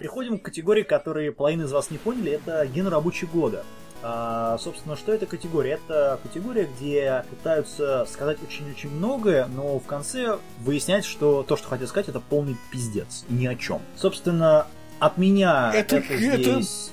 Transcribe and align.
Переходим 0.00 0.38
к 0.38 0.42
категории, 0.42 0.82
которые 0.82 1.30
половина 1.30 1.64
из 1.64 1.72
вас 1.72 1.90
не 1.90 1.98
поняли. 1.98 2.32
Это 2.32 2.66
ген 2.66 2.88
рабочего 2.88 3.28
года. 3.28 3.64
А, 4.02 4.56
собственно, 4.56 4.96
что 4.96 5.12
это 5.12 5.26
категория? 5.26 5.72
Это 5.72 6.18
категория, 6.22 6.66
где 6.74 7.22
пытаются 7.28 8.06
сказать 8.10 8.38
очень-очень 8.42 8.88
многое, 8.88 9.44
но 9.44 9.78
в 9.78 9.84
конце 9.84 10.38
выясняется, 10.60 11.10
что 11.10 11.42
то, 11.42 11.58
что 11.58 11.68
хотят 11.68 11.90
сказать, 11.90 12.08
это 12.08 12.18
полный 12.18 12.56
пиздец. 12.72 13.26
Ни 13.28 13.46
о 13.46 13.54
чем. 13.56 13.82
Собственно, 13.94 14.66
от 15.00 15.18
меня 15.18 15.70
это, 15.74 15.96
это, 15.96 16.14
это... 16.14 16.62
здесь... 16.62 16.92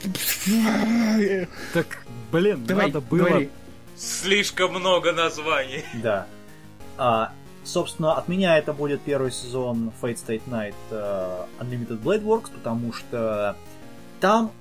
Так, 1.73 1.85
блин, 2.29 2.65
давай, 2.65 2.87
надо 2.87 2.99
было... 2.99 3.19
Говори. 3.19 3.49
Слишком 3.95 4.71
много 4.71 5.13
названий. 5.13 5.85
Да. 6.03 6.27
А, 6.97 7.31
собственно, 7.67 8.13
от 8.13 8.27
меня 8.27 8.57
это 8.57 8.73
будет 8.73 9.01
первый 9.01 9.31
сезон 9.31 9.91
Fate 10.01 10.15
State 10.15 10.43
Night 10.47 10.75
uh, 10.91 11.45
Unlimited 11.59 12.01
Blade 12.01 12.23
Works, 12.23 12.51
потому 12.51 12.93
что 12.93 13.55
там 14.19 14.51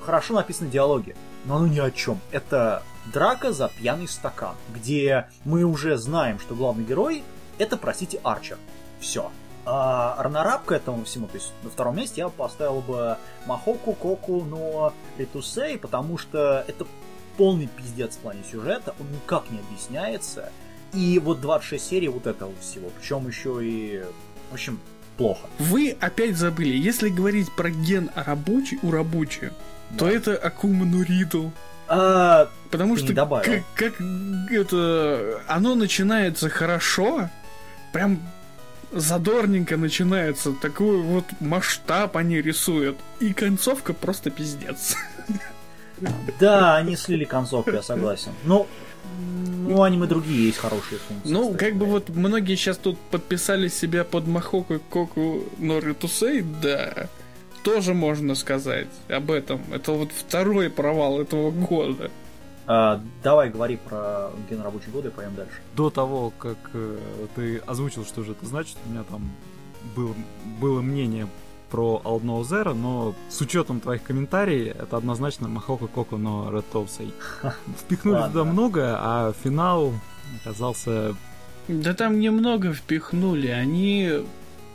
хорошо 0.00 0.34
написаны 0.34 0.70
диалоги 0.70 1.14
но 1.46 1.56
оно 1.56 1.66
ни 1.66 1.78
о 1.78 1.90
чем. 1.90 2.20
Это 2.30 2.82
драка 3.12 3.52
за 3.52 3.68
пьяный 3.68 4.08
стакан, 4.08 4.56
где 4.74 5.28
мы 5.44 5.64
уже 5.64 5.96
знаем, 5.96 6.38
что 6.38 6.54
главный 6.54 6.84
герой 6.84 7.22
это, 7.58 7.76
простите, 7.76 8.20
Арчер. 8.22 8.58
Все. 9.00 9.30
А 9.64 10.22
ранорап 10.22 10.64
к 10.66 10.72
этому 10.72 11.04
всему, 11.04 11.26
то 11.26 11.34
есть 11.34 11.52
на 11.62 11.70
втором 11.70 11.96
месте 11.96 12.20
я 12.20 12.28
поставил 12.28 12.82
бы 12.82 13.16
Махоку, 13.46 13.94
Коку, 13.94 14.44
но 14.44 14.92
Ритусей, 15.18 15.78
потому 15.78 16.18
что 16.18 16.64
это 16.68 16.86
полный 17.36 17.66
пиздец 17.66 18.14
в 18.14 18.18
плане 18.18 18.42
сюжета, 18.50 18.94
он 19.00 19.10
никак 19.10 19.50
не 19.50 19.58
объясняется. 19.58 20.52
И 20.92 21.18
вот 21.18 21.40
26 21.40 21.84
серий 21.84 22.08
вот 22.08 22.26
этого 22.26 22.52
всего, 22.60 22.90
причем 22.98 23.26
еще 23.26 23.58
и... 23.62 24.04
В 24.50 24.54
общем, 24.54 24.78
плохо. 25.16 25.46
Вы 25.58 25.96
опять 26.00 26.36
забыли, 26.36 26.76
если 26.76 27.08
говорить 27.08 27.50
про 27.52 27.70
ген 27.70 28.10
рабочий 28.14 28.78
у 28.82 28.90
рабочего, 28.90 29.50
да. 29.90 29.98
то 29.98 30.08
это 30.08 30.36
Акума 30.36 30.84
Нуридл. 30.84 31.48
А, 31.88 32.48
Потому 32.70 32.96
что 32.96 33.14
как, 33.14 33.62
как 33.74 33.94
это 34.50 35.40
оно 35.46 35.74
начинается 35.74 36.48
хорошо, 36.48 37.30
прям 37.92 38.20
задорненько 38.92 39.76
начинается, 39.76 40.52
такой 40.52 41.00
вот 41.00 41.24
масштаб 41.40 42.16
они 42.16 42.40
рисуют, 42.40 42.96
и 43.20 43.32
концовка 43.32 43.92
просто 43.92 44.30
пиздец. 44.30 44.96
Да, 46.38 46.76
они 46.76 46.94
слили 46.96 47.24
концовку, 47.24 47.70
я 47.70 47.82
согласен. 47.82 48.32
Ну, 48.44 48.66
ну, 49.66 49.82
аниме 49.82 50.06
другие 50.06 50.46
есть 50.46 50.58
хорошие 50.58 50.98
функции. 50.98 51.30
Ну, 51.30 51.52
кстати, 51.52 51.64
как 51.64 51.76
бы 51.76 51.86
вот 51.86 52.08
многие 52.10 52.56
сейчас 52.56 52.76
тут 52.76 52.98
подписали 53.10 53.68
себя 53.68 54.04
под 54.04 54.26
Махоку 54.26 54.80
Коку 54.90 55.44
Норитусей, 55.58 56.42
да 56.42 57.08
тоже 57.66 57.94
можно 57.94 58.36
сказать 58.36 58.86
об 59.08 59.28
этом. 59.32 59.60
Это 59.72 59.90
вот 59.90 60.12
второй 60.12 60.70
провал 60.70 61.20
этого 61.20 61.50
года. 61.50 62.12
А, 62.68 63.00
давай 63.24 63.50
говори 63.50 63.76
про 63.76 64.30
ген 64.48 64.62
рабочий 64.62 64.88
года 64.92 65.08
и 65.08 65.10
пойдем 65.10 65.34
дальше. 65.34 65.54
До 65.74 65.90
того, 65.90 66.32
как 66.38 66.58
э, 66.74 66.98
ты 67.34 67.58
озвучил, 67.58 68.04
что 68.04 68.22
же 68.22 68.32
это 68.32 68.46
значит, 68.46 68.76
у 68.86 68.90
меня 68.90 69.02
там 69.10 69.32
был, 69.96 70.14
было 70.60 70.80
мнение 70.80 71.26
про 71.76 72.00
Алдно 72.04 72.42
Зера, 72.42 72.72
но 72.72 73.14
с 73.28 73.38
учетом 73.42 73.80
твоих 73.80 74.02
комментариев, 74.02 74.76
это 74.76 74.96
однозначно 74.96 75.46
Махока 75.46 75.86
Коко, 75.88 76.16
но 76.16 76.48
Red 76.50 76.64
Tousei. 76.72 77.12
Впихнули 77.78 78.22
туда 78.28 78.44
много, 78.44 78.96
а 78.98 79.34
финал 79.44 79.92
оказался... 80.40 81.14
Да 81.68 81.92
там 81.92 82.18
немного 82.18 82.72
впихнули, 82.72 83.48
они 83.48 84.24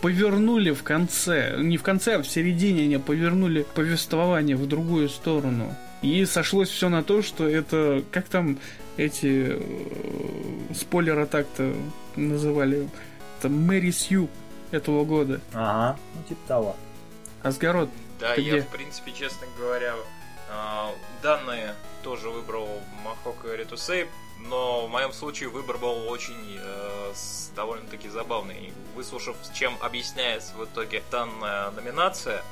повернули 0.01 0.69
в 0.69 0.83
конце, 0.83 1.55
не 1.57 1.77
в 1.77 1.81
конце, 1.81 2.17
а 2.17 2.21
в 2.21 2.27
середине 2.27 2.83
они 2.83 2.97
повернули 2.97 3.65
повествование 3.73 4.55
в 4.55 4.67
другую 4.67 5.09
сторону. 5.09 5.75
И 6.03 6.23
сошлось 6.25 6.69
все 6.69 6.87
на 6.89 7.01
то, 7.01 7.23
что 7.23 7.47
это, 7.47 8.03
как 8.11 8.25
там 8.25 8.59
эти 8.97 9.57
э, 9.57 9.61
спойлеры 10.75 11.25
так-то 11.25 11.73
называли, 12.15 12.87
это 13.39 13.49
Мэри 13.49 13.89
Сью 13.89 14.29
этого 14.69 15.03
года. 15.03 15.41
Ага, 15.51 15.97
ну 16.13 16.21
типа 16.29 16.47
того. 16.47 16.75
Асгарот, 17.43 17.89
Да, 18.19 18.35
я 18.35 18.57
где? 18.57 18.61
в 18.61 18.67
принципе, 18.69 19.11
честно 19.11 19.47
говоря, 19.57 19.95
э, 20.49 20.87
данные 21.23 21.75
тоже 22.03 22.29
выбрал 22.29 22.67
Махока 23.03 23.55
Ретусей, 23.55 24.07
но 24.39 24.85
в 24.87 24.89
моем 24.89 25.11
случае 25.13 25.49
выбор 25.49 25.77
был 25.77 26.07
очень 26.09 26.59
э, 27.11 27.55
довольно-таки 27.55 28.09
забавный. 28.09 28.73
Выслушав, 28.95 29.35
чем 29.53 29.73
объясняется 29.81 30.53
в 30.55 30.65
итоге 30.65 31.03
данная 31.11 31.71
номинация, 31.71 32.43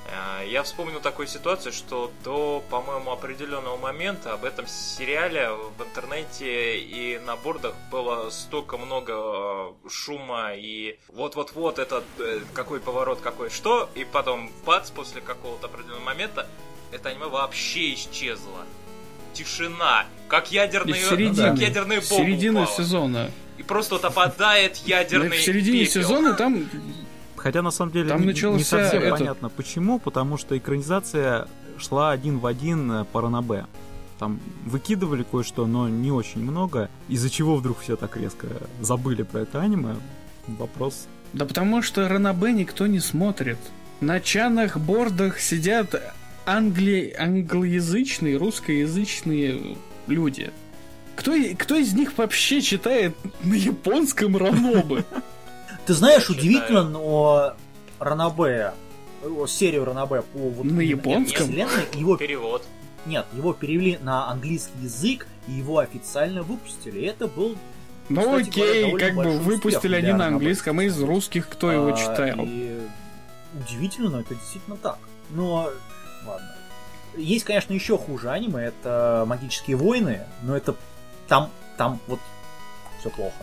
э, 0.41 0.47
я 0.47 0.63
вспомнил 0.63 0.99
такую 0.99 1.27
ситуацию, 1.27 1.73
что 1.73 2.11
до, 2.23 2.63
по-моему, 2.69 3.11
определенного 3.11 3.77
момента 3.77 4.33
об 4.33 4.45
этом 4.45 4.67
сериале 4.67 5.49
в 5.51 5.83
интернете 5.83 6.79
и 6.79 7.19
на 7.19 7.35
бордах 7.35 7.75
было 7.91 8.29
столько 8.29 8.77
много 8.77 9.13
э, 9.15 9.89
шума 9.89 10.53
и 10.55 10.97
вот-вот-вот 11.09 11.79
этот 11.79 12.03
э, 12.19 12.41
какой 12.53 12.79
поворот, 12.79 13.21
какой 13.21 13.49
что, 13.49 13.89
и 13.95 14.03
потом 14.05 14.51
бац, 14.65 14.89
после 14.91 15.21
какого-то 15.21 15.67
определенного 15.67 16.03
момента 16.03 16.47
это 16.91 17.09
аниме 17.09 17.27
вообще 17.27 17.93
исчезло 17.93 18.65
тишина, 19.33 20.05
как 20.27 20.51
ядерные, 20.51 21.01
середины, 21.01 21.49
как 21.49 21.59
ядерные 21.59 21.99
бомбы 22.01 22.25
Середина 22.25 22.61
упала. 22.63 22.77
сезона. 22.77 23.31
И 23.59 23.63
просто 23.63 23.95
вот 23.95 24.05
опадает 24.05 24.77
ядерный 24.77 25.37
В 25.37 25.41
середине 25.41 25.85
пепел. 25.85 26.01
сезона 26.01 26.33
там... 26.33 26.65
Хотя 27.35 27.61
на 27.61 27.71
самом 27.71 27.91
деле 27.91 28.09
там 28.09 28.21
не, 28.21 28.27
не 28.27 28.63
совсем 28.63 29.01
этот... 29.01 29.17
понятно 29.17 29.49
почему, 29.49 29.99
потому 29.99 30.37
что 30.37 30.57
экранизация 30.57 31.47
шла 31.77 32.11
один 32.11 32.39
в 32.39 32.45
один 32.45 33.05
по 33.11 33.21
Ранабе. 33.21 33.65
Там 34.17 34.39
выкидывали 34.65 35.23
кое-что, 35.23 35.65
но 35.65 35.87
не 35.87 36.11
очень 36.11 36.41
много. 36.41 36.89
Из-за 37.07 37.29
чего 37.29 37.55
вдруг 37.55 37.79
все 37.79 37.95
так 37.95 38.17
резко 38.17 38.47
забыли 38.81 39.23
про 39.23 39.41
это 39.41 39.61
аниме? 39.61 39.95
Вопрос. 40.47 41.07
Да 41.33 41.45
потому 41.45 41.81
что 41.81 42.07
Ранабе 42.07 42.51
никто 42.51 42.87
не 42.87 42.99
смотрит. 42.99 43.57
На 44.01 44.19
чанах, 44.19 44.77
бордах 44.77 45.39
сидят 45.39 46.01
англи... 46.45 47.15
англоязычные, 47.17 48.37
русскоязычные 48.37 49.77
люди. 50.07 50.51
Кто, 51.19 51.33
кто 51.57 51.75
из 51.75 51.93
них 51.93 52.17
вообще 52.17 52.61
читает 52.61 53.13
на 53.43 53.53
японском 53.53 54.37
Ранобе? 54.37 55.03
Ты 55.85 55.93
знаешь, 55.93 56.29
удивительно, 56.29 56.87
но 56.87 57.55
Ранобе, 57.99 58.73
серию 59.45 59.83
Ранобе 59.83 60.21
по 60.21 60.39
вот 60.39 60.63
на 60.63 60.79
японском 60.79 61.51
его 61.51 62.15
перевод. 62.15 62.63
Нет, 63.05 63.25
его 63.33 63.51
перевели 63.51 63.99
на 64.01 64.29
английский 64.29 64.79
язык 64.81 65.27
и 65.49 65.51
его 65.51 65.79
официально 65.79 66.41
выпустили. 66.41 67.05
Это 67.05 67.27
был 67.27 67.57
ну 68.07 68.21
кстати, 68.21 68.49
окей, 68.49 68.89
говоря, 68.89 69.07
как 69.07 69.15
бы 69.15 69.39
выпустили 69.39 69.95
они 69.95 70.13
на 70.13 70.27
английском, 70.27 70.79
а 70.79 70.83
из 70.85 71.01
русских 71.01 71.49
кто 71.49 71.67
а, 71.67 71.73
его 71.73 71.91
читал? 71.91 72.45
И 72.45 72.79
удивительно, 73.59 74.09
но 74.09 74.21
это 74.21 74.35
действительно 74.35 74.77
так. 74.77 74.99
Но 75.31 75.69
ладно. 76.25 76.55
Есть, 77.17 77.43
конечно, 77.43 77.73
еще 77.73 77.97
хуже 77.97 78.29
аниме, 78.29 78.61
это 78.63 79.25
магические 79.27 79.75
войны, 79.75 80.21
но 80.43 80.55
это 80.55 80.75
там, 81.29 81.49
там 81.77 81.99
вот 82.07 82.19
все 82.99 83.09
плохо. 83.09 83.35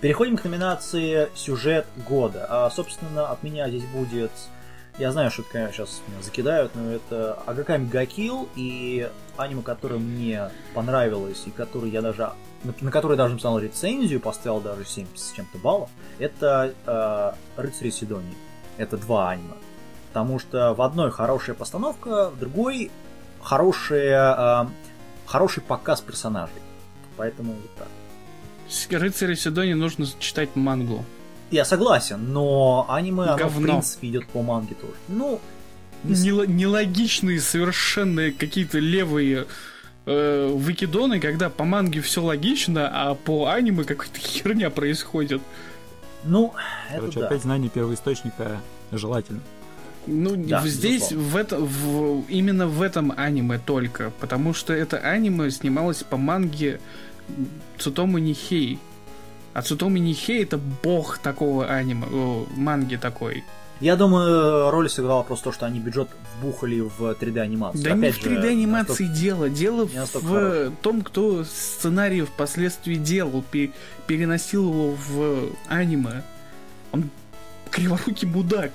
Переходим 0.00 0.36
к 0.36 0.44
номинации 0.44 1.28
сюжет 1.34 1.86
года. 2.08 2.46
А, 2.48 2.70
собственно, 2.70 3.30
от 3.30 3.42
меня 3.42 3.68
здесь 3.68 3.84
будет... 3.84 4.30
Я 4.98 5.10
знаю, 5.10 5.30
что 5.30 5.42
это, 5.42 5.50
конечно, 5.50 5.86
сейчас 5.86 6.02
меня 6.06 6.22
закидают, 6.22 6.72
но 6.74 6.92
это 6.92 7.34
Агаками 7.46 7.88
Гакил 7.88 8.48
и 8.54 9.10
аниме, 9.36 9.62
которое 9.62 9.98
мне 9.98 10.50
понравилось, 10.72 11.42
и 11.46 11.50
который 11.50 11.90
я 11.90 12.00
даже 12.00 12.32
на, 12.62 12.74
на 12.80 12.90
который 12.90 13.16
даже 13.16 13.32
написал 13.32 13.58
рецензию, 13.58 14.20
поставил 14.20 14.60
даже 14.60 14.84
7 14.84 15.06
с 15.14 15.32
чем-то 15.32 15.58
баллов, 15.58 15.90
это 16.18 16.74
э, 16.86 17.60
Рыцари 17.60 17.90
Сидонии. 17.90 18.36
Это 18.76 18.96
два 18.96 19.30
аниме. 19.30 19.54
Потому 20.08 20.38
что 20.38 20.74
в 20.74 20.82
одной 20.82 21.10
хорошая 21.10 21.54
постановка, 21.54 22.30
в 22.30 22.38
другой 22.38 22.90
хорошая, 23.42 24.64
э, 24.64 24.66
хороший 25.26 25.62
показ 25.62 26.00
персонажей. 26.00 26.62
Поэтому 27.16 27.52
вот 27.52 27.70
так. 27.76 29.00
Рыцари 29.00 29.34
Сидони 29.34 29.74
нужно 29.74 30.06
читать 30.18 30.56
мангу. 30.56 31.04
Я 31.50 31.64
согласен, 31.64 32.32
но 32.32 32.86
аниме, 32.88 33.24
оно, 33.24 33.48
в 33.48 33.62
принципе, 33.62 34.08
идет 34.08 34.26
по 34.26 34.42
манге 34.42 34.74
тоже. 34.74 34.94
Ну, 35.08 35.40
не... 36.02 36.30
Нелогичные 36.46 37.40
совершенно 37.40 38.32
какие-то 38.32 38.78
левые 38.78 39.46
э, 40.06 40.48
выкидоны, 40.52 41.20
когда 41.20 41.50
по 41.50 41.64
манге 41.64 42.00
все 42.00 42.22
логично, 42.22 42.90
а 42.92 43.14
по 43.14 43.46
аниме 43.48 43.84
какая-то 43.84 44.18
херня 44.18 44.70
происходит. 44.70 45.42
Ну, 46.24 46.54
Короче, 46.90 47.10
это 47.10 47.20
да. 47.20 47.26
опять 47.26 47.42
знание 47.42 47.70
первоисточника 47.70 48.60
желательно. 48.90 49.40
Ну, 50.06 50.36
да, 50.36 50.66
здесь, 50.66 51.12
в 51.12 51.34
это, 51.36 51.58
в, 51.58 52.24
именно 52.28 52.66
в 52.66 52.82
этом 52.82 53.12
аниме 53.16 53.58
только, 53.58 54.12
потому 54.20 54.52
что 54.54 54.72
это 54.72 54.98
аниме 54.98 55.50
снималось 55.50 56.02
по 56.02 56.16
манге 56.16 56.80
Цутому 57.78 58.18
Нихей. 58.18 58.78
А 59.54 59.62
Цутоми 59.62 60.00
Нихей 60.00 60.42
это 60.42 60.58
бог 60.82 61.18
такого 61.18 61.66
аниме, 61.66 62.06
о, 62.12 62.46
манги 62.56 62.96
такой. 62.96 63.44
Я 63.80 63.96
думаю, 63.96 64.70
роль 64.70 64.88
сыграла 64.88 65.22
просто 65.22 65.44
то, 65.44 65.52
что 65.52 65.66
они 65.66 65.80
бюджет 65.80 66.08
вбухали 66.38 66.80
в 66.80 67.00
3D 67.00 67.38
анимацию. 67.40 67.82
Да 67.82 67.90
не 67.92 68.06
Опять 68.08 68.14
в 68.20 68.22
же, 68.22 68.30
3D 68.30 68.48
анимации 68.48 69.04
настолько- 69.04 69.20
дело. 69.20 69.48
Дело 69.50 69.82
не 69.92 70.00
в 70.04 70.22
хороший. 70.22 70.70
том, 70.82 71.02
кто 71.02 71.44
сценарий 71.44 72.22
впоследствии 72.22 72.94
делал, 72.96 73.42
пе- 73.50 73.72
переносил 74.06 74.68
его 74.70 74.96
в 75.08 75.48
аниме. 75.68 76.22
Он 76.92 77.10
криворукий 77.70 78.28
мудак. 78.28 78.72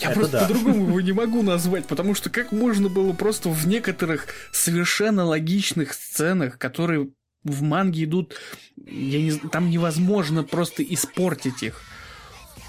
Я 0.00 0.10
Это 0.10 0.20
просто 0.20 0.40
да. 0.40 0.46
по-другому 0.46 0.88
его 0.88 1.00
не 1.00 1.12
могу 1.12 1.42
назвать, 1.42 1.86
потому 1.86 2.14
что 2.14 2.30
как 2.30 2.52
можно 2.52 2.88
было 2.88 3.12
просто 3.12 3.48
в 3.48 3.66
некоторых 3.66 4.26
совершенно 4.52 5.24
логичных 5.24 5.94
сценах, 5.94 6.58
которые 6.58 7.08
в 7.44 7.62
манге 7.62 8.04
идут, 8.04 8.34
я 8.76 9.20
не, 9.20 9.32
там 9.32 9.70
невозможно 9.70 10.42
просто 10.42 10.82
испортить 10.82 11.62
их. 11.62 11.80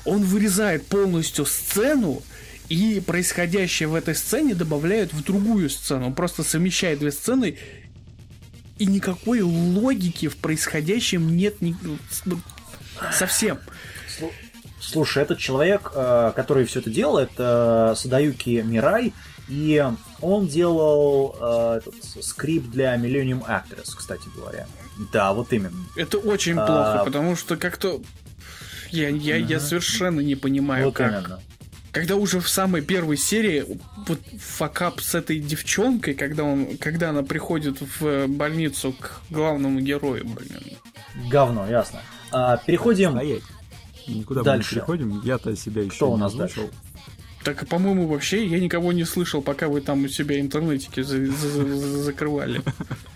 Он 0.04 0.22
вырезает 0.22 0.86
полностью 0.86 1.46
сцену, 1.46 2.22
и 2.70 3.02
происходящее 3.06 3.88
в 3.88 3.96
этой 3.96 4.16
сцене 4.16 4.56
добавляют 4.56 5.14
в 5.14 5.24
другую 5.24 5.70
сцену. 5.70 6.08
Он 6.08 6.16
просто 6.16 6.44
совмещает 6.44 7.00
две 7.00 7.12
сцены, 7.12 7.58
и 8.78 8.86
никакой 8.86 9.42
логики 9.42 10.28
в 10.28 10.36
происходящем 10.38 11.36
нет 11.36 11.62
ни- 11.62 11.76
совсем. 13.12 13.60
Слу- 14.86 14.94
Слушай, 14.94 15.24
этот 15.24 15.40
человек, 15.40 15.92
э, 15.96 16.32
который 16.36 16.66
все 16.66 16.80
это 16.80 16.90
делал, 16.90 17.18
это 17.18 17.94
Садаюки 17.98 18.62
Мирай, 18.66 19.14
и 19.48 19.84
он 20.22 20.48
делал 20.48 21.36
э, 21.40 21.78
этот 21.80 22.24
скрипт 22.24 22.70
для 22.70 22.96
Millennium 22.96 23.44
Actress, 23.46 23.92
кстати 23.96 24.28
говоря. 24.36 24.68
Да, 25.12 25.34
вот 25.34 25.52
именно. 25.54 25.78
Это 25.96 26.18
очень 26.18 26.58
А, 26.58 26.66
плохо, 26.66 27.06
потому 27.06 27.36
что 27.36 27.58
как-то 27.58 28.02
я, 28.92 29.10
я, 29.10 29.36
я 29.38 29.58
Мгм. 29.58 29.66
совершенно 29.66 30.20
не 30.22 30.36
понимаю, 30.36 30.86
вот 30.86 30.96
как. 30.96 31.12
именно. 31.12 31.40
Когда 31.92 32.16
уже 32.18 32.42
в 32.42 32.50
самой 32.50 32.82
первой 32.82 33.16
серии 33.18 33.66
вот 34.06 34.20
факап 34.40 35.00
с 35.00 35.16
этой 35.16 35.40
девчонкой, 35.40 36.14
когда 36.14 36.44
он, 36.44 36.78
когда 36.78 37.10
она 37.12 37.24
приходит 37.24 37.78
в 38.00 38.28
больницу 38.28 38.94
к 38.94 39.22
главному 39.30 39.80
герою, 39.80 40.26
блин. 40.26 40.78
Говно, 41.30 41.66
ясно. 41.70 42.02
А, 42.32 42.58
переходим. 42.58 43.12
Стоять. 43.12 43.44
Никуда 44.08 44.42
мы 44.42 44.46
Дальше. 44.46 44.76
не 44.76 44.80
переходим. 44.82 45.22
Я-то 45.24 45.56
себя 45.56 45.82
еще 45.84 45.96
Кто 45.96 46.12
у 46.12 46.16
не 46.16 46.22
нас 46.22 46.34
озвучил. 46.34 46.70
Так, 47.44 47.68
по-моему, 47.68 48.08
вообще 48.08 48.44
я 48.48 48.60
никого 48.60 48.92
не 48.92 49.04
слышал, 49.06 49.42
пока 49.42 49.68
вы 49.68 49.82
там 49.82 50.04
у 50.04 50.08
себя 50.08 50.40
интернетики 50.40 51.02
за- 51.04 51.26
за- 51.28 51.50
за- 51.50 52.04
закрывали. 52.04 52.62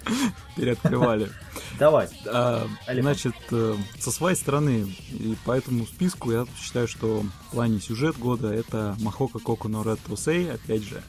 Переоткрывали. 0.55 1.29
Давай. 1.79 2.09
А, 2.27 2.67
значит, 2.91 3.33
э, 3.51 3.75
со 3.99 4.11
своей 4.11 4.35
стороны, 4.35 4.93
и 5.11 5.35
по 5.45 5.51
этому 5.53 5.85
списку 5.87 6.31
я 6.31 6.45
считаю, 6.61 6.87
что 6.87 7.23
в 7.47 7.51
плане 7.51 7.79
сюжет 7.79 8.17
года 8.19 8.53
это 8.53 8.95
Махока 8.99 9.39
Коку 9.39 9.67
но 9.67 9.83
Ред 9.83 9.99
Тусей, 10.05 10.51
опять 10.51 10.83
же. 10.83 11.01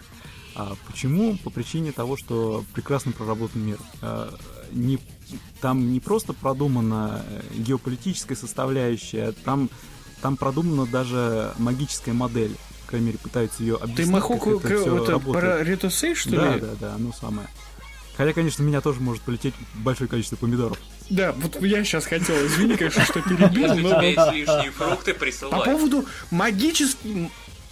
А 0.55 0.75
почему? 0.87 1.37
По 1.39 1.51
причине 1.51 1.93
того, 1.93 2.17
что 2.17 2.65
прекрасно 2.73 3.13
проработан 3.13 3.65
мир. 3.67 3.79
Не, 4.73 4.99
там 5.61 5.93
не 5.93 6.01
просто 6.01 6.33
продумана 6.33 7.23
э, 7.29 7.41
геополитическая 7.59 8.37
составляющая, 8.37 9.33
там, 9.45 9.71
там 10.23 10.37
продумана 10.37 10.87
даже 10.87 11.53
магическая 11.59 12.15
модель. 12.15 12.57
По 12.85 12.91
крайней 12.91 13.07
мере, 13.09 13.19
пытаются 13.19 13.63
ее 13.63 13.77
объяснить. 13.77 14.07
Ты 14.07 14.13
Махоку 14.13 14.59
это, 14.59 14.75
это 14.75 15.13
работает. 15.13 15.45
про 15.45 15.63
Ретусей, 15.63 16.15
что 16.15 16.31
да, 16.31 16.55
ли? 16.55 16.61
да, 16.61 16.69
да, 16.81 16.95
оно 16.95 17.13
самое. 17.13 17.47
Хотя, 18.17 18.35
конечно, 18.35 18.63
меня 18.63 18.81
тоже 18.81 19.01
может 19.01 19.23
полететь 19.23 19.55
большое 19.77 20.11
количество 20.11 20.37
помидоров. 20.37 20.79
Да, 21.09 21.33
вот 21.33 21.61
я 21.63 21.83
сейчас 21.85 22.05
хотел, 22.05 22.37
извини, 22.47 22.77
конечно, 22.77 23.05
что 23.05 23.23
перебил, 23.23 23.75
но... 23.77 23.89
тебя 23.91 24.03
есть 24.03 24.33
лишние 24.33 24.71
фрукты, 24.73 25.15
По 25.15 25.21
присылай. 25.21 25.65
поводу 25.65 26.05
магической... 26.31 27.31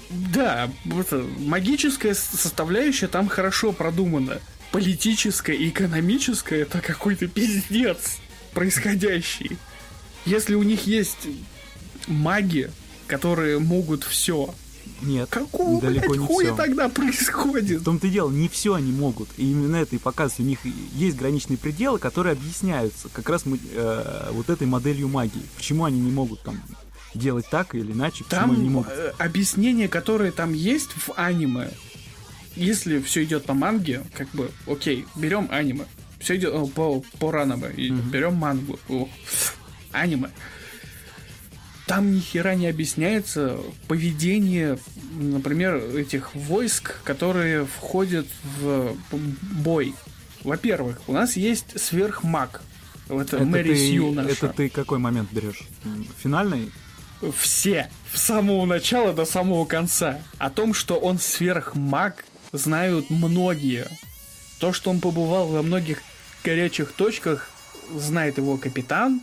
Да, 0.08 0.70
э, 0.86 1.28
магическая 1.38 2.14
составляющая 2.14 3.08
там 3.08 3.28
хорошо 3.28 3.72
продумана. 3.72 4.40
Политическая 4.72 5.54
и 5.54 5.70
экономическая 5.70 6.60
это 6.60 6.80
какой-то 6.80 7.26
пиздец 7.26 8.18
происходящий. 8.52 9.56
Если 10.26 10.54
у 10.54 10.62
них 10.62 10.86
есть 10.86 11.26
маги, 12.06 12.70
которые 13.06 13.58
могут 13.58 14.04
все, 14.04 14.54
Нет, 15.00 15.28
какого, 15.30 15.80
далеко 15.80 16.08
блядь, 16.10 16.20
не 16.20 16.26
хуя 16.26 16.46
все. 16.48 16.56
тогда 16.56 16.88
происходит? 16.90 17.80
В 17.80 17.84
том-то 17.84 18.06
и 18.08 18.10
дело, 18.10 18.30
не 18.30 18.48
все 18.48 18.74
они 18.74 18.92
могут. 18.92 19.28
И 19.38 19.50
именно 19.50 19.76
это 19.76 19.96
и 19.96 19.98
показывает. 19.98 20.40
У 20.40 20.42
них 20.44 20.58
есть 20.94 21.16
граничные 21.16 21.56
пределы, 21.56 21.98
которые 21.98 22.32
объясняются 22.32 23.08
как 23.10 23.28
раз 23.30 23.44
э, 23.46 24.28
вот 24.32 24.50
этой 24.50 24.66
моделью 24.66 25.08
магии. 25.08 25.42
Почему 25.56 25.84
они 25.84 25.98
не 26.00 26.10
могут 26.10 26.42
там 26.42 26.60
делать 27.14 27.46
так 27.50 27.74
или 27.74 27.92
иначе, 27.92 28.24
почему 28.24 28.52
они 28.52 28.56
не 28.56 28.64
Там 28.64 28.72
могут. 28.72 28.92
э, 28.92 29.12
объяснения, 29.18 29.88
которые 29.88 30.30
там 30.30 30.52
есть 30.52 30.90
в 30.90 31.12
аниме, 31.16 31.70
если 32.58 33.00
все 33.00 33.24
идет 33.24 33.44
по 33.44 33.54
манге, 33.54 34.02
как 34.14 34.28
бы, 34.30 34.50
окей, 34.66 35.06
берем 35.16 35.48
аниме, 35.50 35.84
все 36.20 36.36
идет 36.36 36.72
по, 36.74 37.00
по 37.18 37.30
ранаме, 37.30 37.70
и 37.76 37.90
Мгм. 37.90 38.10
берем 38.10 38.34
мангу, 38.34 38.78
о, 38.88 39.08
аниме. 39.92 40.30
Там 41.86 42.12
ни 42.12 42.20
хера 42.20 42.54
не 42.54 42.66
объясняется 42.66 43.58
поведение, 43.86 44.78
например, 45.18 45.76
этих 45.96 46.34
войск, 46.34 46.96
которые 47.02 47.64
входят 47.64 48.26
в 48.60 48.94
бой. 49.62 49.94
Во-первых, 50.44 51.00
у 51.06 51.12
нас 51.12 51.36
есть 51.36 51.80
сверхмаг. 51.80 52.60
Это, 53.08 53.36
Это 53.36 53.44
Мэри 53.44 53.72
ты, 53.72 53.76
Сью 53.88 54.12
наша. 54.12 54.28
это 54.30 54.48
ты 54.48 54.68
какой 54.68 54.98
момент 54.98 55.30
берешь? 55.32 55.62
Финальный? 56.22 56.70
все, 57.36 57.90
с 58.14 58.20
самого 58.22 58.64
начала 58.64 59.12
до 59.12 59.24
самого 59.24 59.64
конца. 59.64 60.20
О 60.38 60.50
том, 60.50 60.72
что 60.72 60.94
он 60.98 61.18
сверхмаг, 61.18 62.24
знают 62.52 63.10
многие. 63.10 63.86
То, 64.58 64.72
что 64.72 64.90
он 64.90 65.00
побывал 65.00 65.48
во 65.48 65.62
многих 65.62 66.02
горячих 66.44 66.92
точках, 66.92 67.50
знает 67.94 68.38
его 68.38 68.56
капитан. 68.56 69.22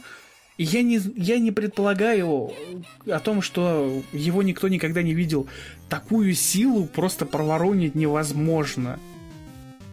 И 0.58 0.64
я 0.64 0.84
не, 0.84 1.02
я 1.16 1.38
не 1.38 1.52
предполагаю 1.52 2.54
о 3.08 3.20
том, 3.20 3.42
что 3.42 4.04
его 4.14 4.42
никто 4.42 4.70
никогда 4.70 5.02
не 5.02 5.14
видел. 5.14 5.48
Такую 5.90 6.34
силу 6.34 6.86
просто 6.86 7.26
проворонить 7.26 7.96
невозможно. 7.96 9.00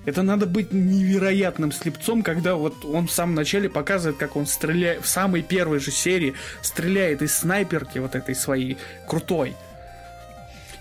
Это 0.05 0.23
надо 0.23 0.47
быть 0.47 0.73
невероятным 0.73 1.71
слепцом, 1.71 2.23
когда 2.23 2.57
вот 2.57 2.85
он 2.85 3.07
в 3.07 3.13
самом 3.13 3.35
начале 3.35 3.69
показывает, 3.69 4.19
как 4.19 4.37
он 4.37 4.47
стреляет, 4.47 5.05
в 5.05 5.09
самой 5.09 5.43
первой 5.43 5.79
же 5.79 5.93
серии 5.93 6.35
стреляет 6.61 7.23
из 7.23 7.37
снайперки 7.37 7.99
вот 7.99 8.17
этой 8.17 8.35
своей, 8.35 8.79
крутой. 9.09 9.55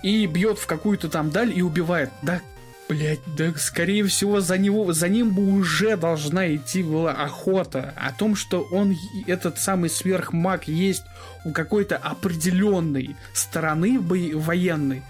И 0.04 0.26
бьет 0.26 0.58
в 0.58 0.66
какую-то 0.66 1.10
там 1.10 1.30
даль 1.30 1.52
и 1.56 1.62
убивает. 1.62 2.10
Да, 2.22 2.42
блядь, 2.90 3.20
да 3.38 3.54
скорее 3.56 4.04
всего 4.06 4.42
за 4.42 4.58
него, 4.58 4.92
за 4.94 5.08
ним 5.08 5.34
бы 5.34 5.54
уже 5.54 5.96
должна 5.96 6.54
идти 6.54 6.84
была 6.84 7.12
охота. 7.12 7.94
О 7.96 8.12
том, 8.12 8.36
что 8.36 8.68
он, 8.72 8.98
этот 9.28 9.60
самый 9.60 9.90
сверхмаг 9.90 10.68
есть 10.68 11.04
у 11.46 11.52
какой-то 11.52 11.98
определенной 11.98 13.16
стороны 13.34 14.00
военной. 14.00 15.04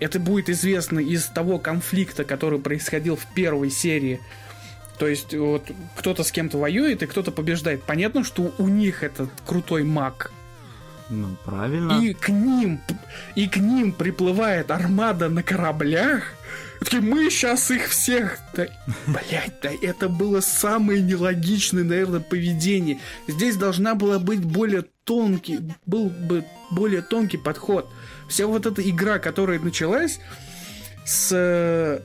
Это 0.00 0.18
будет 0.18 0.50
известно 0.50 0.98
из 0.98 1.26
того 1.26 1.58
конфликта, 1.58 2.24
который 2.24 2.58
происходил 2.58 3.16
в 3.16 3.26
первой 3.34 3.70
серии. 3.70 4.20
То 4.98 5.06
есть 5.06 5.34
вот 5.34 5.70
кто-то 5.96 6.24
с 6.24 6.32
кем-то 6.32 6.58
воюет 6.58 7.02
и 7.02 7.06
кто-то 7.06 7.30
побеждает. 7.30 7.82
Понятно, 7.84 8.24
что 8.24 8.52
у 8.58 8.68
них 8.68 9.02
этот 9.02 9.30
крутой 9.46 9.84
маг. 9.84 10.32
Ну, 11.12 11.36
правильно. 11.44 12.00
И 12.02 12.14
к 12.14 12.30
ним, 12.30 12.80
и 13.34 13.46
к 13.46 13.58
ним 13.58 13.92
приплывает 13.92 14.70
армада 14.70 15.28
на 15.28 15.42
кораблях. 15.42 16.22
Такие, 16.80 17.02
мы 17.02 17.28
сейчас 17.28 17.70
их 17.70 17.88
всех... 17.88 18.38
Да, 18.54 18.66
блять, 19.06 19.52
да 19.62 19.70
это 19.82 20.08
было 20.08 20.40
самое 20.40 21.02
нелогичное, 21.02 21.84
наверное, 21.84 22.20
поведение. 22.20 22.98
Здесь 23.28 23.56
должна 23.56 23.94
была 23.94 24.18
быть 24.18 24.42
более 24.42 24.86
тонкий, 25.04 25.60
был 25.84 26.08
бы 26.08 26.46
более 26.70 27.02
тонкий 27.02 27.36
подход. 27.36 27.92
Вся 28.26 28.46
вот 28.46 28.64
эта 28.64 28.80
игра, 28.88 29.18
которая 29.18 29.60
началась 29.60 30.18
с... 31.04 31.28
э, 31.30 32.00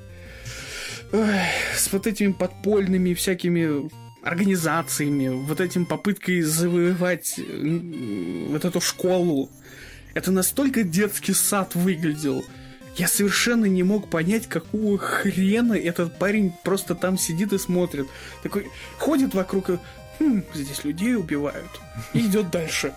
ой, 1.14 1.40
с 1.78 1.94
вот 1.94 2.08
этими 2.08 2.34
подпольными 2.34 3.14
всякими 3.14 3.90
организациями, 4.28 5.30
вот 5.30 5.60
этим 5.62 5.86
попыткой 5.86 6.42
завоевать 6.42 7.36
м, 7.40 8.48
вот 8.52 8.66
эту 8.66 8.82
школу. 8.82 9.50
Это 10.14 10.32
настолько 10.32 10.84
детский 10.84 11.34
сад 11.34 11.76
выглядел. 11.76 12.44
Я 12.96 13.08
совершенно 13.08 13.66
не 13.66 13.84
мог 13.84 14.10
понять, 14.10 14.48
какого 14.48 14.98
хрена 14.98 15.74
этот 15.74 16.18
парень 16.18 16.52
просто 16.64 16.96
там 16.96 17.18
сидит 17.18 17.54
и 17.54 17.58
смотрит. 17.60 18.08
Такой 18.42 18.68
ходит 18.98 19.34
вокруг 19.36 19.70
и 19.70 19.78
«Хм, 20.20 20.44
здесь 20.56 20.84
людей 20.84 21.16
убивают. 21.16 21.70
И 22.14 22.20
идет 22.26 22.50
дальше. 22.50 22.94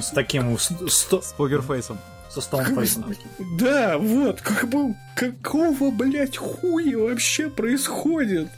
С, 0.00 0.10
таким 0.10 0.56
с- 0.58 1.34
покерфейсом. 1.36 1.98
со 2.30 2.40
стоунфейсом. 2.40 3.12
Да, 3.58 3.98
вот, 3.98 4.40
как 4.40 4.68
бы, 4.68 4.94
какого, 5.16 5.90
блядь, 5.90 6.36
хуя 6.36 6.96
вообще 6.98 7.48
происходит? 7.50 8.48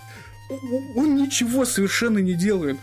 Он 0.49 1.17
ничего 1.17 1.65
совершенно 1.65 2.19
не 2.19 2.35
делает. 2.35 2.79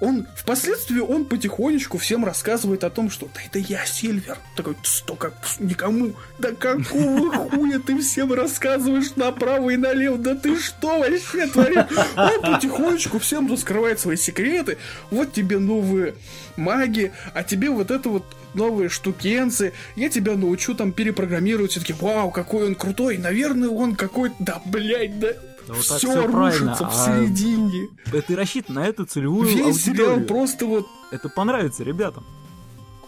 он 0.00 0.26
впоследствии 0.36 1.00
он 1.00 1.24
потихонечку 1.24 1.98
всем 1.98 2.24
рассказывает 2.24 2.84
о 2.84 2.90
том, 2.90 3.10
что 3.10 3.28
да 3.32 3.40
это 3.44 3.58
я, 3.58 3.84
Сильвер. 3.86 4.38
Такой, 4.56 4.76
что 4.82 5.14
как 5.14 5.34
никому. 5.58 6.14
Да 6.38 6.52
какого 6.52 7.32
хуя 7.32 7.78
ты 7.78 7.98
всем 8.00 8.32
рассказываешь 8.32 9.16
направо 9.16 9.70
и 9.70 9.76
налево? 9.76 10.18
Да 10.18 10.34
ты 10.34 10.58
что 10.58 10.98
вообще 10.98 11.46
творишь? 11.46 11.86
Он 12.16 12.42
потихонечку 12.42 13.18
всем 13.18 13.50
раскрывает 13.50 14.00
свои 14.00 14.16
секреты. 14.16 14.78
Вот 15.10 15.32
тебе 15.32 15.58
новые 15.58 16.16
маги, 16.56 17.12
а 17.32 17.42
тебе 17.42 17.70
вот 17.70 17.90
это 17.90 18.08
вот 18.08 18.24
новые 18.54 18.88
штукенцы. 18.88 19.72
Я 19.96 20.08
тебя 20.08 20.34
научу 20.34 20.74
там 20.74 20.92
перепрограммировать. 20.92 21.72
Все-таки, 21.72 21.92
вау, 21.92 22.30
какой 22.30 22.66
он 22.66 22.74
крутой. 22.74 23.18
Наверное, 23.18 23.68
он 23.68 23.96
какой-то... 23.96 24.36
Да, 24.38 24.62
блядь, 24.64 25.18
да 25.18 25.34
Да 25.66 25.74
вот 25.74 25.86
так 25.86 25.98
все 25.98 26.10
всё 26.10 26.28
правильно, 26.28 26.72
рушится 26.72 26.84
в 26.84 26.88
а 26.88 27.06
середине. 27.06 27.88
Это 28.12 28.32
и 28.32 28.36
рассчитано 28.36 28.80
на 28.82 28.86
эту 28.86 29.04
целевую 29.06 29.48
Весь 29.48 29.82
сериал 29.82 30.12
аудиторию. 30.12 30.26
просто 30.26 30.66
вот 30.66 30.86
Это 31.10 31.28
понравится 31.28 31.84
ребятам. 31.84 32.24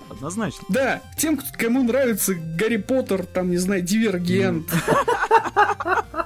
Однозначно. 0.09 0.65
Да, 0.69 1.03
тем, 1.19 1.39
кому 1.59 1.83
нравится 1.83 2.35
Гарри 2.35 2.77
Поттер, 2.77 3.27
там, 3.27 3.51
не 3.51 3.59
знаю, 3.59 3.83
Дивергент. 3.83 4.73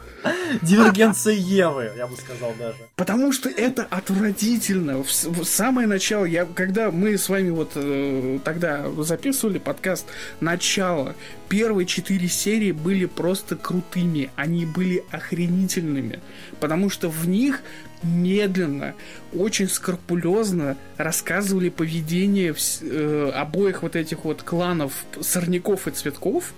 Дивергенция 0.63 1.35
Евы, 1.35 1.93
я 1.97 2.07
бы 2.07 2.17
сказал 2.17 2.55
даже. 2.59 2.77
Потому 2.97 3.33
что 3.33 3.49
это 3.49 3.87
отвратительно. 3.91 5.03
В, 5.03 5.07
в 5.07 5.45
самое 5.45 5.87
начало, 5.87 6.25
я, 6.25 6.45
когда 6.45 6.91
мы 6.91 7.17
с 7.17 7.29
вами 7.29 7.51
вот 7.51 7.73
э, 7.75 8.39
тогда 8.45 8.91
записывали 9.03 9.59
подкаст 9.59 10.07
«Начало», 10.41 11.15
первые 11.49 11.87
четыре 11.87 12.29
серии 12.29 12.73
были 12.73 13.07
просто 13.07 13.57
крутыми. 13.57 14.31
Они 14.37 14.67
были 14.67 15.05
охренительными. 15.11 16.21
Потому 16.61 16.91
что 16.91 17.09
в 17.09 17.29
них 17.29 17.63
медленно, 18.03 18.95
очень 19.35 19.69
скрупулезно 19.69 20.77
рассказывали 20.97 21.69
поведение 21.69 22.55
э, 22.81 23.31
обоих 23.35 23.83
вот 23.83 23.97
этих 23.97 24.25
вот 24.25 24.43
кланов 24.43 24.93
сорняков 25.21 25.87
и 25.87 25.91
цветков. 25.91 26.53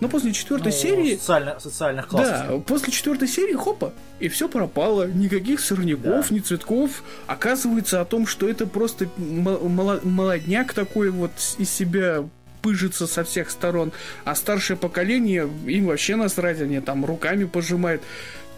Но 0.00 0.08
после 0.08 0.32
четвертой 0.32 0.72
Ну, 0.72 0.78
серии 0.78 1.16
социально- 1.16 1.60
социальных 1.60 2.08
классов. 2.08 2.46
да, 2.48 2.56
после 2.66 2.92
четвертой 2.92 3.28
серии, 3.28 3.54
хопа, 3.54 3.92
и 4.18 4.28
все 4.28 4.48
пропало. 4.48 5.06
Никаких 5.06 5.60
сорняков, 5.60 6.28
Да. 6.28 6.34
ни 6.34 6.40
цветков. 6.40 7.02
Оказывается 7.26 8.00
о 8.00 8.04
том, 8.04 8.26
что 8.26 8.48
это 8.48 8.66
просто 8.66 9.08
молодняк 9.18 10.72
такой 10.72 11.10
вот 11.10 11.32
из 11.58 11.70
себя 11.70 12.24
пыжится 12.62 13.06
со 13.06 13.24
всех 13.24 13.50
сторон, 13.50 13.90
а 14.24 14.34
старшее 14.34 14.76
поколение, 14.76 15.48
им 15.66 15.86
вообще 15.86 16.16
насрать, 16.16 16.60
они 16.60 16.80
там 16.80 17.04
руками 17.06 17.44
пожимают. 17.44 18.02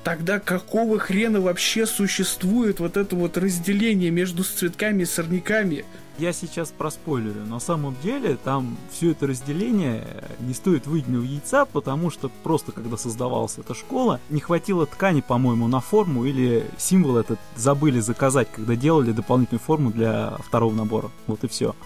Тогда 0.05 0.41
какого 0.41 0.99
хрена 0.99 1.41
вообще 1.41 1.87
существует 1.87 2.81
вот 2.81 2.97
это 2.97 3.15
вот 3.15 3.37
разделение 3.37 4.11
между 4.11 4.43
цветками 4.43 5.03
и 5.03 5.07
сорняками? 5.07 5.85
Я 6.19 6.33
сейчас 6.33 6.73
проспойлерю. 6.77 7.47
На 7.47 7.61
самом 7.61 7.97
деле 8.03 8.37
там 8.37 8.77
все 8.91 9.13
это 9.13 9.29
разделение 9.29 10.05
не 10.41 10.55
стоит 10.55 10.87
выеденного 10.89 11.23
яйца, 11.23 11.67
потому 11.67 12.11
что 12.11 12.31
просто 12.43 12.73
когда 12.73 12.97
создавалась 12.97 13.59
эта 13.59 13.75
школа, 13.75 14.21
не 14.29 14.41
хватило 14.41 14.87
ткани, 14.87 15.21
по-моему, 15.21 15.69
на 15.69 15.81
форму 15.81 16.25
или 16.25 16.67
символ 16.79 17.17
этот 17.17 17.39
забыли 17.57 18.01
заказать, 18.01 18.49
когда 18.53 18.75
делали 18.75 19.13
дополнительную 19.13 19.61
форму 19.61 19.91
для 19.93 20.37
второго 20.45 20.75
набора. 20.75 21.11
Вот 21.29 21.45
и 21.45 21.49
все. 21.49 21.77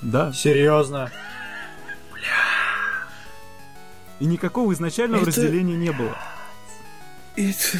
Да. 0.00 0.32
Серьезно. 0.32 1.10
И 4.20 4.24
никакого 4.24 4.72
изначального 4.72 5.20
Это- 5.20 5.28
разделения 5.30 5.76
не 5.76 5.92
было. 5.92 6.16
Это, 7.36 7.78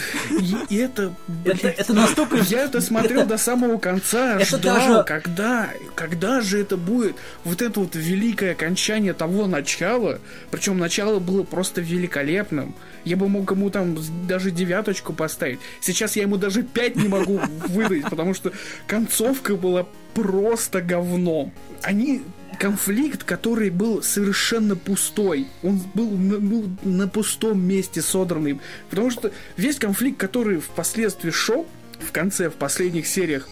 и- 0.69 0.77
это, 0.77 1.13
Это, 1.45 1.57
блядь, 1.63 1.79
это 1.79 1.93
настолько... 1.95 2.37
Я 2.37 2.65
это 2.65 2.81
смотрел 2.81 3.25
до 3.27 3.39
самого 3.39 3.79
конца, 3.79 4.37
Это 4.37 4.59
ждал, 4.59 4.77
даже- 4.77 5.05
когда, 5.05 5.71
когда 5.95 6.41
же 6.43 6.61
это 6.61 6.77
будет 6.77 7.17
вот 7.45 7.63
это 7.63 7.81
вот 7.81 7.95
великое 7.95 8.53
окончание 8.53 9.15
того 9.15 9.47
начала, 9.47 10.21
причем 10.51 10.79
начало 10.79 11.19
было 11.21 11.43
просто 11.43 11.81
великолепным. 11.81 12.75
Я 13.05 13.17
бы 13.17 13.29
мог 13.29 13.51
ему 13.51 13.71
там 13.71 13.97
даже 14.29 14.51
девяточку 14.51 15.13
поставить. 15.13 15.59
Сейчас 15.81 16.17
я 16.17 16.23
ему 16.23 16.37
даже 16.37 16.63
пять 16.63 16.97
не 16.97 17.09
могу 17.09 17.41
выдать, 17.69 18.03
потому 18.11 18.35
что 18.35 18.53
концовка 18.87 19.55
была 19.57 19.87
просто 20.15 20.83
говном. 20.83 21.53
Они 21.83 22.23
конфликт, 22.59 23.23
который 23.25 23.71
был 23.71 24.03
совершенно 24.03 24.77
пустой. 24.77 25.47
Он 25.63 25.81
был 25.95 26.11
на, 26.11 26.39
ну, 26.39 26.65
на 26.83 27.09
пустом 27.09 27.61
месте 27.63 28.03
содранный. 28.03 28.61
Потому 28.91 29.11
что 29.11 29.33
весь 29.57 29.77
конфликт, 29.79 30.19
который 30.19 30.61
впоследствии 30.61 31.31
шел, 31.31 31.67
в 32.01 32.13
конце, 32.13 32.51
в 32.51 32.55
последних 32.55 33.07
сериях, 33.07 33.49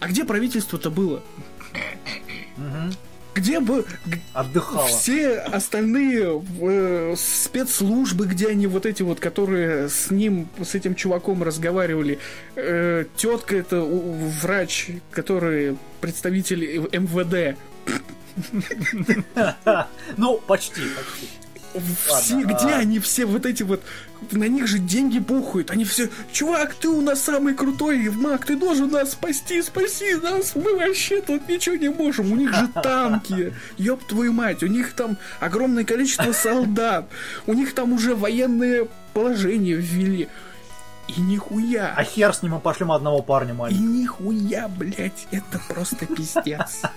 а 0.00 0.08
где 0.08 0.24
правительство-то 0.24 0.90
было? 0.90 1.22
Где 3.34 3.60
бы 3.60 3.86
Отдыхала. 4.34 4.86
все 4.88 5.38
остальные 5.38 6.42
э, 6.60 7.14
спецслужбы, 7.16 8.26
где 8.26 8.48
они 8.48 8.66
вот 8.66 8.84
эти 8.84 9.02
вот, 9.02 9.20
которые 9.20 9.88
с 9.88 10.10
ним, 10.10 10.48
с 10.62 10.74
этим 10.74 10.94
чуваком 10.94 11.42
разговаривали, 11.42 12.18
э, 12.56 13.06
тетка 13.16 13.56
это 13.56 13.80
у- 13.84 14.12
врач, 14.42 14.90
который 15.12 15.78
представитель 16.02 16.62
МВД, 16.92 17.56
Ну, 20.16 20.38
почти, 20.46 20.82
почти. 20.96 21.28
все, 22.06 22.34
Ладно, 22.36 22.46
где 22.54 22.74
а- 22.74 22.78
они 22.78 22.98
все 22.98 23.24
вот 23.26 23.46
эти 23.46 23.62
вот, 23.62 23.82
на 24.30 24.44
них 24.44 24.66
же 24.66 24.78
деньги 24.78 25.18
бухают, 25.18 25.70
они 25.70 25.84
все, 25.84 26.08
чувак, 26.32 26.74
ты 26.74 26.88
у 26.88 27.00
нас 27.00 27.22
самый 27.22 27.54
крутой, 27.54 28.08
маг, 28.10 28.44
ты 28.46 28.56
должен 28.56 28.90
нас 28.90 29.12
спасти, 29.12 29.62
спаси 29.62 30.14
нас, 30.14 30.54
мы 30.54 30.76
вообще 30.76 31.20
тут 31.22 31.48
ничего 31.48 31.76
не 31.76 31.88
можем, 31.88 32.32
у 32.32 32.36
них 32.36 32.54
же 32.54 32.68
танки, 32.82 33.54
ёб 33.78 34.04
твою 34.04 34.32
мать, 34.32 34.62
у 34.62 34.66
них 34.66 34.92
там 34.94 35.16
огромное 35.40 35.84
количество 35.84 36.32
солдат, 36.32 37.06
у 37.46 37.54
них 37.54 37.74
там 37.74 37.92
уже 37.92 38.14
военное 38.14 38.86
положение 39.14 39.76
ввели, 39.76 40.28
и 41.08 41.20
нихуя, 41.20 41.92
А 41.96 42.04
хер 42.04 42.32
с 42.34 42.42
ним 42.42 42.52
мы 42.52 42.60
пошлем 42.60 42.92
одного 42.92 43.22
парня 43.22 43.52
и 43.52 43.56
маленького. 43.56 43.84
нихуя, 43.86 44.68
блядь, 44.68 45.26
это 45.30 45.60
просто 45.68 46.06
пиздец. 46.06 46.82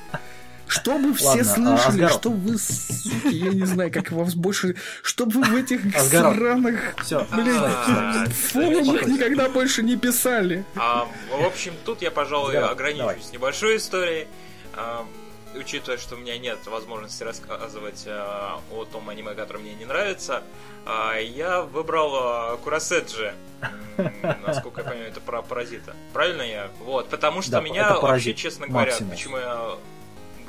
Чтобы 0.67 1.13
все 1.13 1.27
Ладно, 1.27 1.41
а, 1.41 1.45
слышали, 1.77 2.03
Асгаров. 2.03 2.12
что 2.13 2.29
вы, 2.31 2.57
суки, 2.57 3.27
я 3.36 3.51
не 3.51 3.65
знаю, 3.65 3.91
как 3.91 4.12
вас 4.12 4.34
больше... 4.36 4.75
Чтобы 5.03 5.31
вы 5.34 5.43
в 5.43 5.55
этих 5.55 5.95
Асгаров. 5.95 6.36
сраных, 6.36 6.95
Все, 7.03 7.25
блин, 7.31 7.55
А, 7.63 8.25
форумах 8.29 9.05
никогда 9.05 9.48
больше 9.50 9.84
не 9.84 9.95
писали. 9.95 10.65
А, 10.75 11.07
в 11.31 11.45
общем, 11.45 11.74
тут 11.86 12.01
я, 12.01 12.10
пожалуй, 12.12 12.57
ограничусь 12.57 13.00
давай. 13.00 13.31
небольшой 13.34 13.77
историей. 13.77 14.27
А, 14.74 15.05
учитывая, 15.55 15.98
что 16.00 16.15
у 16.15 16.17
меня 16.17 16.38
нет 16.39 16.57
возможности 16.65 17.22
рассказывать 17.24 18.03
а, 18.07 18.60
о 18.72 18.86
том 18.86 19.07
аниме, 19.10 19.34
которое 19.36 19.60
мне 19.60 19.75
не 19.75 19.86
нравится, 19.86 20.41
а, 20.86 21.15
я 21.17 21.62
выбрал 21.62 22.12
а, 22.15 22.57
Кураседжи. 22.57 23.34
Насколько 24.45 24.81
я 24.81 24.88
понимаю, 24.89 25.10
это 25.12 25.22
про 25.22 25.41
паразита. 25.41 25.95
Правильно 26.12 26.41
я? 26.41 26.69
Вот, 26.81 27.07
потому 27.10 27.41
что 27.41 27.51
Да, 27.51 27.62
меня 27.62 27.93
вообще, 28.00 28.34
честно 28.34 28.67
говоря, 28.67 28.91
Максимус. 28.91 29.12
почему 29.13 29.38
я 29.38 29.75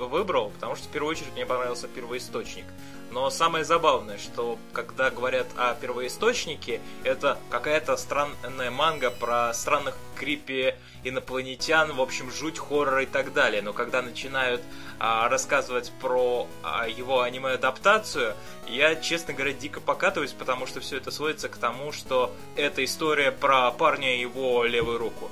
выбрал, 0.05 0.51
потому 0.51 0.77
что 0.77 0.89
в 0.89 0.91
первую 0.91 1.13
очередь 1.13 1.33
мне 1.33 1.47
понравился 1.47 1.89
первоисточник. 1.89 2.65
Но 3.11 3.31
самое 3.31 3.65
забавное, 3.65 4.19
что 4.19 4.59
когда 4.73 5.11
говорят 5.11 5.47
о 5.57 5.75
первоисточнике, 5.75 6.81
это 7.05 7.39
какая-то 7.51 7.97
странная 7.97 8.71
манга 8.71 9.11
про 9.11 9.55
странных 9.55 9.97
крипи 10.17 10.75
инопланетян, 11.09 11.93
в 11.93 12.01
общем, 12.01 12.31
жуть, 12.31 12.59
хоррор 12.59 13.01
и 13.01 13.07
так 13.07 13.33
далее. 13.33 13.63
Но 13.63 13.73
когда 13.73 14.03
начинают 14.03 14.63
а, 14.99 15.29
рассказывать 15.29 15.93
про 16.01 16.47
а, 16.63 16.89
его 16.89 17.21
аниме-адаптацию, 17.21 18.35
я, 18.69 18.97
честно 18.97 19.35
говоря, 19.35 19.53
дико 19.53 19.81
покатываюсь, 19.81 20.33
потому 20.33 20.67
что 20.67 20.81
все 20.81 20.97
это 20.97 21.11
сводится 21.11 21.49
к 21.49 21.57
тому, 21.57 21.93
что 21.93 22.35
это 22.57 22.85
история 22.85 23.33
про 23.33 23.71
парня 23.71 24.17
и 24.17 24.21
его 24.21 24.65
левую 24.65 24.99
руку. 24.99 25.31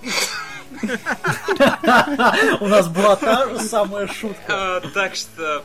У 2.61 2.66
нас 2.69 2.88
была 2.88 3.16
та 3.16 3.49
же 3.49 3.59
самая 3.61 4.07
шутка. 4.07 4.76
А, 4.76 4.81
Так 4.93 5.14
что 5.14 5.64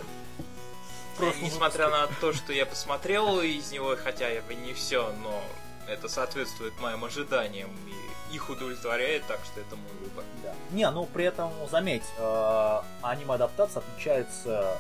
прошлом 1.20 1.44
Несмотря 1.44 1.90
на 1.90 2.08
то, 2.22 2.34
что 2.34 2.54
я 2.54 2.66
посмотрел 2.66 3.42
из 3.42 3.72
него, 3.72 3.96
хотя 4.02 4.30
я 4.30 4.42
бы 4.42 4.56
не 4.56 4.74
все, 4.74 5.14
но 5.22 5.44
это 5.88 6.08
соответствует 6.08 6.80
моим 6.80 7.04
ожиданиям 7.04 7.70
и 7.88 7.94
их 8.34 8.50
удовлетворяет, 8.50 9.24
так 9.28 9.40
что 9.46 9.60
это 9.60 9.76
мой 9.76 9.92
выбор. 10.02 10.24
Да. 10.44 10.54
Не, 10.72 10.90
ну 10.92 11.08
при 11.12 11.26
этом, 11.26 11.52
заметь, 11.72 12.04
э, 12.18 12.80
аниме-адаптация 13.02 13.82
отличается 13.82 14.78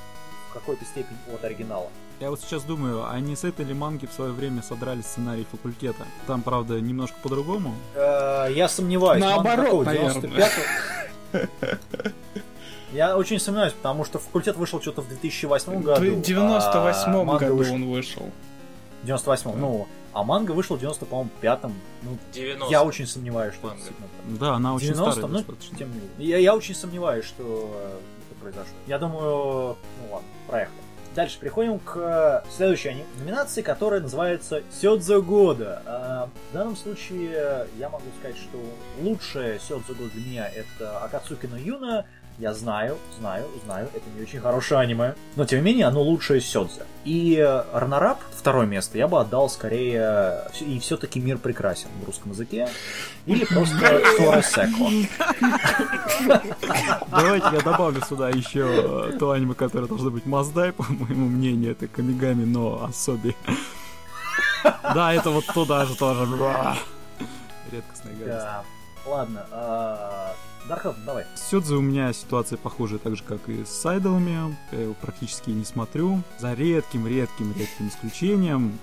в 0.50 0.54
какой-то 0.54 0.86
степени 0.86 1.18
от 1.34 1.44
оригинала. 1.44 1.90
Я 2.20 2.30
вот 2.30 2.42
сейчас 2.42 2.64
думаю, 2.64 3.06
а 3.10 3.18
не 3.20 3.36
с 3.36 3.46
этой 3.46 3.64
ли 3.64 3.74
манги 3.74 4.06
в 4.06 4.12
свое 4.12 4.34
время 4.34 4.62
содрали 4.62 5.02
сценарий 5.02 5.48
факультета? 5.50 6.06
Там, 6.28 6.42
правда, 6.42 6.80
немножко 6.82 7.18
по-другому. 7.24 7.74
Э, 7.96 8.48
я 8.52 8.68
сомневаюсь. 8.68 9.22
Наоборот, 9.22 9.86
наверное. 9.86 10.30
95-го? 10.30 11.48
Я 12.92 13.16
очень 13.16 13.40
сомневаюсь, 13.40 13.74
потому 13.74 14.04
что 14.04 14.20
факультет 14.20 14.58
вышел 14.58 14.82
что-то 14.82 15.02
в 15.02 15.08
2008 15.08 15.82
году. 15.82 16.02
В 16.02 16.22
98 16.22 17.04
а 17.08 17.38
году 17.38 17.74
он 17.74 17.90
вышел. 17.90 18.30
В 19.04 19.06
98 19.06 19.52
ну, 19.56 19.88
А 20.14 20.24
манга 20.24 20.52
вышла 20.54 20.76
в 20.76 20.80
90, 20.80 21.06
по-моему, 21.06 21.30
пятом. 21.42 21.74
Ну, 22.02 22.18
90. 22.34 22.72
я 22.72 22.84
очень 22.84 23.06
сомневаюсь, 23.08 23.54
что 23.54 23.68
Манга. 23.68 23.82
это 23.84 23.92
действительно. 23.94 24.38
Да, 24.40 24.54
она 24.56 24.74
очень 24.74 24.88
90 24.94 25.12
старая 25.12 25.32
ну, 25.32 25.38
достаточно. 25.38 25.78
тем 25.78 25.90
не 25.90 25.96
менее. 25.96 26.10
Я, 26.18 26.38
я 26.38 26.56
очень 26.56 26.76
сомневаюсь, 26.76 27.26
что 27.26 27.72
э, 27.76 28.00
это 28.32 28.42
произошло. 28.42 28.74
Я 28.88 28.98
думаю, 29.00 29.76
ну 30.02 30.14
ладно, 30.14 30.28
проехали. 30.48 30.78
Дальше 31.16 31.40
переходим 31.40 31.80
к 31.80 32.44
следующей 32.56 32.90
ани- 32.90 33.04
номинации, 33.20 33.62
которая 33.64 34.00
называется 34.00 34.62
Сёдзе 34.80 35.22
года. 35.22 35.82
А, 35.86 36.30
В 36.52 36.54
данном 36.54 36.78
случае 36.78 37.68
я 37.78 37.90
могу 37.90 38.06
сказать, 38.20 38.38
что 38.38 38.60
лучшее 39.02 39.60
Сёдзе 39.60 39.94
года 39.94 40.12
для 40.14 40.24
меня 40.26 40.48
это 40.48 41.00
Акацуки 41.00 41.48
но 41.48 41.58
Юна. 41.58 42.06
Я 42.40 42.54
знаю, 42.54 42.98
знаю, 43.20 43.46
знаю, 43.66 43.90
это 43.94 44.10
не 44.16 44.22
очень 44.22 44.40
хорошее 44.40 44.80
аниме, 44.80 45.14
но 45.36 45.44
тем 45.44 45.60
не 45.60 45.66
менее 45.66 45.88
оно 45.88 46.02
лучшее 46.02 46.40
Сёдзе. 46.40 46.84
И 47.04 47.36
э, 47.36 47.64
Ранарап, 47.74 48.22
второе 48.34 48.66
место, 48.66 48.98
я 48.98 49.10
бы 49.10 49.20
отдал 49.20 49.50
скорее 49.50 50.48
э, 50.54 50.64
и 50.64 50.80
все-таки 50.80 51.20
мир 51.20 51.38
прекрасен 51.38 51.90
в 52.02 52.06
русском 52.06 52.32
языке. 52.32 52.70
Или 53.26 53.44
просто 53.44 53.76
Форесеко. 54.18 55.10
Давайте 57.12 57.48
я 57.52 57.62
добавлю 57.62 58.02
сюда 58.08 58.30
еще 58.30 59.18
то 59.20 59.32
аниме, 59.32 59.54
которое 59.54 59.88
должно 59.88 60.10
быть 60.10 60.26
Маздай, 60.26 60.72
по 60.72 60.84
моему 60.84 61.28
мнению, 61.28 61.74
это 61.74 61.88
Камигами, 61.88 62.46
но 62.46 62.86
особи. 62.86 63.36
Да, 64.64 65.14
это 65.14 65.30
вот 65.30 65.46
туда 65.48 65.86
же 65.86 65.94
тоже. 65.98 66.26
Редкостная 67.70 68.16
гадость. 68.16 68.48
Ладно, 69.06 69.46
Дархов, 70.70 70.96
давай. 71.04 71.26
С 71.34 71.50
Сёдзе 71.50 71.74
у 71.76 71.82
меня 71.82 72.14
ситуация 72.14 72.58
похожая 72.58 73.00
так 73.00 73.16
же, 73.16 73.24
как 73.24 73.50
и 73.50 73.66
с 73.66 73.70
Сайдалами. 73.70 74.56
Я 74.72 74.82
его 74.82 74.94
практически 74.94 75.50
не 75.50 75.66
смотрю. 75.66 76.22
За 76.38 76.54
редким-редким-редким 76.54 77.88
исключением. 77.90 78.78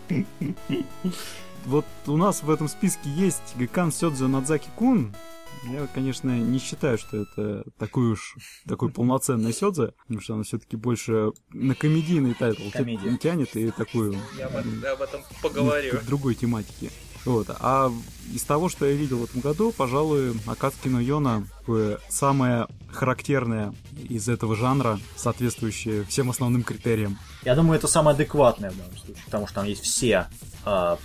Вот 1.64 1.84
у 2.06 2.16
нас 2.16 2.42
в 2.42 2.50
этом 2.50 2.68
списке 2.68 3.08
есть 3.10 3.54
Гэккан 3.56 3.92
Сёдзё 3.92 4.26
Нодзаки-кун. 4.26 5.14
Я, 5.64 5.86
конечно, 5.94 6.36
не 6.36 6.58
считаю, 6.58 6.98
что 6.98 7.18
это 7.22 7.64
такой 7.78 8.12
уж 8.12 8.36
такой 8.68 8.90
полноценный 8.90 9.52
Сёдзе, 9.52 9.92
потому 10.02 10.20
что 10.20 10.34
она 10.34 10.42
все-таки 10.42 10.76
больше 10.76 11.32
на 11.50 11.74
комедийный 11.74 12.34
title 12.34 12.62
Комедия. 12.72 13.16
тянет 13.16 13.56
и 13.56 13.70
такую 13.70 14.16
Я 14.36 14.46
об, 14.46 14.56
об 14.56 15.02
этом 15.02 15.22
поговорю. 15.42 15.98
другой 16.06 16.34
тематике. 16.34 16.90
Вот. 17.26 17.48
А 17.58 17.92
из 18.32 18.42
того, 18.44 18.68
что 18.68 18.86
я 18.86 18.92
видел 18.92 19.18
в 19.18 19.24
этом 19.24 19.40
году, 19.40 19.72
пожалуй, 19.72 20.34
Акацуки 20.46 20.88
но 20.88 21.00
Йона 21.00 21.46
такое 21.58 21.98
самое 22.08 22.68
характерное 22.88 23.74
из 24.08 24.28
этого 24.28 24.54
жанра, 24.56 25.00
соответствующее 25.16 26.04
всем 26.04 26.30
основным 26.30 26.62
критериям. 26.62 27.18
Я 27.44 27.56
думаю, 27.56 27.78
это 27.78 27.88
самое 27.88 28.14
адекватное 28.14 28.70
в 28.70 28.76
данном 28.76 28.96
случае, 28.96 29.24
потому 29.24 29.46
что 29.46 29.56
там 29.56 29.66
есть 29.66 29.82
все 29.82 30.28
а, 30.64 30.98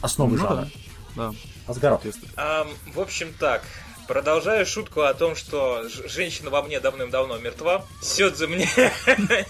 основы 0.00 0.36
Ну 0.36 0.38
жанра. 0.38 0.68
Да, 1.16 1.32
Асгарот. 1.66 2.02
соответственно. 2.02 2.32
Ам, 2.36 2.68
в 2.94 3.00
общем 3.00 3.32
так, 3.38 3.62
продолжаю 4.06 4.66
шутку 4.66 5.02
о 5.02 5.14
том, 5.14 5.36
что 5.36 5.88
женщина 6.06 6.50
во 6.50 6.62
мне 6.62 6.80
давным-давно 6.80 7.38
мертва. 7.38 7.84
Сёдзе 8.02 8.46
мне, 8.46 8.68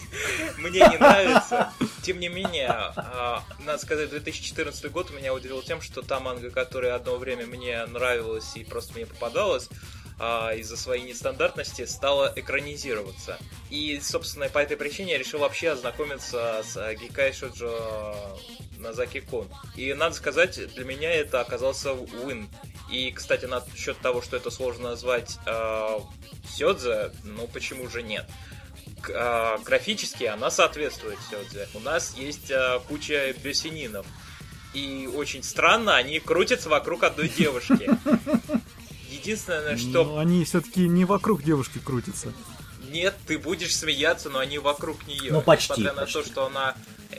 мне 0.59 0.81
не 0.81 0.99
нравится. 0.99 1.73
Тем 2.03 2.21
не 2.21 2.29
менее, 2.29 2.69
а, 2.69 3.43
надо 3.61 3.79
сказать, 3.79 4.11
2014 4.11 4.91
год 4.91 5.11
меня 5.11 5.35
удивил 5.35 5.63
тем, 5.63 5.81
что 5.81 6.03
та 6.03 6.21
манга, 6.21 6.51
которая 6.51 6.95
одно 6.95 7.17
время 7.17 7.47
мне 7.47 7.85
нравилась 7.87 8.57
и 8.57 8.65
просто 8.65 8.95
мне 8.95 9.07
попадалась, 9.07 9.69
а, 10.19 10.53
из-за 10.55 10.77
своей 10.77 11.05
нестандартности 11.05 11.85
стала 11.87 12.33
экранизироваться. 12.37 13.39
И, 13.71 14.01
собственно, 14.01 14.49
по 14.49 14.59
этой 14.59 14.77
причине 14.77 15.13
я 15.13 15.19
решил 15.19 15.41
вообще 15.41 15.71
ознакомиться 15.71 16.63
с 16.65 16.77
а, 16.77 16.95
Гикай 16.95 17.33
Шоджо 17.33 18.37
Назаки 18.79 19.21
Кун. 19.21 19.49
И 19.77 19.93
надо 19.95 20.15
сказать, 20.15 20.75
для 20.75 20.85
меня 20.85 21.11
это 21.11 21.41
оказался 21.41 21.91
win. 21.91 22.47
И, 22.91 23.11
кстати, 23.11 23.47
насчет 23.47 23.99
того, 23.99 24.23
что 24.23 24.37
это 24.37 24.51
сложно 24.51 24.91
назвать 24.91 25.39
э, 25.47 25.99
Сёдзе, 26.49 27.11
ну 27.25 27.49
почему 27.49 27.89
же 27.89 28.03
нет? 28.03 28.27
Э, 29.09 29.59
графически 29.65 30.25
она 30.25 30.51
соответствует 30.51 31.19
Сёдзе. 31.31 31.67
У 31.75 31.81
нас 31.81 32.15
есть 32.15 32.51
э, 32.51 32.81
куча 32.87 33.35
бюсининов. 33.43 34.07
И 34.75 35.09
очень 35.13 35.43
странно, 35.43 35.97
они 35.97 36.21
крутятся 36.21 36.69
вокруг 36.69 37.05
одной 37.05 37.29
девушки. 37.29 37.91
Единственное, 39.25 39.77
что 39.77 40.05
Но 40.05 40.19
они 40.19 40.45
все-таки 40.45 40.87
не 40.89 41.05
вокруг 41.05 41.43
девушки 41.43 41.79
крутятся. 41.79 42.33
нет, 42.91 43.15
ты 43.27 43.39
будешь 43.39 43.75
смеяться, 43.77 44.29
но 44.31 44.39
они 44.39 44.59
вокруг 44.59 45.07
нее. 45.07 45.33
Ну, 45.33 45.41
почти, 45.41 45.73
Несмотря 45.73 45.93
на 45.95 46.03
почти. 46.03 46.19
то, 46.21 46.25
что 46.27 46.47
она 46.47 46.75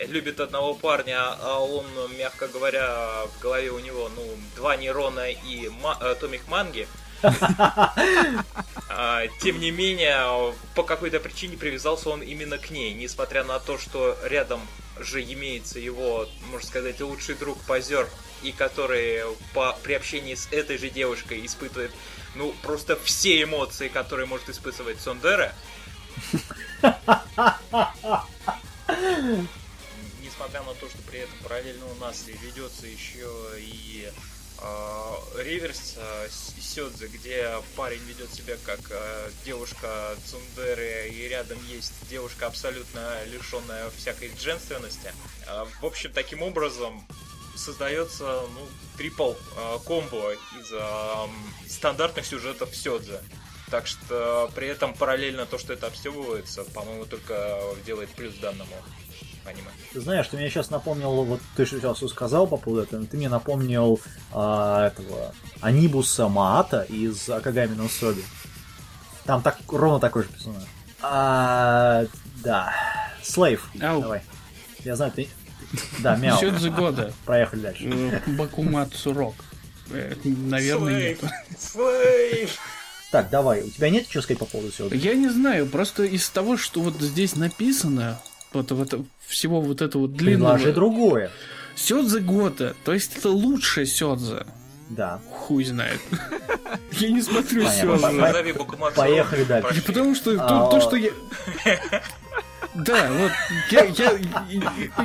любит 0.08 0.40
одного 0.40 0.74
парня, 0.76 1.18
а 1.42 1.60
он, 1.60 1.86
мягко 2.18 2.48
говоря, 2.48 3.26
в 3.38 3.42
голове 3.42 3.72
у 3.72 3.80
него, 3.80 4.10
ну, 4.16 4.24
два 4.56 4.76
нейрона 4.78 5.32
и 5.32 5.70
ма- 5.70 5.98
э, 6.02 6.16
томик 6.20 6.48
манги. 6.48 6.88
А, 8.90 9.28
Тем 9.42 9.60
не 9.60 9.72
менее, 9.72 10.54
по 10.74 10.84
какой-то 10.84 11.20
причине 11.20 11.58
привязался 11.58 12.10
он 12.10 12.22
именно 12.22 12.58
к 12.58 12.70
ней, 12.70 12.94
несмотря 12.94 13.44
на 13.44 13.60
то, 13.60 13.78
что 13.78 14.18
рядом 14.24 14.62
же 15.00 15.22
имеется 15.22 15.80
его, 15.80 16.28
можно 16.50 16.68
сказать, 16.68 17.02
лучший 17.02 17.36
друг 17.36 17.60
позер, 17.64 18.08
и 18.44 18.52
который 18.52 19.24
по, 19.54 19.78
при 19.84 19.94
общении 19.94 20.36
с 20.36 20.48
этой 20.52 20.78
же 20.78 20.90
девушкой 20.90 21.46
испытывает, 21.46 21.92
ну, 22.36 22.54
просто 22.62 22.96
все 22.98 23.44
эмоции, 23.44 23.88
которые 23.88 24.28
может 24.28 24.50
испытывать 24.50 25.00
Сондера. 25.00 25.54
Несмотря 30.22 30.64
на 30.64 30.74
то, 30.76 30.88
что 30.90 30.98
при 31.10 31.20
этом 31.20 31.38
параллельно 31.44 31.86
у 31.88 31.96
нас 31.96 32.26
ведется 32.28 32.86
еще 32.88 33.30
и 33.58 34.10
э, 34.62 35.44
реверс 35.44 35.96
э, 35.98 36.28
Сёдзе, 36.60 37.08
где 37.08 37.52
парень 37.76 38.02
ведет 38.04 38.34
себя 38.34 38.56
как 38.66 38.80
э, 38.90 39.30
девушка 39.46 40.16
Цундеры, 40.26 41.10
и 41.10 41.28
рядом 41.28 41.58
есть 41.68 41.94
девушка 42.10 42.48
абсолютно 42.48 43.24
лишенная 43.26 43.90
всякой 43.98 44.32
женственности. 44.40 45.14
В 45.82 45.86
общем, 45.86 46.12
таким 46.12 46.42
образом 46.42 47.06
создается 47.56 48.42
ну, 48.54 48.68
трипл 48.98 49.34
комбо 49.86 50.34
из 50.34 51.72
стандартных 51.72 52.26
сюжетов 52.26 52.76
Сёдзе. 52.76 53.22
Так 53.70 53.88
что 53.88 54.52
при 54.56 54.68
этом 54.68 54.94
параллельно 54.94 55.46
то, 55.46 55.58
что 55.58 55.74
это 55.74 55.88
обстебывается, 55.88 56.64
по-моему, 56.66 57.06
только 57.06 57.62
делает 57.86 58.10
плюс 58.10 58.36
данному 58.36 58.76
аниме. 59.46 59.70
Ты 59.94 60.02
знаешь, 60.02 60.28
ты 60.28 60.38
мне 60.38 60.50
сейчас 60.50 60.70
напомнил, 60.70 61.24
вот 61.24 61.42
ты 61.56 61.66
же 61.66 61.80
сейчас 61.80 62.00
сказал 62.10 62.48
по 62.48 62.58
поводу 62.58 62.84
этого, 62.84 63.06
ты 63.06 63.18
мне 63.18 63.30
напомнил 63.30 64.00
а, 64.32 64.88
этого 64.88 65.34
Анибуса 65.62 66.28
Маата 66.28 66.82
из 66.84 67.30
Акагами 67.30 67.76
no 67.76 67.90
Соби. 67.90 68.24
Там 69.26 69.42
так, 69.42 69.58
ровно 69.68 70.00
такой 70.00 70.24
же 70.24 70.30
персонаж. 70.30 70.64
А, 71.02 72.06
да. 72.44 72.74
Слейв, 73.24 73.70
Ау. 73.82 74.02
давай. 74.02 74.22
Я 74.84 74.96
знаю, 74.96 75.12
ты... 75.12 75.28
Да, 76.00 76.16
мяу. 76.16 76.40
Сёдзе 76.40 76.70
года. 76.70 77.14
Проехали 77.26 77.62
дальше. 77.62 77.84
Э, 77.86 78.22
Бакумацу 78.28 79.14
Рок. 79.14 79.36
Э, 79.90 80.14
Наверное, 80.24 81.10
нет. 81.10 81.20
Слейв! 81.60 82.58
Так, 83.12 83.30
давай, 83.30 83.64
у 83.64 83.70
тебя 83.70 83.90
нет 83.90 84.08
чего 84.08 84.22
сказать 84.22 84.40
по 84.40 84.46
поводу 84.46 84.72
всего? 84.72 84.90
Я 84.90 85.14
не 85.14 85.30
знаю, 85.30 85.68
просто 85.68 86.04
из 86.04 86.30
того, 86.30 86.58
что 86.58 86.82
вот 86.82 87.00
здесь 87.00 87.36
написано, 87.36 88.20
вот, 88.56 88.72
вот 88.72 89.06
всего 89.28 89.62
вот 89.62 89.82
этого 89.82 90.08
длинного... 90.08 90.54
Предложи 90.54 90.74
другое. 90.74 91.32
Сёдзе 91.76 92.20
года, 92.20 92.76
то 92.84 92.94
есть 92.94 93.18
это 93.18 93.30
лучшее 93.30 93.86
Сёдзе. 93.86 94.46
Да. 94.90 95.20
Хуй 95.30 95.66
знает. 95.66 96.00
Я 96.92 97.10
не 97.10 97.22
смотрю. 97.22 97.68
Сёдзе. 97.68 98.56
Поехали 98.96 99.44
дальше. 99.44 99.82
Потому 99.86 100.16
что 100.16 100.32
А, 100.32 100.70
то, 100.70 100.78
о. 100.78 100.82
что 100.82 100.96
я... 100.96 101.12
Да, 102.74 103.10
вот, 103.10 103.32
я, 103.72 103.86
я, 103.86 104.20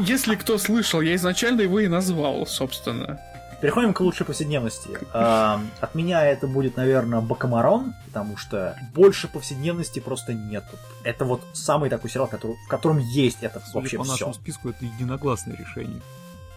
если 0.05 0.35
кто 0.35 0.59
слышал, 0.59 1.01
я 1.01 1.15
изначально 1.15 1.61
его 1.61 1.79
и 1.79 1.87
назвал, 1.87 2.45
собственно. 2.45 3.21
Переходим 3.61 3.93
к 3.93 4.01
лучшей 4.01 4.25
повседневности. 4.25 4.89
А, 5.13 5.61
От 5.81 5.95
меня 5.95 6.25
это 6.25 6.47
будет, 6.47 6.77
наверное, 6.77 7.21
Бакамарон, 7.21 7.95
потому 8.07 8.39
что 8.39 8.77
больше 8.95 9.29
повседневности 9.29 10.01
просто 10.01 10.33
нету. 10.33 10.79
Это 11.05 11.27
вот 11.27 11.43
самый 11.53 11.91
такой 11.91 12.09
сериал, 12.09 12.27
который, 12.27 12.57
в 12.65 12.69
котором 12.69 12.99
есть 12.99 13.39
это 13.43 13.63
вообще 13.75 13.99
по 13.99 14.05
все. 14.05 14.13
нашему 14.13 14.35
списку, 14.35 14.71
это 14.71 14.85
единогласное 14.85 15.57
решение. 15.57 16.01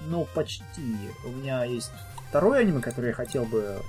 Ну, 0.07 0.27
почти. 0.33 0.63
У 1.25 1.29
меня 1.29 1.65
есть 1.65 1.91
второе 2.29 2.61
аниме, 2.61 2.79
которое 2.79 3.09
я 3.09 3.13
хотел 3.13 3.45
бы 3.45 3.81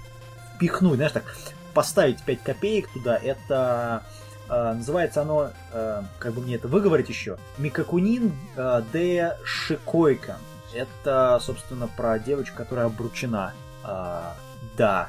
впихнуть, 0.57 0.96
знаешь, 0.96 1.12
так, 1.12 1.24
поставить 1.72 2.20
5 2.22 2.42
копеек 2.42 2.88
туда. 2.88 3.16
Это 3.16 4.03
э, 4.48 4.72
называется 4.74 5.22
оно, 5.22 5.50
э, 5.72 6.03
как 6.18 6.35
бы 6.35 6.40
мне 6.40 6.57
это 6.57 6.68
выговорить 6.68 7.09
еще, 7.09 7.38
Микакунин 7.59 8.33
э, 8.57 8.83
де 8.92 9.37
Шикойка. 9.44 10.38
Это, 10.75 11.39
собственно, 11.43 11.89
про 11.89 12.19
девочку, 12.19 12.57
которая 12.57 12.87
обручена. 12.87 13.55
А, 13.83 14.37
да, 14.77 15.09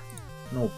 ну, 0.51 0.69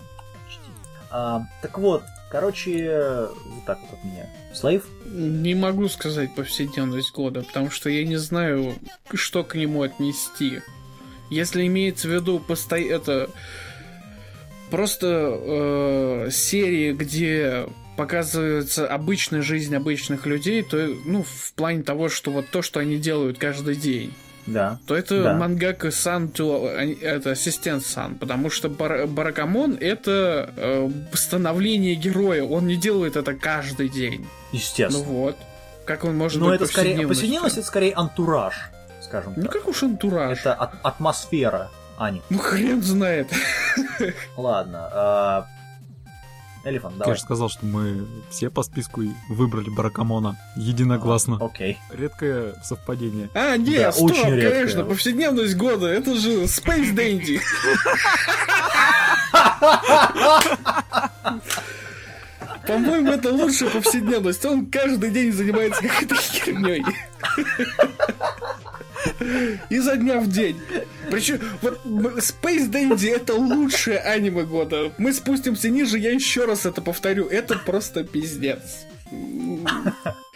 почти. 0.46 0.72
А, 1.10 1.42
так 1.62 1.78
вот, 1.78 2.04
короче, 2.32 3.28
вот 3.46 3.66
так 3.66 3.80
вот 3.82 4.00
от 4.00 4.04
меня. 4.04 4.30
Слейв? 4.54 4.86
Не 5.06 5.56
могу 5.56 5.88
сказать 5.90 6.34
повседневность 6.36 7.14
года, 7.14 7.44
потому 7.44 7.70
что 7.70 7.90
я 7.90 8.06
не 8.06 8.18
знаю, 8.18 8.76
что 9.14 9.44
к 9.44 9.56
нему 9.56 9.82
отнести. 9.82 10.62
Если 11.30 11.68
имеется 11.68 12.08
в 12.08 12.12
виду 12.12 12.40
посто... 12.40 12.78
это 12.78 13.30
просто 14.70 15.08
э, 15.08 16.30
серии, 16.32 16.94
где 16.94 17.68
показывается 17.98 18.88
обычная 18.88 19.42
жизнь 19.42 19.76
обычных 19.76 20.26
людей, 20.26 20.62
то 20.62 20.78
ну 21.06 21.24
в 21.24 21.54
плане 21.54 21.84
того, 21.84 22.10
что 22.10 22.32
вот 22.32 22.48
то, 22.50 22.62
что 22.62 22.80
они 22.80 22.98
делают 22.98 23.38
каждый 23.40 23.76
день. 23.76 24.14
Да. 24.48 24.80
То 24.88 24.96
это 24.96 25.24
Да. 25.24 25.34
мангака 25.36 25.92
сан, 25.92 26.30
то 26.30 26.68
это 26.70 27.32
ассистент 27.32 27.86
сан, 27.86 28.16
потому 28.16 28.50
что 28.50 28.70
Бар- 28.70 29.06
Баракамон 29.06 29.78
это 29.80 30.50
э, 30.56 30.90
становление 31.14 31.96
героя, 31.96 32.44
он 32.44 32.66
не 32.66 32.78
делает 32.78 33.16
это 33.18 33.34
каждый 33.34 33.90
день. 33.90 34.22
Ну 34.22 34.28
Естественно. 34.58 35.04
вот, 35.04 35.36
как 35.86 36.06
он 36.06 36.16
может 36.18 36.40
Но 36.40 36.48
быть 36.48 36.56
это 36.62 36.66
скорее 36.72 37.06
повседневность, 37.08 37.58
это 37.58 37.68
скорее 37.68 37.94
антураж, 37.94 38.56
скажем 39.02 39.34
Ну 39.36 39.44
так. 39.44 39.52
как 39.52 39.68
уж 39.68 39.84
антураж. 39.84 40.40
Это 40.40 40.54
от- 40.54 40.80
атмосфера, 40.84 41.70
а 41.98 42.10
не. 42.12 42.22
Ну 42.30 42.38
хрен 42.40 42.82
знает. 42.82 43.28
Ладно. 44.38 45.48
А, 46.68 46.72
Элефант, 46.72 46.94
Я 46.96 47.00
давай. 47.00 47.16
же 47.16 47.22
сказал, 47.22 47.50
что 47.50 47.66
мы 47.66 48.06
все 48.30 48.50
по 48.50 48.64
списку 48.64 49.02
и 49.02 49.10
выбрали 49.30 49.70
Баракамона 49.70 50.38
единогласно. 50.56 51.38
Окей. 51.44 51.78
Редкое 51.92 52.56
совпадение. 52.64 53.30
А, 53.34 53.56
нет, 53.58 53.82
Да, 53.84 53.92
стоп, 53.92 54.12
очень 54.12 54.36
редкое. 54.36 54.52
конечно, 54.62 54.84
повседневность 54.84 55.56
года, 55.56 55.88
это 55.88 56.16
же 56.16 56.44
Space 56.44 56.94
Dandy. 56.94 57.40
По-моему, 62.68 63.12
это 63.12 63.32
лучшая 63.32 63.70
повседневность. 63.70 64.44
Он 64.46 64.66
каждый 64.66 65.12
день 65.12 65.32
занимается 65.32 65.82
какой-то 65.82 66.16
херней. 66.16 66.84
Изо 69.70 69.96
дня 69.96 70.20
в 70.20 70.28
день. 70.28 70.60
Причем, 71.10 71.40
вот 71.62 71.80
Space 71.86 72.70
Dandy 72.70 73.10
это 73.16 73.34
лучшее 73.34 74.00
аниме 74.00 74.44
года. 74.44 74.92
Мы 74.98 75.14
спустимся 75.14 75.70
ниже, 75.70 75.98
я 75.98 76.12
еще 76.12 76.46
раз 76.46 76.66
это 76.66 76.82
повторю. 76.82 77.28
Это 77.28 77.58
просто 77.58 78.04
пиздец. 78.04 78.86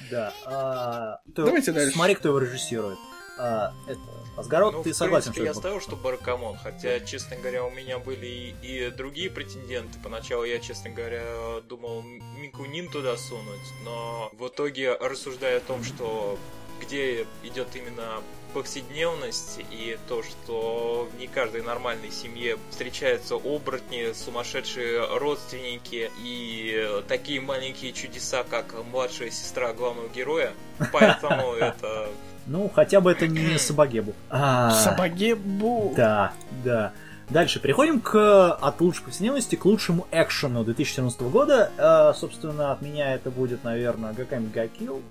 Да. 0.10 0.34
а, 0.45 1.19
Давайте 1.25 1.71
дальше. 1.71 1.93
Смотри, 1.93 2.15
кто 2.15 2.29
его 2.29 2.39
режиссирует. 2.39 2.97
А, 3.38 3.73
Это, 3.88 3.99
Асгарот, 4.38 4.73
Ну, 4.73 4.84
ты 4.84 4.91
в 4.91 4.95
согласен, 4.95 5.31
принципе, 5.34 5.47
я 5.47 5.53
ставил, 5.53 5.81
что 5.81 5.95
Баракамон, 5.95 6.57
хотя, 6.57 6.99
честно 7.01 7.36
говоря, 7.38 7.63
у 7.65 7.71
меня 7.71 7.97
были 7.99 8.25
и, 8.25 8.55
и 8.62 8.89
другие 8.91 9.29
претенденты. 9.29 9.99
Поначалу 10.03 10.43
я, 10.43 10.60
честно 10.60 10.89
говоря, 10.89 11.62
думал 11.67 12.03
Микунин 12.38 12.89
туда 12.89 13.17
сунуть, 13.17 13.67
но 13.84 14.31
в 14.38 14.47
итоге, 14.47 14.95
рассуждая 14.95 15.57
о 15.57 15.62
том, 15.62 15.84
что 15.84 16.38
где 16.81 17.25
идет 17.43 17.67
именно 17.75 18.21
повседневность 18.54 19.60
и 19.72 19.98
то, 20.08 20.24
что 20.24 21.10
в 21.12 21.20
не 21.20 21.28
каждой 21.28 21.62
нормальной 21.64 22.12
семье 22.12 22.58
встречаются 22.70 23.36
оборотни, 23.36 24.14
сумасшедшие 24.14 25.18
родственники 25.18 26.12
и 26.24 27.02
такие 27.08 27.42
маленькие 27.42 27.94
чудеса, 27.94 28.44
как 28.44 28.76
младшая 28.92 29.32
сестра 29.32 29.74
главного 29.74 30.10
героя. 30.10 30.54
Поэтому 30.92 31.54
это 31.60 32.10
Ну, 32.48 32.70
хотя 32.74 33.02
бы 33.02 33.12
это 33.12 33.28
не 33.28 33.58
Сабагебу. 33.60 34.14
А, 34.30 34.72
Сабагебу. 34.72 35.94
Да, 35.96 36.34
да. 36.64 36.94
Дальше 37.30 37.62
переходим 37.62 38.02
к 38.02 38.52
от 38.56 38.82
лучшей 38.82 39.06
повседневности 39.06 39.56
к 39.56 39.64
лучшему 39.64 40.06
экшену 40.12 40.66
2014 40.66 41.22
года. 41.22 41.72
Э, 41.78 42.14
собственно, 42.14 42.74
от 42.74 42.82
меня 42.82 43.14
это 43.14 43.32
будет, 43.32 43.64
наверное, 43.64 44.12
Гаками 44.12 44.50
Гакил. 44.54 45.02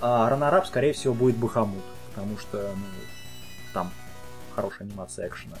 А 0.00 0.28
Ранараб, 0.28 0.66
скорее 0.66 0.92
всего, 0.92 1.14
будет 1.14 1.36
Бахамут. 1.36 1.84
Потому 2.14 2.38
что, 2.38 2.74
ну, 2.76 2.84
там 3.72 3.90
хорошая 4.54 4.88
анимация 4.88 5.28
экшена. 5.28 5.56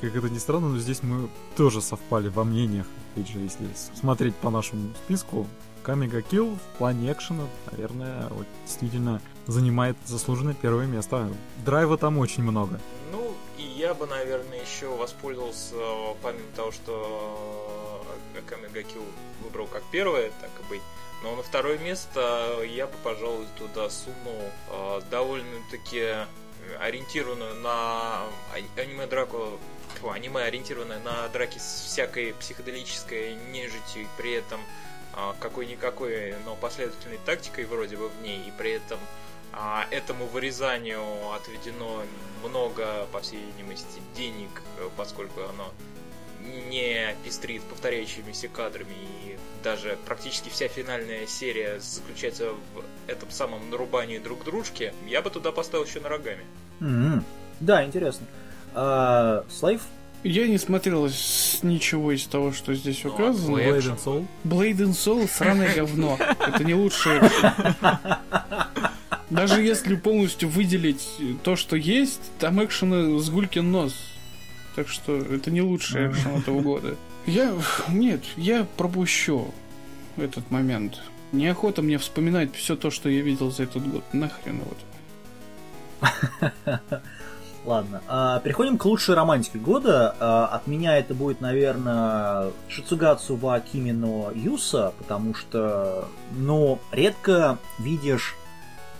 Как 0.00 0.14
это 0.14 0.28
ни 0.30 0.38
странно, 0.38 0.68
но 0.68 0.78
здесь 0.78 1.02
мы 1.02 1.28
тоже 1.56 1.80
совпали 1.80 2.28
во 2.28 2.44
мнениях. 2.44 2.86
Опять 3.12 3.28
же, 3.28 3.40
если 3.40 3.66
смотреть 3.94 4.36
по 4.36 4.48
нашему 4.48 4.94
списку, 4.94 5.46
Камега 5.82 6.22
Килл 6.22 6.54
в 6.54 6.78
плане 6.78 7.10
экшена, 7.10 7.44
наверное, 7.72 8.28
вот 8.28 8.46
действительно 8.64 9.20
занимает 9.46 9.96
заслуженное 10.06 10.54
первое 10.54 10.86
место. 10.86 11.28
Драйва 11.64 11.98
там 11.98 12.18
очень 12.18 12.42
много. 12.44 12.78
Ну, 13.10 13.34
и 13.56 13.62
я 13.62 13.94
бы, 13.94 14.06
наверное, 14.06 14.60
еще 14.60 14.94
воспользовался, 14.94 15.74
э, 15.74 16.14
помимо 16.22 16.52
того, 16.54 16.70
что 16.70 17.77
Акаме 18.38 18.68
Гакил 18.68 19.04
выбрал 19.42 19.66
как 19.66 19.82
первое, 19.90 20.30
так 20.40 20.50
и 20.60 20.68
быть. 20.68 20.82
Но 21.22 21.34
на 21.34 21.42
второе 21.42 21.78
место 21.78 22.60
я 22.64 22.86
бы, 22.86 22.94
пожалуй, 23.02 23.46
туда 23.56 23.90
сунул 23.90 24.42
э, 24.70 25.00
довольно-таки 25.10 26.14
ориентированную 26.78 27.54
на 27.56 27.70
а- 27.70 28.28
аниме-драку 28.76 29.58
Фу, 30.00 30.10
аниме, 30.10 30.42
ориентированное 30.42 31.00
на 31.00 31.26
драки 31.28 31.58
с 31.58 31.84
всякой 31.86 32.34
психоделической 32.34 33.34
нежитью, 33.50 34.02
и 34.02 34.06
при 34.16 34.32
этом 34.32 34.60
а, 35.12 35.34
какой-никакой, 35.40 36.36
но 36.44 36.54
последовательной 36.54 37.18
тактикой 37.24 37.64
вроде 37.64 37.96
бы 37.96 38.08
в 38.08 38.22
ней, 38.22 38.46
и 38.46 38.52
при 38.52 38.72
этом 38.72 39.00
а, 39.52 39.86
этому 39.90 40.26
вырезанию 40.26 41.02
отведено 41.32 42.02
много, 42.44 43.06
по 43.12 43.20
всей 43.20 43.40
видимости, 43.40 44.00
денег, 44.14 44.62
э, 44.78 44.88
поскольку 44.96 45.42
оно 45.42 45.72
не 46.70 47.14
пестрит 47.24 47.62
повторяющимися 47.62 48.48
кадрами, 48.48 48.92
и 49.24 49.36
даже 49.64 49.98
практически 50.06 50.48
вся 50.48 50.68
финальная 50.68 51.26
серия 51.26 51.80
заключается 51.80 52.50
в 52.52 52.84
этом 53.10 53.30
самом 53.30 53.70
нарубании 53.70 54.18
друг 54.18 54.44
дружки, 54.44 54.92
я 55.06 55.22
бы 55.22 55.30
туда 55.30 55.52
поставил 55.52 55.84
еще 55.84 56.00
на 56.00 56.08
рогами. 56.08 56.44
М, 56.80 57.24
Да, 57.60 57.84
интересно. 57.84 58.26
А, 58.74 59.44
Слайв? 59.50 59.82
Я 60.24 60.48
не 60.48 60.58
смотрел 60.58 61.08
с- 61.08 61.60
ничего 61.62 62.10
из 62.12 62.24
того, 62.24 62.52
что 62.52 62.74
здесь 62.74 63.02
Ну, 63.04 63.10
указано. 63.10 63.56
а 63.56 63.60
Blade 63.60 63.78
Экшен. 63.78 63.92
and 63.92 64.04
Soul. 64.04 64.26
Blade 64.44 64.76
and 64.78 64.90
Soul 64.92 65.28
сраное 65.28 65.74
говно. 65.74 66.18
Это 66.20 66.64
не 66.64 66.74
лучшее. 66.74 67.30
Даже 69.30 69.62
если 69.62 69.94
полностью 69.96 70.48
выделить 70.48 71.06
то, 71.42 71.54
что 71.56 71.76
есть, 71.76 72.20
там 72.38 72.64
экшена 72.64 73.18
с 73.18 73.28
гулькин 73.30 73.70
нос. 73.70 73.94
Так 74.78 74.86
что 74.86 75.16
это 75.16 75.50
не 75.50 75.60
лучший 75.60 76.06
экшен 76.06 76.36
этого 76.36 76.60
года. 76.60 76.94
Я... 77.26 77.52
Нет, 77.88 78.22
я 78.36 78.64
пропущу 78.76 79.52
этот 80.16 80.52
момент. 80.52 81.00
Неохота 81.32 81.82
мне 81.82 81.98
вспоминать 81.98 82.54
все 82.54 82.76
то, 82.76 82.92
что 82.92 83.08
я 83.08 83.20
видел 83.22 83.50
за 83.50 83.64
этот 83.64 83.84
год. 83.90 84.04
Нахрен 84.12 84.60
вот. 86.00 86.12
Ладно. 87.64 88.02
А, 88.06 88.38
переходим 88.38 88.78
к 88.78 88.84
лучшей 88.84 89.16
романтике 89.16 89.58
года. 89.58 90.14
А, 90.20 90.46
от 90.46 90.68
меня 90.68 90.96
это 90.96 91.12
будет, 91.12 91.40
наверное, 91.40 92.52
Шицугацу 92.68 93.34
ва 93.34 93.58
Кимино 93.58 94.30
Юса, 94.32 94.92
потому 94.98 95.34
что, 95.34 96.06
ну, 96.36 96.78
редко 96.92 97.58
видишь 97.80 98.36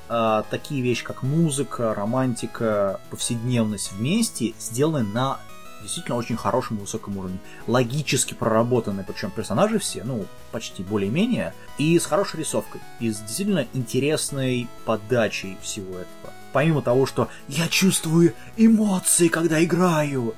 а, 0.09 0.43
такие 0.51 0.83
вещи, 0.83 1.05
как 1.05 1.23
музыка, 1.23 1.95
романтика, 1.95 3.01
повседневность 3.11 3.93
вместе, 3.93 4.55
сделаны 4.59 5.05
на 5.05 5.39
действительно 5.83 6.17
очень 6.17 6.37
хорошем 6.37 6.79
и 6.79 6.81
высоком 6.81 7.17
уровне. 7.19 7.39
Логически 7.67 8.35
проработаны, 8.35 9.05
причем 9.05 9.31
персонажи 9.31 9.79
все, 9.79 10.05
ну, 10.05 10.27
почти 10.53 10.83
более-менее, 10.83 11.55
и 11.79 11.99
с 11.99 12.07
хорошей 12.07 12.41
рисовкой, 12.41 12.81
и 13.01 13.11
с 13.11 13.19
действительно 13.21 13.67
интересной 13.75 14.69
подачей 14.85 15.57
всего 15.63 15.91
этого. 15.91 16.33
Помимо 16.53 16.83
того, 16.83 17.07
что 17.07 17.29
я 17.49 17.69
чувствую 17.69 18.35
эмоции, 18.57 19.29
когда 19.29 19.63
играю, 19.63 20.35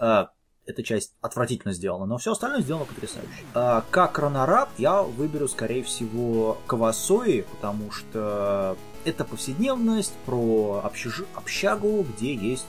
а, 0.00 0.30
эта 0.66 0.82
часть 0.82 1.12
отвратительно 1.20 1.74
сделана, 1.74 2.06
но 2.06 2.16
все 2.18 2.32
остальное 2.32 2.62
сделано 2.62 2.86
потрясающе. 2.86 3.28
А, 3.54 3.84
как 3.90 4.18
ранораб 4.18 4.70
я 4.78 5.02
выберу, 5.02 5.48
скорее 5.48 5.82
всего, 5.82 6.58
Кавасои, 6.66 7.42
потому 7.42 7.90
что 7.90 8.76
это 9.04 9.24
повседневность 9.24 10.14
про 10.24 10.82
общежи- 10.84 11.26
общагу, 11.34 12.06
где 12.16 12.34
есть 12.34 12.64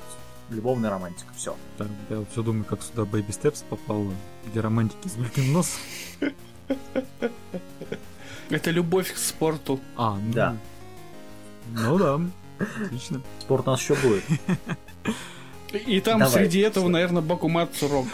любовная 0.50 0.90
романтика. 0.90 1.32
Все. 1.36 1.56
Да, 1.78 1.88
я 2.10 2.18
вот 2.18 2.28
все 2.32 2.44
думаю, 2.44 2.66
как 2.66 2.82
сюда 2.82 3.04
Baby 3.04 3.30
Steps 3.30 3.64
попал, 3.68 4.06
где 4.46 4.60
романтики 4.60 5.08
с 5.08 5.16
гулькин 5.16 5.54
нос. 5.54 5.78
Это 8.50 8.72
любовь 8.72 9.14
к 9.14 9.18
спорту. 9.18 9.80
А, 9.96 10.18
ну, 10.18 10.34
Да. 10.34 10.58
Ну 11.72 11.98
да, 11.98 12.22
отлично. 12.86 13.22
Спорт 13.40 13.68
у 13.68 13.72
нас 13.72 13.82
еще 13.82 13.96
будет. 13.96 14.24
И 15.74 16.00
там 16.00 16.20
Давай. 16.20 16.34
среди 16.34 16.60
этого, 16.60 16.88
наверное, 16.88 17.22
Бакумацу 17.22 17.88
Рок. 17.88 18.08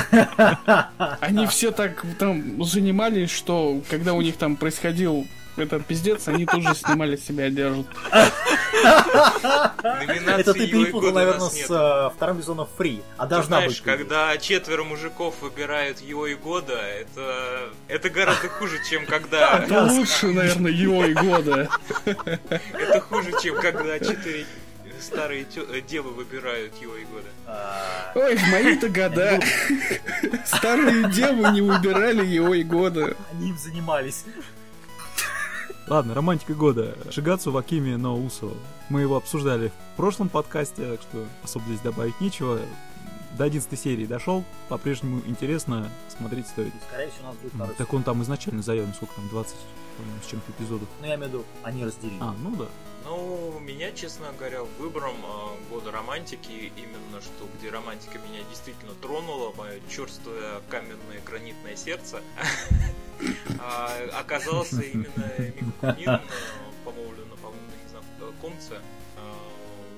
Они 1.20 1.46
все 1.46 1.70
так 1.70 2.04
там 2.18 2.64
занимались, 2.64 3.30
что 3.30 3.82
когда 3.90 4.14
у 4.14 4.22
них 4.22 4.36
там 4.36 4.56
происходил 4.56 5.26
этот 5.56 5.86
пиздец, 5.86 6.28
они 6.28 6.46
тут 6.46 6.62
же 6.62 6.74
снимали 6.74 7.16
себя 7.16 7.44
одежду. 7.44 7.86
Номинации 9.82 10.40
Это 10.40 10.52
ты 10.54 10.66
перепутал, 10.66 11.12
наверное, 11.12 11.48
с 11.48 11.70
э, 11.70 12.10
вторым 12.14 12.40
сезоном 12.40 12.68
Free. 12.76 13.02
А 13.16 13.26
должна 13.26 13.58
знаешь, 13.58 13.72
быть. 13.72 13.82
когда 13.82 14.36
четверо 14.36 14.84
мужиков 14.84 15.34
выбирают 15.40 16.00
его 16.00 16.26
и 16.26 16.34
года, 16.34 16.74
это, 16.74 17.70
это 17.88 18.10
гораздо 18.10 18.48
хуже, 18.48 18.78
чем 18.88 19.06
когда... 19.06 19.58
Это 19.64 19.84
лучше, 19.84 20.28
наверное, 20.28 20.72
его 20.72 21.04
и 21.04 21.14
года. 21.14 21.68
Это 22.04 23.00
хуже, 23.00 23.32
чем 23.42 23.60
когда 23.60 23.98
четыре 23.98 24.46
старые 25.00 25.46
э, 25.56 25.80
девы 25.80 26.10
выбирают 26.10 26.72
его 26.80 26.96
и 26.96 27.04
года. 27.04 27.28
А, 27.46 28.12
Ой, 28.14 28.36
в 28.36 28.48
мои-то 28.48 28.88
года 28.88 29.40
старые 30.44 31.10
девы 31.10 31.50
не 31.52 31.60
выбирали 31.60 32.24
его 32.24 32.54
и 32.54 32.62
года. 32.62 33.16
Они 33.32 33.50
им 33.50 33.58
занимались. 33.58 34.24
Ладно, 35.86 36.14
романтика 36.14 36.54
года. 36.54 36.96
Шигацу 37.10 37.52
Вакими 37.52 37.96
но 37.96 38.16
Усо. 38.16 38.52
Мы 38.88 39.02
его 39.02 39.16
обсуждали 39.16 39.70
в 39.92 39.96
прошлом 39.96 40.30
подкасте, 40.30 40.82
так 40.82 41.02
что 41.02 41.26
особо 41.42 41.66
здесь 41.66 41.80
добавить 41.80 42.18
нечего. 42.20 42.58
До 43.36 43.44
11 43.44 43.78
серии 43.78 44.06
дошел, 44.06 44.44
по-прежнему 44.68 45.20
интересно, 45.26 45.90
смотреть 46.08 46.46
стоит. 46.46 46.72
Скорее 46.88 47.10
всего, 47.10 47.24
у 47.24 47.26
нас 47.26 47.36
будет 47.36 47.52
второй 47.52 47.74
Так 47.74 47.92
он 47.92 48.02
там 48.02 48.22
изначально 48.22 48.62
заявлен, 48.62 48.94
сколько 48.94 49.14
там, 49.16 49.28
20 49.28 49.56
по-моему, 49.96 50.20
с 50.22 50.30
чем-то 50.30 50.52
эпизодов. 50.52 50.88
Ну, 51.00 51.06
я 51.06 51.14
имею 51.16 51.30
в 51.30 51.32
виду, 51.32 51.44
они 51.62 51.84
разделили. 51.84 52.18
А, 52.20 52.34
ну 52.42 52.56
да. 52.56 52.66
Ну, 53.04 53.58
меня, 53.60 53.92
честно 53.92 54.26
говоря, 54.38 54.62
выбором 54.78 55.16
э, 55.22 55.70
года 55.70 55.92
романтики, 55.92 56.72
именно 56.76 57.20
что 57.20 57.46
где 57.58 57.70
романтика 57.70 58.18
меня 58.18 58.42
действительно 58.48 58.92
тронула, 59.02 59.52
мое 59.56 59.80
черствое 59.90 60.60
каменное 60.70 61.20
гранитное 61.26 61.76
сердце, 61.76 62.22
а, 63.58 63.90
оказался 64.20 64.80
именно 64.82 65.08
Микунин, 65.38 66.08
э, 66.08 66.18
помолвлена, 66.84 67.36
по-моему, 67.42 67.66
не 67.82 67.88
знаю, 67.90 68.04
э, 68.20 68.32
Комце, 68.40 68.74
э, 68.74 68.78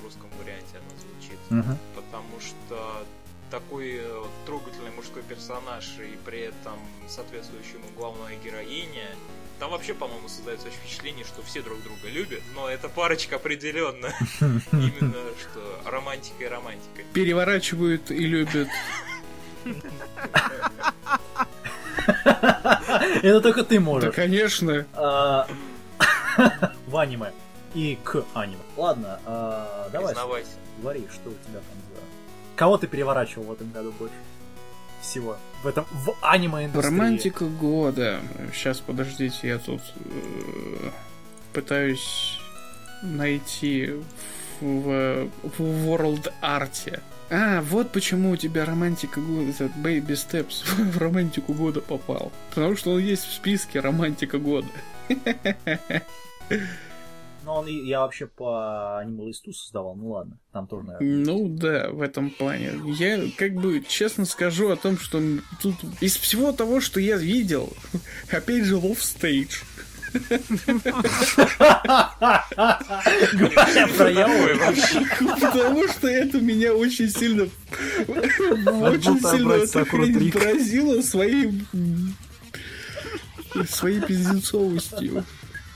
в 0.01 0.05
русском 0.05 0.29
варианте 0.41 0.75
она 0.75 1.01
звучит, 1.01 1.39
Мгм. 1.51 1.79
потому 1.95 2.41
что 2.41 3.05
такой 3.51 4.01
э, 4.03 4.25
трогательный 4.45 4.91
мужской 4.91 5.23
персонаж 5.23 5.85
и 6.01 6.17
при 6.25 6.41
этом 6.41 6.79
соответствующий 7.09 7.75
ему 7.75 7.87
главная 7.97 8.37
героиня. 8.45 9.07
Там 9.59 9.71
вообще, 9.71 9.95
по-моему, 9.95 10.29
создается 10.29 10.69
впечатление, 10.69 11.25
что 11.25 11.43
все 11.43 11.63
друг 11.63 11.83
друга 11.83 12.09
любят, 12.11 12.43
но 12.55 12.69
эта 12.69 12.91
парочка 12.91 13.37
определенно 13.37 14.13
именно 14.73 15.15
что 15.41 15.81
романтика 15.87 16.45
и 16.45 16.49
романтика. 16.49 17.03
Переворачивают 17.15 18.11
и 18.11 18.27
любят. 18.27 18.69
Это 22.89 23.41
только 23.41 23.65
ты 23.65 23.77
Да, 23.77 23.81
можешь. 23.81 24.15
конечно. 24.15 24.87
А, 24.95 25.47
В 26.87 26.97
аниме. 26.97 27.33
И 27.75 27.99
к 28.05 28.25
аниме. 28.35 28.59
Ладно, 28.77 29.19
а, 29.27 29.89
давай, 29.93 30.09
Признавайся. 30.15 30.51
говори, 30.79 31.07
что 31.13 31.29
у 31.31 31.33
тебя 31.33 31.59
там 31.61 31.79
за... 31.95 32.01
Кого 32.57 32.79
ты 32.79 32.87
переворачивал 32.87 33.45
в 33.45 33.53
этом 33.53 33.71
году 33.71 33.93
больше 33.99 34.15
всего? 35.03 35.37
В 35.63 35.67
этом, 35.67 35.85
в 35.93 36.15
аниме-индустрии. 36.23 36.91
Романтика 36.91 37.45
года. 37.45 38.21
Сейчас, 38.55 38.81
подождите, 38.81 39.49
я 39.49 39.59
тут 39.59 39.81
э, 40.05 40.91
пытаюсь 41.53 42.39
найти 43.03 43.93
в, 44.61 45.29
в 45.43 45.61
World 45.61 46.33
Art. 46.43 47.01
А, 47.29 47.61
вот 47.61 47.91
почему 47.91 48.31
у 48.31 48.37
тебя 48.37 48.65
романтика 48.65 49.21
года, 49.21 49.51
этот 49.51 49.73
Baby 49.73 50.13
Steps 50.13 50.65
в 50.93 50.99
романтику 50.99 51.53
года 51.55 51.81
попал. 51.81 52.31
Потому 52.51 52.77
что 52.77 52.93
он 52.93 53.01
есть 53.01 53.25
в 53.25 53.33
списке 53.33 53.81
романтика 53.81 54.39
года. 54.39 54.69
Ну, 57.47 57.53
он, 57.53 57.69
я 57.69 58.01
вообще 58.01 58.27
по 58.27 58.99
аниме-листу 58.99 59.53
создавал, 59.53 59.95
ну 59.95 60.11
ладно, 60.11 60.37
там 60.53 60.67
тоже, 60.67 60.89
наверное. 60.89 61.25
Ну 61.25 61.49
да, 61.49 61.91
в 61.91 62.03
этом 62.03 62.31
плане. 62.31 62.73
Я 62.99 63.21
как 63.37 63.55
бы 63.55 63.85
честно 63.87 64.25
скажу 64.25 64.69
о 64.69 64.75
том, 64.75 64.99
что 64.99 65.23
тут 65.63 65.77
из 66.01 66.17
всего 66.17 66.51
того, 66.51 66.81
что 66.81 66.99
я 66.99 67.17
видел, 67.17 67.73
опять 68.33 68.65
же 68.65 68.75
Love 68.75 68.99
Stage. 68.99 69.63
Говоря 73.33 73.87
про 73.97 74.11
яой. 74.11 74.59
Потому 75.41 75.89
что 75.89 76.09
это 76.09 76.41
меня 76.41 76.75
очень 76.75 77.11
сильно 77.11 77.49
очень 78.07 79.21
сильно 79.21 79.67
поразила 80.33 81.03
своей 81.03 81.65
своей 83.69 84.01
пиздецовостью. 84.01 85.25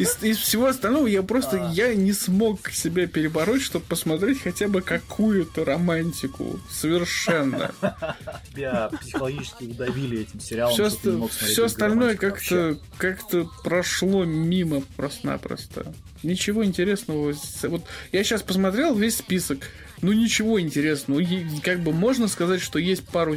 Из, 0.01 0.17
из 0.23 0.39
всего 0.39 0.67
остального 0.67 1.07
я 1.07 1.23
просто 1.23 1.63
А. 1.63 1.73
я 1.75 1.95
не 1.95 2.15
смог 2.15 2.71
себя 2.71 3.07
перебороть, 3.07 3.61
чтобы 3.61 3.85
посмотреть 3.85 4.41
хотя 4.41 4.67
бы 4.67 4.81
какую-то 4.81 5.63
романтику. 5.67 6.59
Совершенно. 6.71 7.71
Тебя 8.51 8.89
психологически 8.99 9.65
удавили 9.65 10.21
этим 10.21 10.41
сериалом, 10.41 10.73
Все, 10.73 10.89
смотреть 10.89 11.33
все 11.33 11.65
остальное 11.67 12.17
как-то 12.17 12.79
как-то 12.97 13.47
прошло 13.63 14.25
мимо 14.25 14.81
просто-напросто. 14.97 15.93
Ничего 16.23 16.65
интересного. 16.65 17.35
Вот 17.65 17.83
я 18.11 18.25
сейчас 18.25 18.43
посмотрел 18.43 18.95
весь 18.95 19.19
список. 19.19 19.59
Ну 20.03 20.13
ничего 20.13 20.61
интересного. 20.61 21.21
И 21.21 21.45
Как 21.61 21.81
бы 21.81 21.93
можно 21.93 22.29
сказать, 22.29 22.61
что 22.61 22.79
есть 22.79 23.05
пару 23.07 23.37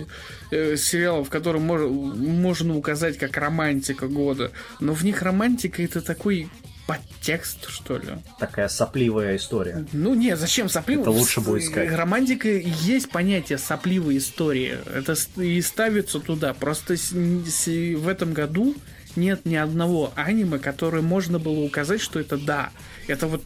э, 0.52 0.76
сериалов, 0.78 1.30
которые 1.30 1.62
мож- 1.62 1.90
можно 2.16 2.76
указать 2.78 3.18
как 3.18 3.36
романтика 3.38 4.08
года, 4.08 4.52
но 4.80 4.94
в 4.94 5.04
них 5.04 5.22
романтика 5.22 5.82
это 5.84 6.02
такой 6.02 6.48
подтекст, 6.88 7.70
что 7.70 7.98
ли. 7.98 8.08
Такая 8.40 8.68
сопливая 8.68 9.38
история. 9.38 9.86
Ну 9.94 10.14
нет, 10.16 10.38
зачем 10.38 10.68
сопливая? 10.70 11.04
Это 11.04 11.12
лучше 11.12 11.40
будет 11.42 11.64
сказать. 11.64 11.92
Романтика 11.94 12.50
есть 12.50 13.10
понятие 13.10 13.58
сопливой 13.58 14.18
истории. 14.18 14.78
Это 14.94 15.16
и 15.42 15.62
ставится 15.62 16.20
туда. 16.20 16.54
Просто 16.54 16.98
с- 16.98 17.14
с- 17.14 17.96
в 17.96 18.08
этом 18.08 18.34
году 18.34 18.76
нет 19.16 19.46
ни 19.46 19.56
одного 19.56 20.12
аниме, 20.16 20.60
которое 20.60 21.02
можно 21.02 21.40
было 21.40 21.60
указать, 21.60 22.02
что 22.02 22.20
это 22.20 22.38
да. 22.38 22.72
Это 23.08 23.28
вот 23.28 23.44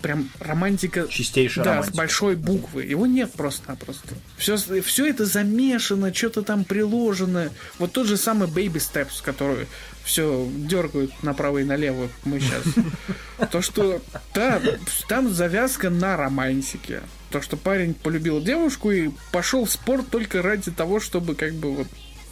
прям 0.00 0.30
романтика 0.40 1.06
Чистейшая 1.08 1.64
да, 1.64 1.70
романтика. 1.72 1.94
с 1.94 1.96
большой 1.96 2.36
буквы. 2.36 2.84
Его 2.84 3.06
нет 3.06 3.32
просто-напросто. 3.32 4.14
Все, 4.36 4.56
все 4.56 5.06
это 5.06 5.24
замешано, 5.24 6.14
что-то 6.14 6.42
там 6.42 6.64
приложено. 6.64 7.50
Вот 7.78 7.92
тот 7.92 8.06
же 8.06 8.16
самый 8.16 8.48
Baby 8.48 8.74
Steps, 8.74 9.22
который 9.22 9.66
все 10.08 10.48
дергают 10.54 11.22
направо 11.22 11.58
и 11.58 11.64
налево 11.64 12.08
мы 12.24 12.40
сейчас. 12.40 12.62
То, 13.50 13.60
что 13.60 14.00
да, 14.34 14.60
там 15.06 15.32
завязка 15.32 15.90
на 15.90 16.16
романтике. 16.16 17.02
То, 17.30 17.42
что 17.42 17.58
парень 17.58 17.92
полюбил 17.92 18.40
девушку 18.40 18.90
и 18.90 19.10
пошел 19.32 19.66
в 19.66 19.70
спорт 19.70 20.08
только 20.08 20.40
ради 20.40 20.70
того, 20.70 20.98
чтобы 20.98 21.34
как 21.34 21.52
бы 21.54 21.74
вот... 21.74 21.86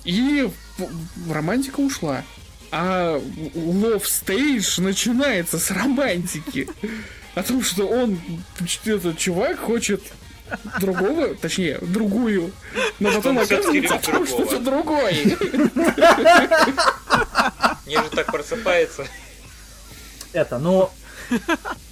И 0.04 0.48
романтика 1.28 1.80
ушла. 1.80 2.24
А 2.70 3.18
Love 3.54 4.04
Stage 4.04 4.80
начинается 4.80 5.58
с 5.58 5.70
романтики. 5.70 6.68
О 7.36 7.42
том, 7.42 7.62
что 7.62 7.86
он, 7.86 8.18
этот 8.86 9.18
чувак, 9.18 9.58
хочет 9.60 10.02
другого, 10.80 11.34
точнее, 11.34 11.78
другую, 11.82 12.50
но 12.98 13.12
потом 13.12 13.38
оказывается, 13.38 13.72
любит 13.72 14.02
что 14.26 14.42
это 14.44 14.58
другой. 14.60 15.36
Мне 17.84 17.96
же 18.02 18.08
так 18.14 18.26
просыпается. 18.32 19.06
Это, 20.32 20.58
ну, 20.58 20.90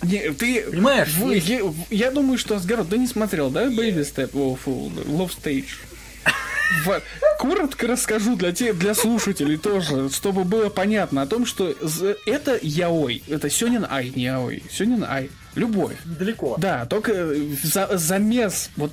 Не, 0.02 0.30
ты 0.30 0.62
понимаешь, 0.62 1.09
В- 1.14 1.30
есть- 1.30 1.46
я, 1.48 1.61
я 1.90 2.11
думаю, 2.11 2.38
что 2.38 2.57
Асгард, 2.57 2.88
ты 2.88 2.96
не 2.98 3.07
смотрел, 3.07 3.50
да, 3.50 3.66
Baby 3.66 4.00
Step, 4.00 4.30
Love 4.33 5.30
Stage? 5.30 5.66
Коротко 7.38 7.87
расскажу 7.87 8.37
для 8.37 8.53
те, 8.53 8.72
для 8.72 8.94
слушателей 8.94 9.57
тоже, 9.57 10.09
чтобы 10.11 10.44
было 10.44 10.68
понятно 10.68 11.22
о 11.22 11.27
том, 11.27 11.44
что 11.46 11.74
это 12.27 12.59
яой, 12.62 13.22
это 13.29 13.50
сёнин 13.50 13.87
ай, 13.88 14.12
не 14.14 14.24
яой, 14.24 14.62
сёнин 14.70 15.05
ай, 15.05 15.31
любовь. 15.55 15.96
недалеко. 16.07 16.57
Да, 16.59 16.87
только 16.87 17.35
за- 17.62 17.96
замес, 17.98 18.70
вот, 18.77 18.92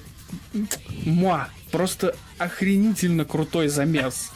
муа, 1.05 1.49
просто 1.71 2.15
охренительно 2.37 3.25
крутой 3.25 3.67
замес. 3.69 4.31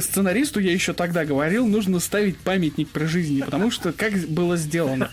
Сценаристу 0.00 0.60
я 0.60 0.72
еще 0.72 0.92
тогда 0.92 1.24
говорил, 1.24 1.66
нужно 1.66 1.98
ставить 2.00 2.38
памятник 2.38 2.88
при 2.88 3.04
жизни, 3.06 3.42
потому 3.42 3.70
что 3.70 3.92
как 3.92 4.12
было 4.28 4.56
сделано. 4.56 5.10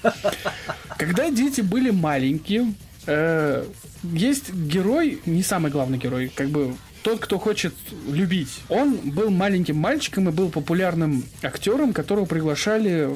Когда 0.97 1.29
дети 1.31 1.61
были 1.61 1.89
маленькие, 1.89 2.73
э, 3.07 3.65
есть 4.03 4.53
герой, 4.53 5.19
не 5.25 5.43
самый 5.43 5.71
главный 5.71 5.97
герой, 5.97 6.31
как 6.33 6.49
бы 6.49 6.75
тот, 7.03 7.19
кто 7.19 7.37
хочет 7.37 7.73
любить. 8.07 8.61
Он 8.69 8.95
был 8.95 9.29
маленьким 9.29 9.77
мальчиком 9.77 10.29
и 10.29 10.31
был 10.31 10.49
популярным 10.49 11.23
актером, 11.41 11.93
которого 11.93 12.25
приглашали 12.25 13.09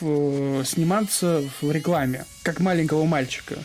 в- 0.00 0.60
э, 0.60 0.62
сниматься 0.64 1.42
в 1.60 1.70
рекламе, 1.70 2.24
как 2.42 2.60
маленького 2.60 3.04
мальчика. 3.04 3.56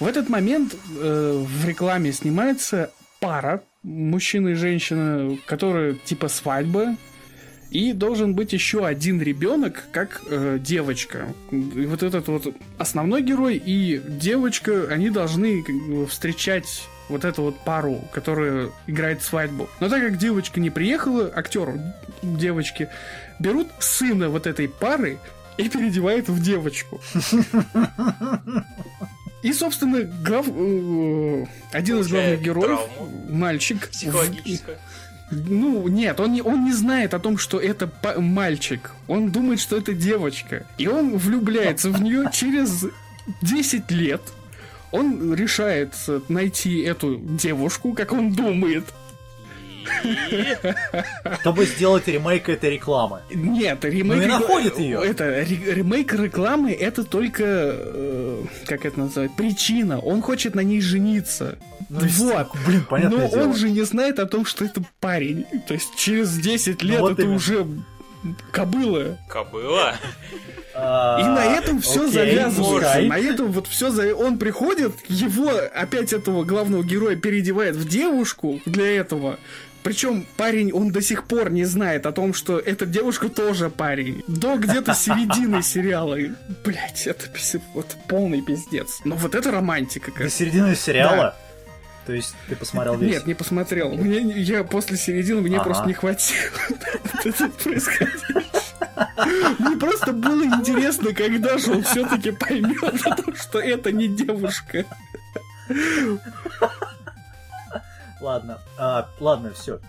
В 0.00 0.06
этот 0.06 0.28
момент 0.28 0.74
э, 0.98 1.44
в 1.46 1.68
рекламе 1.68 2.12
снимается 2.12 2.90
пара, 3.20 3.62
мужчина 3.82 4.48
и 4.48 4.54
женщина, 4.54 5.36
которые 5.46 5.94
типа 6.04 6.28
свадьба, 6.28 6.96
и 7.70 7.92
должен 7.92 8.34
быть 8.34 8.52
еще 8.52 8.84
один 8.84 9.20
ребенок, 9.22 9.84
как 9.92 10.22
э, 10.28 10.58
девочка. 10.60 11.26
И 11.50 11.86
вот 11.86 12.02
этот 12.02 12.28
вот 12.28 12.54
основной 12.78 13.22
герой 13.22 13.56
и 13.64 14.00
девочка, 14.06 14.86
они 14.90 15.08
должны 15.10 15.64
встречать 16.08 16.82
вот 17.12 17.24
эту 17.24 17.42
вот 17.42 17.60
пару, 17.60 18.02
которая 18.12 18.70
играет 18.86 19.22
свадьбу. 19.22 19.68
Но 19.80 19.88
так 19.88 20.02
как 20.02 20.18
девочка 20.18 20.60
не 20.60 20.70
приехала, 20.70 21.30
актер 21.34 21.78
девочки, 22.22 22.88
берут 23.38 23.68
сына 23.78 24.28
вот 24.28 24.46
этой 24.46 24.68
пары 24.68 25.18
и 25.56 25.68
переодевают 25.68 26.28
в 26.28 26.42
девочку. 26.42 27.00
И, 29.42 29.52
собственно, 29.52 30.02
глав... 30.02 30.46
э, 30.48 31.46
один 31.72 31.98
из 31.98 32.08
главных 32.08 32.40
героев, 32.42 32.78
травму. 32.78 33.28
мальчик, 33.28 33.88
Психологическое. 33.88 34.78
Ну, 35.32 35.88
нет, 35.88 36.20
он 36.20 36.32
не, 36.32 36.42
он 36.42 36.64
не 36.64 36.72
знает 36.72 37.14
о 37.14 37.18
том, 37.18 37.38
что 37.38 37.58
это 37.58 37.90
мальчик. 38.18 38.92
Он 39.08 39.30
думает, 39.30 39.60
что 39.60 39.76
это 39.76 39.94
девочка. 39.94 40.66
И 40.78 40.86
он 40.86 41.16
влюбляется 41.16 41.90
в 41.90 42.02
нее 42.02 42.26
через 42.32 42.84
10 43.40 43.90
лет. 43.90 44.20
Он 44.92 45.34
решает 45.34 45.94
найти 46.28 46.80
эту 46.82 47.16
девушку, 47.16 47.92
как 47.94 48.12
он 48.12 48.32
думает. 48.32 48.84
Чтобы 51.40 51.64
сделать 51.66 52.06
ремейк 52.06 52.48
этой 52.48 52.70
рекламы. 52.70 53.20
Нет, 53.34 53.84
ремейк... 53.84 54.16
Ну 54.18 54.22
и 54.22 54.26
находит 54.26 54.78
её. 54.78 55.00
Это, 55.02 55.24
ре- 55.24 55.74
ремейк 55.74 56.12
рекламы, 56.14 56.72
это 56.72 57.04
только... 57.04 57.42
э, 57.46 58.42
как 58.66 58.84
это 58.86 59.00
называть? 59.00 59.34
Причина. 59.36 59.98
Он 59.98 60.22
хочет 60.22 60.54
на 60.54 60.60
ней 60.60 60.80
жениться. 60.80 61.58
Ну, 61.88 61.98
вот. 62.00 62.48
Блин, 62.66 62.84
понятное 62.88 63.24
Но 63.24 63.28
дело. 63.28 63.44
он 63.48 63.56
же 63.56 63.70
не 63.70 63.82
знает 63.82 64.18
о 64.18 64.26
том, 64.26 64.44
что 64.46 64.64
это 64.64 64.82
парень. 65.00 65.44
То 65.66 65.74
есть 65.74 65.94
через 65.96 66.30
10 66.36 66.82
лет 66.82 67.00
Ну 67.00 67.06
вот 67.06 67.12
это 67.14 67.22
именно. 67.22 67.36
уже 67.36 67.66
кобыла. 68.50 69.18
Кобыла. 69.28 69.94
И 70.74 70.78
на 70.78 71.44
этом 71.44 71.80
все 71.80 72.08
завязывается. 72.08 73.02
На 73.02 73.18
этом 73.18 73.52
вот 73.52 73.66
все 73.66 73.90
за... 73.90 74.14
Он 74.14 74.38
приходит, 74.38 74.94
его 75.08 75.50
опять 75.74 76.12
этого 76.12 76.44
главного 76.44 76.82
героя 76.82 77.16
переодевает 77.16 77.76
в 77.76 77.86
девушку 77.86 78.60
для 78.64 78.96
этого. 78.96 79.38
Причем 79.82 80.26
парень, 80.36 80.72
он 80.72 80.92
до 80.92 81.02
сих 81.02 81.24
пор 81.24 81.50
не 81.50 81.64
знает 81.64 82.06
о 82.06 82.12
том, 82.12 82.34
что 82.34 82.58
эта 82.58 82.86
девушка 82.86 83.28
тоже 83.28 83.68
парень. 83.68 84.22
До 84.28 84.56
где-то 84.56 84.94
середины 84.94 85.62
сериала. 85.62 86.16
Блять, 86.64 87.06
это 87.06 87.28
пиздец, 87.28 87.62
вот 87.74 87.96
полный 88.08 88.42
пиздец. 88.42 89.00
Но 89.04 89.16
вот 89.16 89.34
это 89.34 89.50
романтика 89.50 90.12
До 90.12 90.30
середины 90.30 90.76
сериала? 90.76 91.36
То 92.06 92.12
есть 92.12 92.34
ты 92.48 92.56
посмотрел 92.56 92.96
весь? 92.96 93.10
Нет, 93.12 93.26
не 93.26 93.34
посмотрел. 93.34 93.90
Мне, 93.92 94.18
я 94.42 94.64
после 94.64 94.96
середины 94.96 95.40
мне 95.40 95.56
Ага. 95.56 95.64
просто 95.66 95.86
не 95.86 95.94
хватило. 95.94 96.50
Мне 99.58 99.76
просто 99.78 100.12
было 100.12 100.44
интересно, 100.44 101.12
когда 101.14 101.58
же 101.58 101.72
он 101.72 101.82
все-таки 101.82 102.30
поймет, 102.32 103.00
что 103.40 103.58
это 103.60 103.92
не 103.92 104.08
девушка. 104.08 104.84
Ладно, 108.20 108.58
А, 108.78 109.08
ладно, 109.20 109.52
все. 109.52 109.80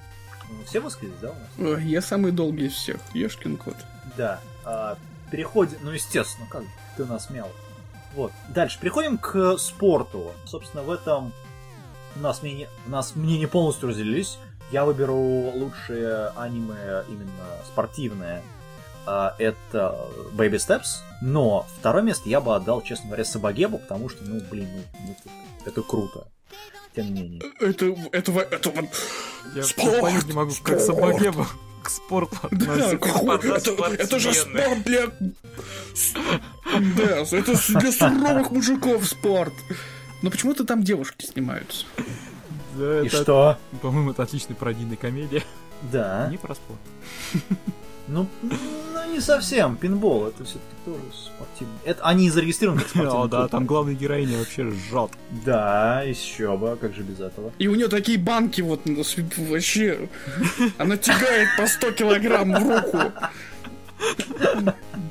Все 0.68 0.80
высказались, 0.80 1.18
да, 1.22 1.32
у 1.58 1.70
нас? 1.74 1.82
Я 1.82 2.02
самый 2.02 2.32
долгий 2.32 2.68
из 2.68 2.74
всех. 2.74 2.98
Ешкин 3.14 3.58
кот. 3.58 3.76
Да. 4.18 4.40
А, 4.66 4.98
переходим, 5.32 5.78
ну, 5.82 5.92
естественно, 5.92 6.48
как 6.50 6.64
ты 6.96 7.06
нас 7.06 7.30
мял. 7.30 7.52
Вот. 8.16 8.32
Дальше. 8.50 8.80
Переходим 8.80 9.18
к 9.18 9.58
спорту. 9.58 10.32
Собственно, 10.46 10.84
в 10.84 10.92
этом 10.92 11.34
у 12.16 12.20
нас 12.20 12.42
мнения, 12.42 12.70
у 12.86 12.90
нас 12.90 13.16
мнения 13.16 13.48
полностью 13.48 13.90
разделились. 13.90 14.38
Я 14.72 14.86
выберу 14.86 15.16
лучшее 15.16 16.30
аниме 16.36 17.04
именно 17.08 17.58
спортивное. 17.66 18.42
А, 19.06 19.36
это 19.38 20.08
Baby 20.34 20.56
Steps. 20.56 21.02
Но 21.22 21.66
второе 21.80 22.04
место 22.04 22.30
я 22.30 22.40
бы 22.42 22.56
отдал, 22.56 22.82
честно 22.82 23.08
говоря, 23.08 23.26
Сабагебу, 23.26 23.78
потому 23.78 24.10
что, 24.10 24.24
ну, 24.24 24.42
блин, 24.50 24.68
ну, 24.74 24.84
ну, 25.08 25.16
это 25.66 25.82
круто. 25.82 26.28
Тем 26.96 27.14
не 27.14 27.22
менее. 27.24 27.42
Это, 27.60 27.86
это, 28.12 28.32
во- 28.32 28.42
это, 28.42 28.70
вот- 28.70 28.86
Я 29.56 29.64
Спорт! 29.64 30.02
понять 30.02 30.26
не 30.26 30.34
могу, 30.34 30.52
как 30.64 30.80
Спорт! 30.80 30.98
Сабагеба 31.14 31.48
к 31.84 31.90
спорту 31.90 32.38
Да, 32.52 32.74
относится. 32.92 33.72
это, 33.72 33.84
это 34.04 34.20
же 34.20 34.34
спорт 34.34 34.84
для... 34.86 35.08
Да, 36.96 37.20
это 37.38 37.58
с- 37.58 37.68
для 37.68 37.92
суровых 37.92 38.52
мужиков 38.52 39.06
спорт. 39.06 39.54
Но 40.24 40.32
почему-то 40.32 40.64
там 40.64 40.84
девушки 40.84 41.26
снимаются. 41.26 41.86
Да, 42.76 43.02
И 43.02 43.08
это, 43.08 43.22
что? 43.22 43.58
По-моему, 43.82 44.12
это 44.12 44.24
отличная 44.24 44.56
пародийная 44.56 44.96
комедия. 44.96 45.44
Да. 45.92 46.30
Не 46.32 46.38
про 46.38 46.56
спорт. 46.56 46.80
Ну, 48.08 48.28
ну, 48.42 49.12
не 49.12 49.20
совсем. 49.20 49.78
Пинбол, 49.78 50.28
это 50.28 50.44
все-таки 50.44 50.76
тоже 50.86 51.02
спортивный. 51.14 51.76
Это 51.86 52.04
они 52.04 52.30
зарегистрированы 52.30 52.82
как 52.82 52.90
спортивный 52.90 53.20
О, 53.24 53.28
да, 53.28 53.48
там 53.48 53.66
главная 53.66 53.96
героиня 53.96 54.38
вообще 54.38 54.70
жжет. 54.72 55.12
Да, 55.46 56.02
еще 56.02 56.58
бы, 56.58 56.72
а 56.72 56.76
как 56.76 56.94
же 56.94 57.02
без 57.02 57.20
этого? 57.20 57.52
И 57.60 57.68
у 57.68 57.76
нее 57.76 57.88
такие 57.88 58.18
банки 58.18 58.62
вот 58.62 58.82
ну, 58.86 59.04
вообще. 59.50 60.10
Она 60.78 60.98
тягает 60.98 61.50
по 61.58 61.68
100 61.68 61.92
килограмм 61.92 62.54
в 62.54 62.70
руку. 62.70 63.12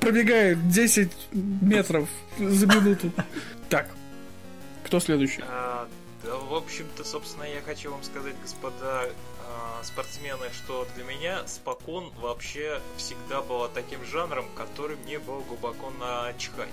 Пробегает 0.00 0.68
10 0.68 1.10
метров 1.32 2.08
за 2.38 2.66
минуту. 2.66 3.10
Так, 3.70 3.88
кто 4.92 5.00
следующий? 5.00 5.42
А, 5.48 5.88
да, 6.22 6.36
в 6.36 6.52
общем-то, 6.52 7.02
собственно, 7.02 7.44
я 7.44 7.62
хочу 7.62 7.90
вам 7.90 8.02
сказать, 8.02 8.34
господа 8.42 9.08
а, 9.48 9.82
спортсмены, 9.82 10.50
что 10.52 10.86
для 10.94 11.04
меня 11.04 11.46
спокон 11.46 12.12
вообще 12.20 12.78
всегда 12.98 13.40
было 13.40 13.70
таким 13.70 14.04
жанром, 14.04 14.44
который 14.54 14.96
мне 14.96 15.18
было 15.18 15.40
глубоко 15.40 15.90
начхать. 15.98 16.68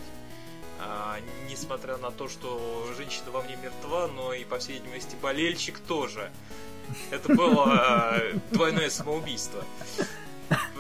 А, 0.82 1.18
несмотря 1.50 1.96
на 1.96 2.12
то, 2.12 2.28
что 2.28 2.92
женщина 2.98 3.32
во 3.32 3.42
мне 3.42 3.56
мертва, 3.56 4.10
но 4.10 4.34
и, 4.34 4.44
по 4.44 4.60
всей 4.60 4.80
видимости, 4.80 5.16
болельщик 5.22 5.80
тоже. 5.80 6.30
Это 7.12 7.34
было 7.34 7.64
а, 7.68 8.22
двойное 8.52 8.90
самоубийство. 8.90 9.64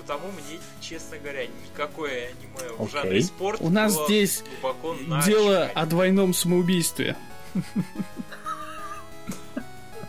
Потому 0.09 0.31
мне, 0.31 0.59
честно 0.81 1.19
говоря, 1.19 1.45
никакое 1.45 2.29
аниме 2.29 2.73
в 2.79 2.89
жанре 2.91 3.21
спорт 3.21 3.61
У 3.61 3.69
нас 3.69 3.93
было 3.93 4.05
здесь 4.07 4.43
глубоко 4.59 4.95
Дело 5.23 5.65
о 5.75 5.85
двойном 5.85 6.33
самоубийстве. 6.33 7.15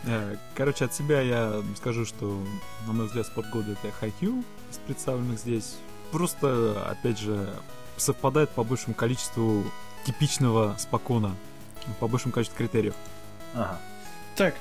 Э, 0.03 0.35
Короче, 0.55 0.85
от 0.85 0.95
себя 0.95 1.21
я 1.21 1.61
скажу, 1.77 2.07
что, 2.07 2.43
на 2.87 2.93
мой 2.93 3.05
взгляд, 3.05 3.27
спорт 3.27 3.51
года 3.51 3.73
это 3.73 3.91
Хайкю 3.91 4.43
из 4.71 4.77
представленных 4.87 5.37
здесь. 5.37 5.75
Просто, 6.11 6.83
опять 6.89 7.19
же, 7.19 7.53
совпадает 7.97 8.49
по 8.49 8.63
большему 8.63 8.95
количеству 8.95 9.63
типичного 10.03 10.75
спокона, 10.79 11.35
по 11.99 12.07
большему 12.07 12.33
количеству 12.33 12.57
критериев. 12.57 12.95
Ага. 13.53 13.79
Так, 14.35 14.55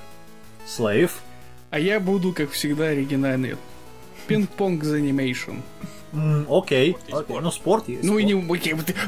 Слейв. 0.67 1.23
а 1.71 1.79
я 1.79 1.99
буду, 1.99 2.35
как 2.35 2.51
всегда, 2.51 2.89
оригинальный. 2.89 3.57
Пинг-понг 4.31 4.85
за 4.85 4.97
анимейшн. 4.97 5.57
Окей. 6.49 6.97
Ну, 7.29 7.51
спорт 7.51 7.89
есть. 7.89 8.03
Ну 8.05 8.19
и 8.19 8.25
не 8.25 8.35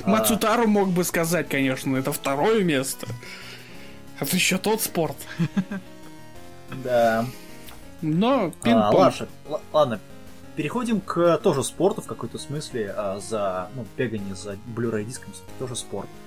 А. 0.04 0.08
Мацутару 0.08 0.66
мог 0.66 0.88
бы 0.90 1.04
сказать, 1.04 1.48
конечно, 1.48 1.96
это 1.96 2.12
второе 2.12 2.62
место. 2.62 3.06
Это 4.20 4.36
еще 4.36 4.58
тот 4.58 4.80
спорт. 4.82 5.16
Да. 6.84 7.26
Но 8.00 8.46
А, 8.62 8.64
пинг-понг. 8.64 9.28
Ладно. 9.72 10.00
Переходим 10.56 11.00
к 11.00 11.36
тоже 11.38 11.62
спорту 11.64 12.00
в 12.02 12.06
какой-то 12.06 12.38
смысле. 12.38 12.94
а, 12.96 13.20
за, 13.20 13.68
ну, 13.74 13.84
бегание 13.96 14.34
за 14.34 14.56
Blu-ray 14.74 15.04
диском 15.04 15.32
тоже 15.58 15.76
спорт. 15.76 16.08
А, 16.12 16.21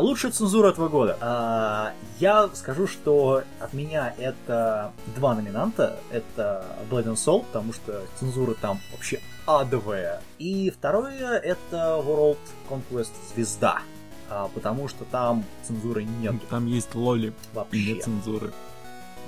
лучшая 0.00 0.32
цензура 0.32 0.68
этого 0.70 0.88
года. 0.88 1.16
А, 1.20 1.92
я 2.18 2.48
скажу, 2.54 2.86
что 2.86 3.42
от 3.60 3.72
меня 3.72 4.14
это 4.18 4.92
два 5.16 5.34
номинанта. 5.34 5.98
Это 6.10 6.64
Blood 6.90 7.06
and 7.06 7.14
Soul, 7.14 7.44
потому 7.44 7.72
что 7.72 8.02
цензура 8.18 8.54
там 8.54 8.80
вообще 8.92 9.20
адовая. 9.46 10.20
И 10.38 10.70
второе 10.70 11.38
это 11.38 12.02
World 12.04 12.38
Conquest 12.68 13.10
Звезда. 13.34 13.80
А, 14.28 14.48
потому 14.54 14.88
что 14.88 15.04
там 15.04 15.44
цензуры 15.64 16.04
нет 16.04 16.36
Там 16.48 16.66
есть 16.66 16.94
лоли 16.94 17.32
вообще. 17.52 17.94
нет 17.94 18.04
цензуры. 18.04 18.52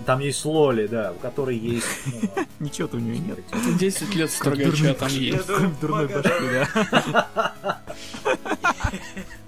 Там 0.07 0.20
есть 0.20 0.45
Лоли, 0.45 0.87
да, 0.87 1.12
у 1.12 1.16
которой 1.16 1.57
есть... 1.57 1.87
ну, 2.07 2.45
Ничего-то 2.66 2.97
у 2.97 3.01
нее 3.01 3.18
нет. 3.18 3.39
10 3.79 4.14
лет 4.14 4.31
строгача 4.31 4.95
там 4.95 5.09
есть. 5.11 5.47
дурной 5.81 6.09
башки, 6.09 6.66
да. 7.12 7.81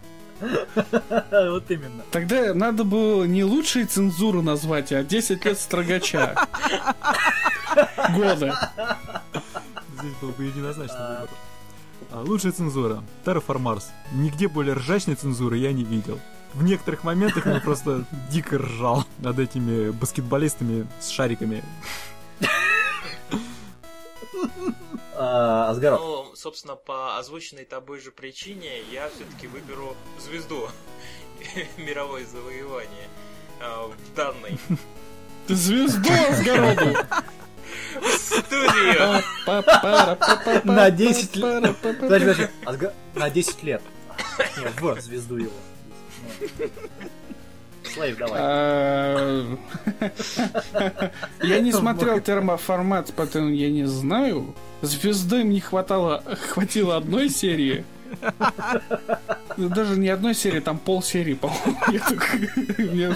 Вот 1.31 1.71
именно. 1.71 2.03
Тогда 2.11 2.55
надо 2.55 2.85
было 2.85 3.25
не 3.25 3.45
лучшие 3.45 3.87
цензуру 3.87 4.43
назвать, 4.43 4.93
а 4.93 5.03
10 5.03 5.45
лет 5.45 5.59
строгача. 5.59 6.35
Года. 8.15 8.71
Здесь 9.99 10.15
был 10.21 10.31
бы 10.31 10.45
единозначный 10.45 11.09
выбор. 11.09 11.29
А, 12.11 12.21
лучшая 12.21 12.53
цензура. 12.53 13.03
Terraform 13.25 13.63
Mars. 13.63 13.85
Нигде 14.13 14.49
более 14.49 14.75
ржачной 14.75 15.15
цензуры 15.15 15.57
я 15.57 15.73
не 15.73 15.85
видел. 15.85 16.21
В 16.53 16.63
некоторых 16.63 17.03
моментах 17.03 17.47
я 17.47 17.61
просто 17.61 18.05
дико 18.31 18.59
ржал 18.59 19.05
над 19.19 19.39
этими 19.39 19.91
баскетболистами 19.91 20.87
с 21.01 21.09
шариками. 21.11 21.65
А. 25.17 25.69
Ну, 25.99 26.33
собственно, 26.35 26.75
по 26.77 27.19
озвученной 27.19 27.65
тобой 27.65 28.01
же 28.01 28.11
причине 28.11 28.81
я 28.91 29.09
все-таки 29.11 29.47
выберу 29.47 29.97
звезду 30.21 30.69
мировое 31.77 32.25
завоевание 32.27 33.09
а, 33.61 33.87
в 33.89 34.15
данной 34.15 34.59
Ты 35.47 35.55
звезду 35.55 36.11
Асгороду! 36.31 36.97
студии. 38.19 40.67
На 40.67 40.91
10 40.91 41.37
лет. 41.37 41.77
Подожди, 41.81 42.01
подожди. 42.01 42.49
Асга- 42.65 42.93
На 43.15 43.31
10 43.31 43.63
лет. 43.63 43.83
Не, 44.59 44.67
в 44.69 45.01
звезду 45.01 45.37
его. 45.37 45.53
Слейв, 47.95 48.19
давай. 48.19 48.41
А, 48.43 49.57
Я 51.43 51.61
не 51.61 51.73
смотрел 51.73 52.21
термоформат, 52.21 53.13
поэтому 53.15 53.51
я 53.51 53.71
не 53.71 53.85
знаю. 53.85 54.55
Звезды 54.83 55.45
мне 55.45 55.61
хватало, 55.61 56.25
хватило 56.51 56.97
одной 56.97 57.29
серии. 57.29 57.85
Ну, 59.57 59.69
Даже 59.69 59.97
не 59.97 60.09
одной 60.09 60.35
серии, 60.35 60.61
там 60.61 60.79
пол 60.79 61.03
серии, 61.03 61.35
по-моему. 61.35 61.77
Я 62.79 63.15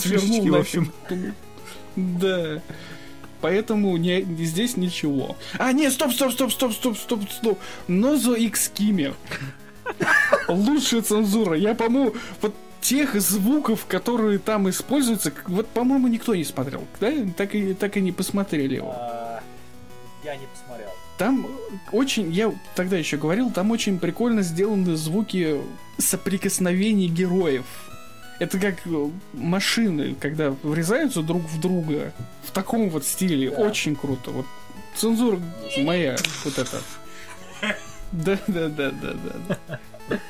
свернул 0.00 0.56
в 0.56 0.60
общем. 0.60 0.92
Да. 1.96 2.62
Поэтому 3.40 3.96
не, 3.96 4.22
здесь 4.22 4.76
ничего. 4.76 5.36
А, 5.58 5.72
нет, 5.72 5.92
стоп, 5.92 6.12
стоп, 6.12 6.32
стоп, 6.32 6.52
стоп, 6.52 6.72
стоп, 6.72 6.98
стоп, 6.98 7.30
стоп. 7.30 7.58
Нозо 7.86 8.34
X 8.34 8.70
Кимер. 8.74 9.14
Лучшая 10.48 11.02
цензура. 11.02 11.56
Я, 11.56 11.74
по-моему, 11.74 12.14
вот 12.42 12.54
тех 12.80 13.20
звуков, 13.20 13.86
которые 13.86 14.38
там 14.38 14.68
используются, 14.68 15.32
вот, 15.46 15.68
по-моему, 15.68 16.08
никто 16.08 16.34
не 16.34 16.44
смотрел. 16.44 16.84
Да? 17.00 17.12
Так 17.36 17.54
и, 17.54 17.74
так 17.74 17.96
и 17.96 18.00
не 18.00 18.12
посмотрели 18.12 18.76
его. 18.76 18.94
А, 18.96 19.40
Я 20.24 20.36
не 20.36 20.46
посмотрел. 20.46 20.88
Там 21.18 21.48
очень, 21.90 22.30
я 22.32 22.54
тогда 22.76 22.96
еще 22.96 23.16
говорил, 23.16 23.50
там 23.50 23.72
очень 23.72 23.98
прикольно 23.98 24.42
сделаны 24.42 24.94
звуки 24.96 25.60
соприкосновений 25.98 27.08
героев. 27.08 27.64
Это 28.38 28.60
как 28.60 28.86
э, 28.86 29.10
машины, 29.32 30.14
когда 30.20 30.50
врезаются 30.62 31.22
друг 31.22 31.42
в 31.42 31.60
друга 31.60 32.12
в 32.44 32.52
таком 32.52 32.88
вот 32.88 33.04
стиле. 33.04 33.50
Да. 33.50 33.56
Очень 33.62 33.96
круто. 33.96 34.30
Вот 34.30 34.46
цензура 34.94 35.40
моя, 35.78 36.16
вот 36.44 36.58
это. 36.58 36.80
Да, 38.10 38.38
да, 38.46 38.68
да, 38.68 38.90
да, 38.90 39.14
да. 39.48 40.20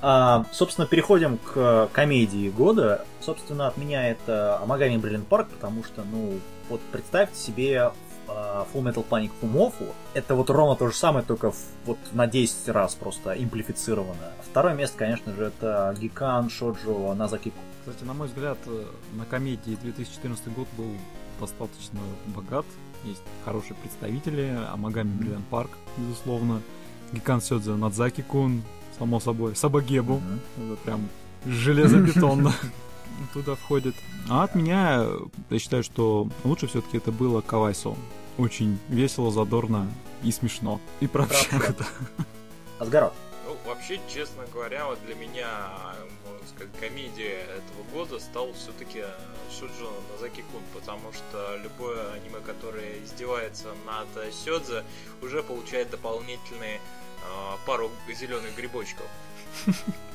А, 0.00 0.44
собственно, 0.52 0.86
переходим 0.86 1.38
к 1.38 1.88
комедии 1.92 2.50
года. 2.50 3.04
Собственно, 3.20 3.66
от 3.66 3.76
меня 3.76 4.08
это 4.08 4.58
Амагами 4.62 4.96
Бриллиант 4.96 5.26
Парк, 5.26 5.48
потому 5.48 5.82
что, 5.84 6.04
ну, 6.04 6.38
вот 6.68 6.80
представьте 6.92 7.36
себе 7.36 7.92
а, 8.28 8.66
Full 8.72 8.82
Metal 8.82 9.04
Panic 9.08 9.30
Fumofu. 9.42 9.92
Это 10.14 10.34
вот 10.34 10.50
ровно 10.50 10.76
то 10.76 10.88
же 10.88 10.94
самое, 10.94 11.24
только 11.24 11.52
вот 11.84 11.98
на 12.12 12.26
10 12.26 12.68
раз 12.68 12.94
просто 12.94 13.32
имплифицировано. 13.32 14.32
Второе 14.48 14.74
место, 14.74 14.98
конечно 14.98 15.32
же, 15.34 15.44
это 15.44 15.94
Гикан 15.98 16.48
Шоджо 16.48 17.14
Назаки 17.14 17.52
Кстати, 17.80 18.04
на 18.04 18.14
мой 18.14 18.28
взгляд, 18.28 18.58
э, 18.66 18.84
на 19.14 19.24
комедии 19.24 19.76
2014 19.82 20.48
год 20.54 20.68
был 20.76 20.92
достаточно 21.40 22.00
богат. 22.26 22.66
Есть 23.04 23.22
хорошие 23.44 23.74
представители. 23.76 24.56
Амагами 24.72 25.10
Бриллиант 25.10 25.46
Парк, 25.46 25.70
безусловно. 25.96 26.62
Гикан 27.12 27.40
Сёдзе 27.40 27.70
Надзаки 27.70 28.22
Кун, 28.22 28.62
само 28.98 29.20
собой. 29.20 29.56
Сабагебу. 29.56 30.20
Мгм. 30.56 30.72
Это 30.72 30.82
прям 30.82 31.08
железобетонно 31.46 32.52
туда 33.32 33.54
входит. 33.54 33.94
А 34.28 34.44
от 34.44 34.54
меня, 34.54 35.06
я 35.50 35.58
считаю, 35.58 35.82
что 35.82 36.28
лучше 36.44 36.66
все-таки 36.66 36.98
это 36.98 37.12
было 37.12 37.40
Кавайсо. 37.40 37.94
Очень 38.36 38.78
весело, 38.88 39.30
задорно 39.30 39.88
и 40.22 40.30
смешно. 40.30 40.80
И 41.00 41.06
про 41.06 41.26
да. 41.26 41.86
Асгарот. 42.78 43.12
Ну, 43.46 43.56
вообще, 43.66 43.98
честно 44.12 44.44
говоря, 44.52 44.86
вот 44.86 44.98
для 45.06 45.14
меня, 45.14 45.70
можно 46.28 46.46
сказать, 46.46 46.72
комедия 46.78 47.40
этого 47.44 47.82
года 47.92 48.20
стал 48.20 48.52
все-таки 48.52 49.02
Шуджо 49.50 49.88
Назаки 50.12 50.44
Кун, 50.52 50.60
потому 50.74 51.12
что 51.12 51.58
любое 51.62 52.12
аниме, 52.12 52.40
которое 52.44 53.02
издевается 53.02 53.68
над 53.86 54.34
Сёдзе, 54.34 54.84
уже 55.22 55.42
получает 55.42 55.90
дополнительные 55.90 56.80
пару 57.66 57.90
зеленых 58.08 58.56
грибочков. 58.56 59.06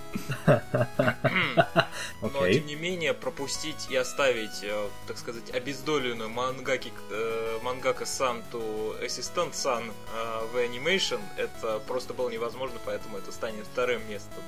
Но, 2.21 2.47
тем 2.47 2.65
не 2.65 2.75
менее, 2.75 3.13
пропустить 3.13 3.87
и 3.89 3.95
оставить, 3.95 4.63
э, 4.63 4.89
так 5.07 5.17
сказать, 5.17 5.53
обездоленную 5.53 6.29
мангаки, 6.29 6.91
э, 7.09 7.59
мангака 7.63 8.05
Санту 8.05 8.95
Ассистент 9.03 9.55
Сан 9.55 9.89
э, 9.89 10.47
в 10.51 10.57
Animation, 10.57 11.21
это 11.37 11.79
просто 11.79 12.13
было 12.13 12.29
невозможно, 12.29 12.79
поэтому 12.85 13.17
это 13.17 13.31
станет 13.31 13.65
вторым 13.65 14.07
местом. 14.09 14.43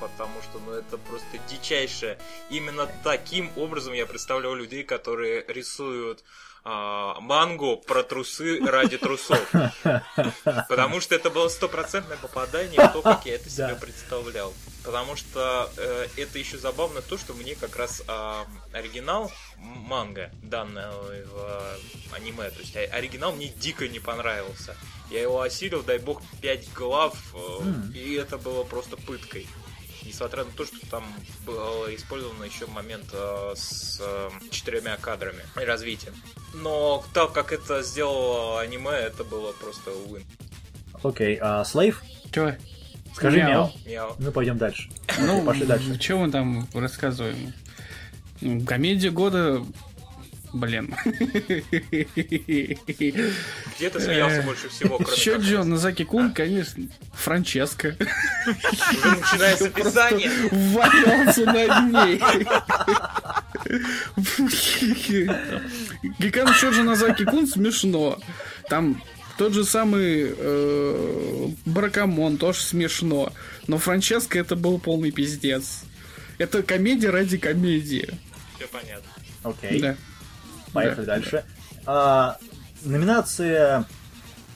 Потому 0.00 0.40
что, 0.42 0.60
ну, 0.60 0.72
это 0.72 0.96
просто 0.96 1.38
дичайшее. 1.48 2.18
Именно 2.50 2.88
таким 3.02 3.50
образом 3.56 3.94
я 3.94 4.06
представляю 4.06 4.54
людей, 4.54 4.84
которые 4.84 5.44
рисуют 5.48 6.22
а, 6.70 7.18
мангу 7.20 7.78
про 7.78 8.02
трусы 8.02 8.60
ради 8.60 8.98
трусов. 8.98 9.40
Потому 10.68 11.00
что 11.00 11.14
это 11.14 11.30
было 11.30 11.48
стопроцентное 11.48 12.18
попадание 12.18 12.78
в 12.78 12.92
то, 12.92 13.00
как 13.00 13.24
я 13.24 13.36
это 13.36 13.48
себе 13.48 13.74
представлял. 13.74 14.52
Потому 14.84 15.16
что 15.16 15.70
э, 15.78 16.06
это 16.18 16.38
еще 16.38 16.58
забавно 16.58 17.00
то, 17.00 17.16
что 17.16 17.32
мне 17.32 17.54
как 17.54 17.74
раз 17.76 18.02
а, 18.06 18.46
оригинал 18.72 19.32
манга 19.56 20.30
данного 20.42 21.10
в 21.24 22.14
аниме, 22.14 22.50
то 22.50 22.60
есть 22.60 22.76
а- 22.76 22.96
оригинал 22.96 23.32
мне 23.32 23.48
дико 23.48 23.88
не 23.88 23.98
понравился. 23.98 24.76
Я 25.10 25.22
его 25.22 25.40
осилил, 25.40 25.82
дай 25.82 25.98
бог, 25.98 26.20
5 26.42 26.72
глав, 26.74 27.16
э, 27.34 27.94
и 27.94 28.12
это 28.14 28.36
было 28.36 28.64
просто 28.64 28.98
пыткой. 28.98 29.46
Несмотря 30.04 30.44
на 30.44 30.50
то, 30.52 30.64
что 30.64 30.78
там 30.90 31.04
был 31.44 31.86
использован 31.94 32.42
еще 32.42 32.66
момент 32.66 33.06
э, 33.12 33.52
с 33.54 34.00
э, 34.00 34.30
четырьмя 34.50 34.96
кадрами 34.96 35.42
и 35.60 35.64
развитием. 35.64 36.14
Но 36.54 37.04
так 37.12 37.32
как 37.32 37.52
это 37.52 37.82
сделало 37.82 38.60
аниме, 38.60 38.90
это 38.90 39.24
было 39.24 39.52
просто 39.52 39.90
уин. 39.90 40.24
Окей. 41.02 41.38
а, 41.40 41.64
Слейв? 41.64 42.02
Чё? 42.32 42.54
Скажи 43.14 43.38
Мяу. 43.38 43.72
мяу. 43.84 44.14
Ну, 44.18 44.30
пойдем 44.30 44.58
дальше. 44.58 44.88
Ну, 45.18 45.42
пошли 45.42 45.66
дальше. 45.66 46.00
Что 46.00 46.18
мы 46.18 46.30
там 46.30 46.68
рассказываем? 46.72 47.52
Ну, 48.40 48.64
Комедия 48.64 49.10
года... 49.10 49.64
Блин. 50.52 50.94
Где 53.76 53.90
ты 53.90 54.00
смеялся 54.00 54.42
больше 54.42 54.68
всего, 54.68 54.98
кроме 54.98 55.12
Еще 55.12 55.32
как 55.32 55.42
Джо 55.42 55.62
Назаки 55.64 56.04
Кун, 56.04 56.32
конечно, 56.32 56.84
Франческо. 57.12 57.96
Уже 58.46 59.16
начинается 59.16 59.66
описание. 59.66 60.30
Валялся 60.50 61.44
над 61.44 61.92
ней. 61.92 62.20
Гикан 66.18 66.54
Шоджи 66.54 66.82
Назаки 66.82 67.24
Кун 67.24 67.46
смешно. 67.46 68.18
Там 68.68 69.02
тот 69.36 69.52
же 69.52 69.64
самый 69.64 70.34
э, 70.36 71.48
Бракамон 71.66 72.38
тоже 72.38 72.60
смешно. 72.60 73.32
Но 73.66 73.78
Франческо 73.78 74.38
это 74.38 74.56
был 74.56 74.78
полный 74.78 75.10
пиздец. 75.10 75.82
Это 76.38 76.62
комедия 76.62 77.10
ради 77.10 77.36
комедии. 77.36 78.08
Все 78.56 78.66
понятно. 78.68 79.10
Окей. 79.44 79.80
Да. 79.80 79.96
Поехали 80.72 81.04
Да. 81.04 81.14
дальше. 81.14 81.44
А, 81.86 82.36
номинация, 82.82 83.84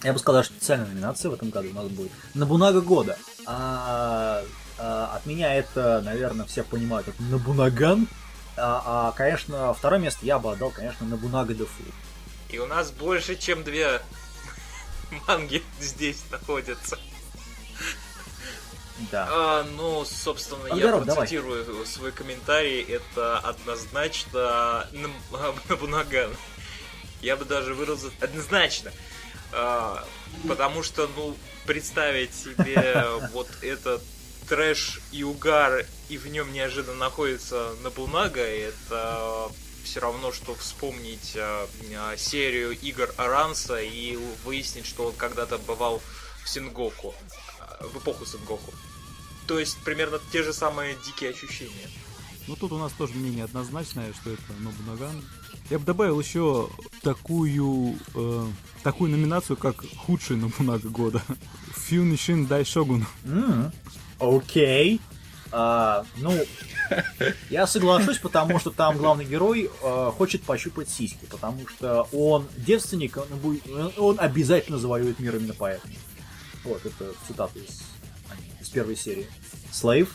я 0.03 0.13
бы 0.13 0.19
сказал, 0.19 0.41
даже 0.41 0.49
специальная 0.55 0.87
номинация 0.87 1.31
в 1.31 1.35
этом 1.35 1.51
году 1.51 1.71
у 1.71 1.75
нас 1.75 1.87
будет. 1.89 2.13
Набунага 2.35 2.81
года. 2.81 3.19
А, 3.47 4.43
а, 4.79 5.17
от 5.17 5.27
меня 5.27 5.55
это, 5.55 6.01
наверное, 6.05 6.47
все 6.47 6.63
понимают, 6.63 7.09
это 7.09 7.23
Набунаган. 7.23 8.07
А, 8.57 9.09
а, 9.09 9.13
конечно, 9.13 9.73
второе 9.75 9.99
место 9.99 10.27
я 10.27 10.39
бы 10.39 10.53
отдал, 10.53 10.71
конечно, 10.71 11.07
Набунага 11.07 11.55
Дефу. 11.55 11.83
И 12.51 12.59
у 12.59 12.67
нас 12.67 12.91
больше, 12.91 13.35
чем 13.37 13.65
две 13.65 14.03
манги 15.27 15.63
здесь 15.81 16.23
находятся. 16.31 16.99
Да. 19.11 19.27
А, 19.31 19.65
ну, 19.77 20.05
собственно, 20.05 20.67
я 20.67 20.73
Ангород, 20.75 21.05
давай. 21.05 21.21
процитирую 21.21 21.87
свой 21.87 22.13
комментарий. 22.13 22.83
Это 22.83 23.39
однозначно 23.39 24.87
Наб- 24.93 25.69
Набунаган. 25.69 26.31
Я 27.21 27.37
бы 27.37 27.45
даже 27.45 27.75
выразил 27.75 28.11
однозначно. 28.21 28.93
А, 29.53 30.05
потому 30.49 30.83
что, 30.83 31.09
ну, 31.17 31.37
представить 31.67 32.35
себе 32.35 33.05
вот 33.33 33.49
этот 33.63 34.03
трэш 34.49 35.01
и 35.13 35.23
угар, 35.23 35.87
и 36.09 36.19
в 36.19 36.27
нем 36.27 36.53
неожиданно 36.53 36.99
находится 36.99 37.75
Набунага, 37.83 38.41
это 38.43 39.49
все 39.85 40.01
равно, 40.01 40.33
что 40.33 40.55
вспомнить 40.55 41.35
а, 41.37 41.67
а, 41.97 42.17
серию 42.17 42.73
игр 42.81 43.13
Аранса 43.17 43.81
и 43.81 44.17
выяснить, 44.45 44.87
что 44.87 45.07
он 45.07 45.13
когда-то 45.15 45.59
бывал 45.59 46.03
в 46.45 46.49
Сингоку, 46.49 47.15
в 47.93 47.97
эпоху 47.99 48.25
Сингоку. 48.27 48.73
То 49.47 49.59
есть 49.59 49.79
примерно 49.85 50.19
те 50.33 50.43
же 50.43 50.53
самые 50.53 50.97
дикие 51.05 51.31
ощущения. 51.31 51.89
Ну 52.49 52.57
тут 52.57 52.73
у 52.73 52.79
нас 52.79 52.93
тоже 52.93 53.15
мнение 53.15 53.45
однозначное, 53.45 54.13
что 54.13 54.31
это 54.31 54.43
Нобунаган. 54.61 55.23
Я 55.71 55.79
бы 55.79 55.85
добавил 55.85 56.21
еще 56.21 56.69
такую, 57.03 57.97
э, 58.15 58.47
такую 58.83 59.11
номинацию, 59.11 59.57
как 59.57 59.85
худший 59.97 60.37
Нобунага 60.37 60.89
года. 60.89 61.23
Фюнишин 61.77 62.47
Дайшогун. 62.47 63.07
М, 63.25 63.73
Окей. 64.19 65.01
А, 65.55 66.05
ну, 66.17 66.35
я 67.51 67.67
соглашусь, 67.67 68.19
потому 68.19 68.59
что 68.59 68.71
там 68.71 68.97
главный 68.97 69.25
герой 69.27 69.71
э, 69.83 70.11
хочет 70.17 70.43
пощупать 70.43 70.89
сиськи, 70.89 71.27
потому 71.31 71.69
что 71.69 72.09
он 72.13 72.47
девственник, 72.57 73.19
он, 73.19 73.39
будет- 73.39 73.63
он 73.99 74.17
обязательно 74.19 74.79
завоюет 74.79 75.19
мир 75.21 75.37
именно 75.37 75.55
поэтому. 75.57 75.93
Вот, 76.65 76.85
это 76.85 77.13
цитата 77.27 77.59
из, 77.59 77.83
из 78.61 78.69
первой 78.69 78.97
серии. 78.97 79.27
Слейв? 79.73 80.15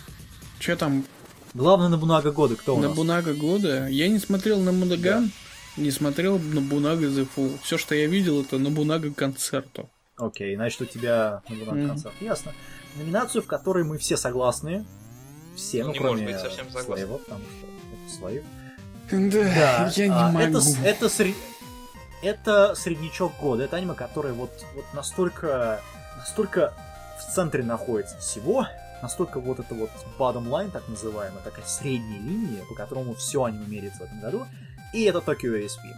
Че 0.59 0.75
там 0.75 1.05
Главный 1.53 1.89
Набунага 1.89 2.31
года 2.31 2.55
кто 2.55 2.75
у 2.75 2.79
нас? 2.79 2.89
Набунага 2.89 3.33
года. 3.33 3.87
Я 3.87 4.07
не 4.09 4.19
смотрел 4.19 4.59
на 4.59 4.71
Мудаган, 4.71 5.31
не 5.75 5.91
смотрел 5.91 6.37
Набунага 6.39 7.07
The 7.07 7.27
Full. 7.35 7.59
Все, 7.63 7.77
что 7.77 7.95
я 7.95 8.07
видел, 8.07 8.41
это 8.41 8.57
Набунага 8.59 9.11
концерту. 9.11 9.89
Окей, 10.17 10.55
значит, 10.55 10.81
у 10.81 10.85
тебя 10.85 11.41
Набунага 11.49 11.77
Мгм. 11.77 11.87
концерт. 11.89 12.13
Ясно. 12.21 12.53
Номинацию, 12.95 13.41
в 13.41 13.47
которой 13.47 13.83
мы 13.83 13.97
все 13.97 14.17
согласны. 14.17 14.85
Все, 15.55 15.83
ну, 15.83 15.91
Не 15.91 15.99
кроме 15.99 16.21
может 16.21 16.25
быть 16.25 16.39
совсем 16.39 16.65
согласны. 16.67 16.95
Слейва, 16.95 17.17
потому 17.17 17.41
что 17.41 17.67
это 17.93 18.17
Слейв. 18.17 18.43
Да, 19.09 19.89
Да, 19.89 19.93
я 19.95 20.07
не 20.07 20.13
а, 20.13 20.31
могу. 20.31 20.57
Это, 20.57 20.59
это, 20.83 21.09
это 22.21 22.75
среднячок 22.75 23.33
года. 23.39 23.63
Это 23.63 23.77
аниме, 23.77 23.93
которое 23.93 24.33
вот, 24.33 24.51
вот 24.75 24.85
настолько, 24.93 25.81
настолько 26.17 26.73
в 27.19 27.33
центре 27.33 27.63
находится 27.63 28.17
всего, 28.17 28.67
настолько 29.01 29.39
вот 29.39 29.59
это 29.59 29.73
вот 29.75 29.89
bottom 30.17 30.47
line, 30.47 30.71
так 30.71 30.87
называемая, 30.87 31.41
такая 31.43 31.65
средняя 31.65 32.19
линия, 32.19 32.63
по 32.65 32.75
которому 32.75 33.15
все 33.15 33.43
аниме 33.43 33.65
меряется 33.67 33.99
в 33.99 34.03
этом 34.03 34.19
году. 34.19 34.47
И 34.93 35.03
это 35.03 35.19
Tokyo 35.19 35.63
ASP. 35.63 35.93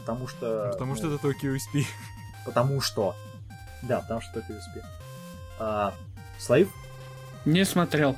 Потому 0.00 0.28
что... 0.28 0.70
Потому 0.72 0.92
ну, 0.92 0.96
что 0.96 1.14
это 1.14 1.26
Tokyo 1.26 1.56
USP. 1.56 1.84
Потому 2.44 2.80
что... 2.80 3.14
Да, 3.82 4.00
потому 4.00 4.20
что 4.20 4.38
Tokyo 4.38 4.56
ASP. 4.56 4.82
А, 5.58 5.94
Слейв? 6.38 6.68
Не 7.44 7.64
смотрел. 7.64 8.16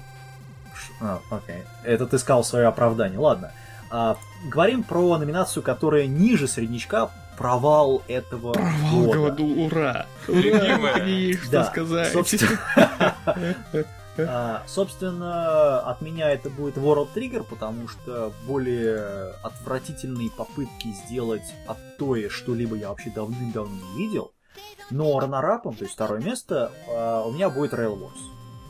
Ш- 0.75 0.93
А, 1.01 1.21
окей. 1.31 1.63
Это 1.85 2.07
ты 2.07 2.19
сказал 2.19 2.45
свое 2.45 2.67
оправдание. 2.67 3.19
Ладно. 3.19 3.53
А, 3.91 4.17
говорим 4.45 4.83
про 4.83 5.19
номинацию, 5.19 5.63
которая 5.63 6.07
ниже 6.07 6.47
среднячка. 6.49 7.11
Провал 7.39 8.03
этого 8.09 8.53
Провал 8.53 9.05
года. 9.05 9.19
году, 9.31 9.65
ура! 9.65 10.07
Ура, 10.27 11.07
что 11.41 11.51
Да, 11.51 11.65
сказать. 11.65 12.13
собственно, 12.13 12.59
А, 14.21 14.65
собственно, 14.67 15.79
от 15.81 16.01
меня 16.03 16.31
это 16.31 16.51
будет 16.51 16.77
World 16.77 17.11
Trigger, 17.15 17.45
потому 17.49 17.87
что 17.87 18.33
более 18.49 19.31
отвратительные 19.45 20.29
попытки 20.31 20.89
сделать 21.07 21.55
от 21.69 21.79
Тои 21.99 22.29
что-либо 22.29 22.75
я 22.75 22.89
вообще 22.89 23.11
давным-давно 23.11 23.77
не 23.95 23.99
видел. 24.07 24.33
Но 24.91 25.21
раннерапом, 25.21 25.77
то 25.77 25.85
есть 25.85 25.95
второе 25.95 26.21
место, 26.21 26.73
а, 26.91 27.23
у 27.25 27.33
меня 27.33 27.49
будет 27.49 27.73
Rail 27.73 27.97
Wars. 27.97 28.19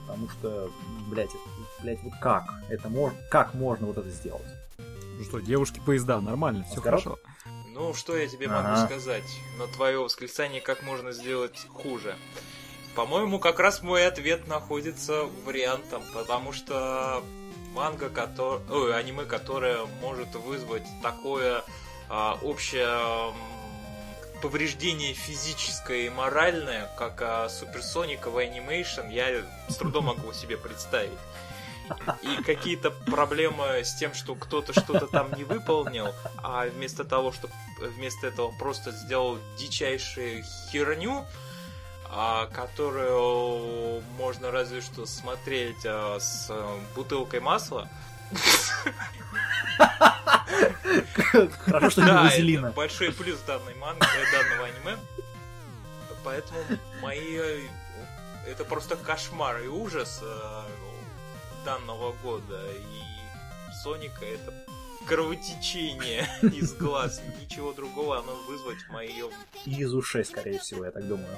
Потому 0.07 0.29
что, 0.29 0.71
блядь, 1.09 1.31
это, 1.31 1.83
блядь, 1.83 2.03
вот 2.03 2.13
как? 2.21 2.45
Это 2.69 2.89
мож... 2.91 3.13
Как 3.31 3.55
можно 3.55 3.87
вот 3.87 3.97
это 3.97 4.11
сделать? 4.11 4.43
Ну 4.77 5.25
что, 5.25 5.41
девушки, 5.41 5.81
поезда, 5.85 6.21
нормально, 6.21 6.65
все 6.71 6.81
хорошо. 6.81 7.17
Ну, 7.79 7.95
что 7.95 8.17
я 8.17 8.27
тебе 8.27 8.49
могу 8.49 8.71
Ага. 8.71 8.87
сказать 8.87 9.39
на 9.57 9.69
твое 9.69 10.01
восклицание, 10.01 10.61
как 10.61 10.83
можно 10.83 11.13
сделать 11.13 11.65
хуже? 11.73 12.17
По-моему, 12.97 13.39
как 13.39 13.61
раз 13.61 13.83
мой 13.83 14.05
ответ 14.05 14.49
находится 14.49 15.27
вариантом, 15.45 16.03
потому 16.13 16.53
что 16.53 17.23
манга, 17.75 18.11
который... 18.11 18.61
Ой, 18.69 18.99
аниме, 18.99 19.25
которое 19.27 19.87
может 20.01 20.35
вызвать 20.35 20.83
такое 21.05 21.63
а, 22.09 22.37
общее 22.43 23.33
повреждение 24.43 25.15
физическое 25.15 26.07
и 26.07 26.11
моральное, 26.11 26.91
как 26.99 27.23
а, 27.23 27.49
суперсониковый 27.49 28.47
анимейшн, 28.47 29.07
я 29.09 29.45
с 29.69 29.77
трудом 29.77 30.07
могу 30.07 30.33
себе 30.33 30.57
представить. 30.57 31.13
И 32.23 32.43
какие-то 32.43 32.91
проблемы 32.91 33.85
с 33.85 33.95
тем, 33.97 34.15
что 34.15 34.35
кто-то 34.35 34.73
что-то 34.73 35.07
там 35.07 35.33
не 35.37 35.45
выполнил, 35.45 36.15
а 36.43 36.67
вместо 36.67 37.05
того, 37.05 37.33
чтобы 37.33 37.53
вместо 37.81 38.27
этого 38.27 38.53
просто 38.59 38.91
сделал 38.93 39.39
дичайшую 39.59 40.43
херню, 40.71 41.25
а, 42.11 42.47
которую 42.47 44.03
можно 44.17 44.51
разве 44.51 44.81
что 44.81 45.07
смотреть 45.07 45.85
а, 45.85 46.19
с 46.19 46.47
э, 46.49 46.79
бутылкой 46.95 47.41
масла. 47.41 47.89
Хорошо, 51.65 51.91
что 51.91 52.03
не 52.03 52.13
вазелина. 52.13 52.73
большой 52.73 53.13
плюс 53.13 53.39
данной 53.41 53.75
манги, 53.75 54.03
э, 54.03 54.33
данного 54.33 54.67
аниме. 54.67 54.99
Поэтому 56.25 56.61
мои... 57.03 57.37
э, 57.37 57.61
Это 58.47 58.65
просто 58.65 58.97
кошмар 58.97 59.61
и 59.61 59.67
ужас 59.69 60.23
данного 61.69 62.15
года. 62.23 62.61
И 62.73 63.75
Соника 63.83 64.25
это 64.25 64.55
кровотечение 65.07 66.27
из 66.43 66.75
глаз. 66.75 67.21
Ничего 67.43 67.73
другого 67.73 68.19
оно 68.19 68.33
вызвать 68.49 68.79
в 68.89 68.93
моем... 68.93 69.29
И 69.67 69.83
из 69.83 69.93
ушей, 69.93 70.25
скорее 70.25 70.59
всего, 70.61 70.87
я 70.87 70.91
так 70.91 71.07
думаю. 71.07 71.37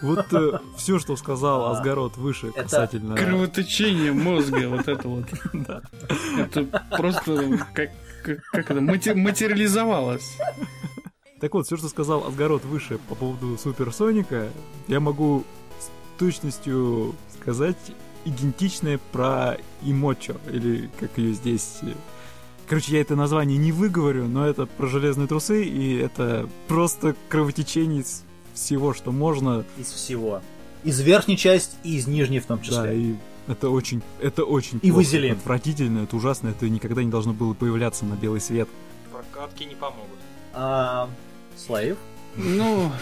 Вот 0.00 0.26
все, 0.78 0.98
что 0.98 1.14
сказал 1.16 1.66
А, 1.66 1.72
Асгарот 1.72 2.16
выше 2.16 2.48
это 2.48 2.62
касательно... 2.62 3.16
Кровотечение 3.16 4.12
мозга, 4.12 4.68
вот 4.68 4.88
это 4.88 5.08
вот. 5.08 5.26
Да. 5.52 5.82
Это 6.38 6.64
просто 6.96 7.58
как, 7.74 7.90
как, 8.22 8.70
это, 8.70 8.80
материализовалось. 8.80 10.38
Так 11.38 11.52
вот, 11.52 11.66
все, 11.66 11.76
что 11.76 11.88
сказал 11.88 12.26
Асгарот 12.26 12.64
выше 12.64 12.98
по 13.10 13.14
поводу 13.14 13.58
Суперсоника, 13.58 14.48
я 14.88 15.00
могу 15.00 15.44
с 15.78 16.18
точностью 16.18 17.14
сказать 17.38 17.76
идентичное 18.24 18.98
про 19.12 19.56
Имочо, 19.82 20.36
или 20.50 20.90
как 20.98 21.16
ее 21.18 21.32
здесь... 21.34 21.78
э, 21.82 21.92
Короче, 22.68 22.92
я 22.94 23.00
это 23.00 23.16
название 23.16 23.58
не 23.58 23.72
выговорю, 23.72 24.26
но 24.28 24.46
это 24.46 24.66
про 24.66 24.86
железные 24.86 25.26
трусы, 25.26 25.64
и 25.64 25.96
это 25.96 26.48
просто 26.68 27.16
кровотечение 27.28 28.02
из 28.02 28.22
всего, 28.54 28.94
что 28.94 29.10
можно. 29.10 29.64
Из 29.76 29.88
всего. 29.90 30.40
Из 30.84 31.00
верхней 31.00 31.36
части 31.36 31.74
и 31.82 31.96
из 31.96 32.06
нижней 32.06 32.38
в 32.38 32.46
том 32.46 32.60
числе. 32.62 32.76
Да, 32.82 32.92
и 32.92 33.14
это 33.48 33.70
очень, 33.70 34.02
это 34.20 34.44
очень 34.44 34.78
И 34.78 34.90
плохо, 34.90 34.96
вазелин. 34.98 35.32
это 35.32 35.40
отвратительно, 35.40 36.04
это 36.04 36.14
ужасно, 36.16 36.48
это 36.50 36.68
никогда 36.68 37.02
не 37.02 37.10
должно 37.10 37.32
было 37.32 37.54
появляться 37.54 38.04
на 38.04 38.14
белый 38.14 38.40
свет. 38.40 38.68
Прокатки 39.10 39.64
не 39.64 39.74
помогут. 39.74 40.18
А, 40.54 41.08
Слейв? 41.56 41.96
Ну, 42.36 42.92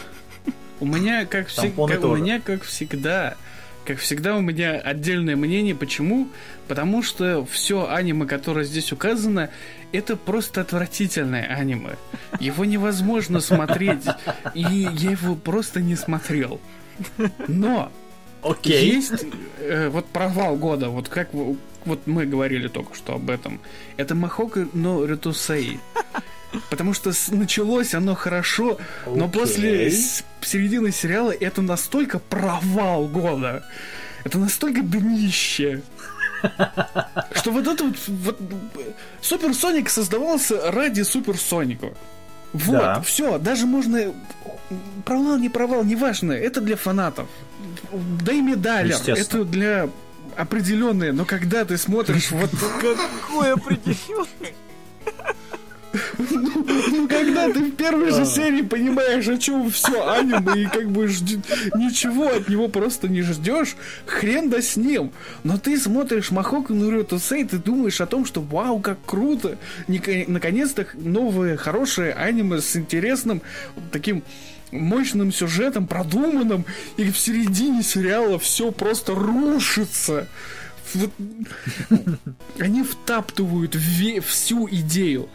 у 0.80 0.86
меня, 0.86 1.26
как, 1.26 1.48
всег- 1.48 1.78
у 1.78 2.16
меня, 2.16 2.40
как 2.40 2.62
всегда, 2.62 3.36
как 3.88 4.00
всегда, 4.00 4.36
у 4.36 4.42
меня 4.42 4.72
отдельное 4.72 5.34
мнение. 5.34 5.74
Почему? 5.74 6.28
Потому 6.68 7.02
что 7.02 7.46
все 7.46 7.88
аниме, 7.88 8.26
которое 8.26 8.66
здесь 8.66 8.92
указано, 8.92 9.48
это 9.92 10.14
просто 10.14 10.60
отвратительное 10.60 11.46
аниме. 11.46 11.96
Его 12.38 12.66
невозможно 12.66 13.40
смотреть, 13.40 14.04
и 14.54 14.60
я 14.60 15.12
его 15.12 15.34
просто 15.36 15.80
не 15.80 15.96
смотрел. 15.96 16.60
Но 17.48 17.90
Окей. 18.42 18.92
есть 18.96 19.24
э, 19.58 19.88
вот 19.88 20.04
провал 20.08 20.56
года, 20.56 20.90
вот 20.90 21.08
как 21.08 21.30
вот 21.32 22.00
мы 22.04 22.26
говорили 22.26 22.68
только 22.68 22.94
что 22.94 23.14
об 23.14 23.30
этом. 23.30 23.58
Это 23.96 24.14
Махока 24.14 24.68
но 24.74 25.02
Ритусей. 25.06 25.80
Потому 26.70 26.94
что 26.94 27.12
началось 27.28 27.94
оно 27.94 28.14
хорошо, 28.14 28.78
но 29.06 29.26
Окей. 29.26 29.40
после 29.40 29.90
середины 30.40 30.92
сериала 30.92 31.30
это 31.30 31.60
настолько 31.62 32.18
провал 32.18 33.06
года. 33.06 33.64
Это 34.24 34.38
настолько 34.38 34.80
днище. 34.82 35.82
Что 37.32 37.50
вот 37.50 37.66
это 37.66 37.84
вот, 37.84 37.96
вот 38.06 38.38
Супер 39.20 39.54
Соник 39.54 39.90
создавался 39.90 40.70
ради 40.70 41.02
Супер 41.02 41.36
Соника. 41.36 41.94
Вот, 42.52 42.78
Да. 42.78 43.00
все, 43.02 43.38
даже 43.38 43.66
можно 43.66 44.14
провал, 45.04 45.38
не 45.38 45.48
провал, 45.50 45.84
неважно, 45.84 46.32
это 46.32 46.60
для 46.60 46.76
фанатов. 46.76 47.28
Дай 48.22 48.40
медаль, 48.40 48.94
это 49.06 49.44
для 49.44 49.90
определенные, 50.36 51.12
но 51.12 51.24
когда 51.24 51.64
ты 51.64 51.76
смотришь 51.76 52.30
вот 52.30 52.50
Какой 52.80 53.52
определенный! 53.52 54.54
Ну, 56.18 57.08
когда 57.08 57.50
ты 57.50 57.60
в 57.60 57.76
первой 57.76 58.10
же 58.10 58.26
серии 58.26 58.62
понимаешь, 58.62 59.28
о 59.28 59.38
чем 59.38 59.70
все 59.70 60.08
аниме, 60.08 60.62
и 60.62 60.66
как 60.66 60.90
бы 60.90 61.06
ничего 61.06 62.28
от 62.28 62.48
него 62.48 62.68
просто 62.68 63.08
не 63.08 63.22
ждешь, 63.22 63.76
хрен 64.06 64.50
да 64.50 64.60
с 64.60 64.76
ним. 64.76 65.12
Но 65.44 65.58
ты 65.58 65.78
смотришь 65.78 66.30
Махоку 66.30 66.74
Нурю 66.74 67.06
Сей, 67.18 67.44
ты 67.44 67.58
думаешь 67.58 68.00
о 68.00 68.06
том, 68.06 68.24
что 68.24 68.40
вау, 68.40 68.80
как 68.80 68.98
круто! 69.06 69.58
Наконец-то 69.86 70.86
новое, 70.94 71.56
хорошее 71.56 72.12
аниме 72.12 72.60
с 72.60 72.76
интересным 72.76 73.42
таким 73.92 74.22
мощным 74.70 75.32
сюжетом, 75.32 75.86
продуманным, 75.86 76.64
и 76.96 77.10
в 77.10 77.18
середине 77.18 77.82
сериала 77.82 78.38
все 78.38 78.70
просто 78.70 79.14
рушится. 79.14 80.26
Вот 80.94 81.10
они 82.58 82.82
втаптывают 82.82 83.74
ве- 83.74 84.20
всю 84.20 84.68
идею. 84.68 85.28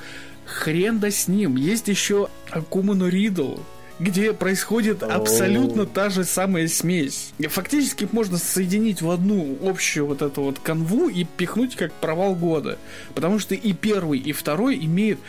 Хрен 0.46 1.00
да 1.00 1.12
с 1.12 1.28
ним. 1.28 1.56
Есть 1.56 1.88
еще 1.88 2.30
Акуману 2.50 3.08
Ридл, 3.08 3.58
где 4.00 4.34
происходит 4.34 5.04
абсолютно 5.04 5.86
та 5.86 6.10
же 6.10 6.24
самая 6.24 6.68
смесь. 6.68 7.34
Фактически 7.40 8.04
их 8.04 8.14
можно 8.14 8.38
соединить 8.38 9.02
в 9.02 9.10
одну 9.10 9.58
общую 9.64 10.08
вот 10.08 10.22
эту 10.22 10.42
вот 10.42 10.60
канву 10.60 11.10
и 11.10 11.24
пихнуть 11.24 11.76
как 11.76 11.94
провал 11.94 12.36
года. 12.36 12.78
Потому 13.16 13.40
что 13.40 13.56
и 13.56 13.74
первый, 13.74 14.20
и 14.20 14.32
второй 14.32 14.78
имеют 14.78 15.20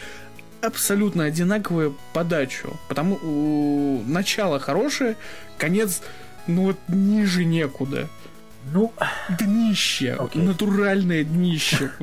абсолютно 0.61 1.25
одинаковую 1.25 1.97
подачу. 2.12 2.77
Потому 2.89 3.19
у, 3.23 4.03
начало 4.07 4.59
хорошее, 4.59 5.17
конец, 5.59 6.03
ну 6.47 6.65
вот 6.65 6.79
ниже 6.89 7.45
некуда. 7.45 8.09
Ну, 8.73 8.93
Днище. 9.39 10.17
Окей. 10.19 10.43
Натуральное 10.43 11.23
днище. 11.23 11.91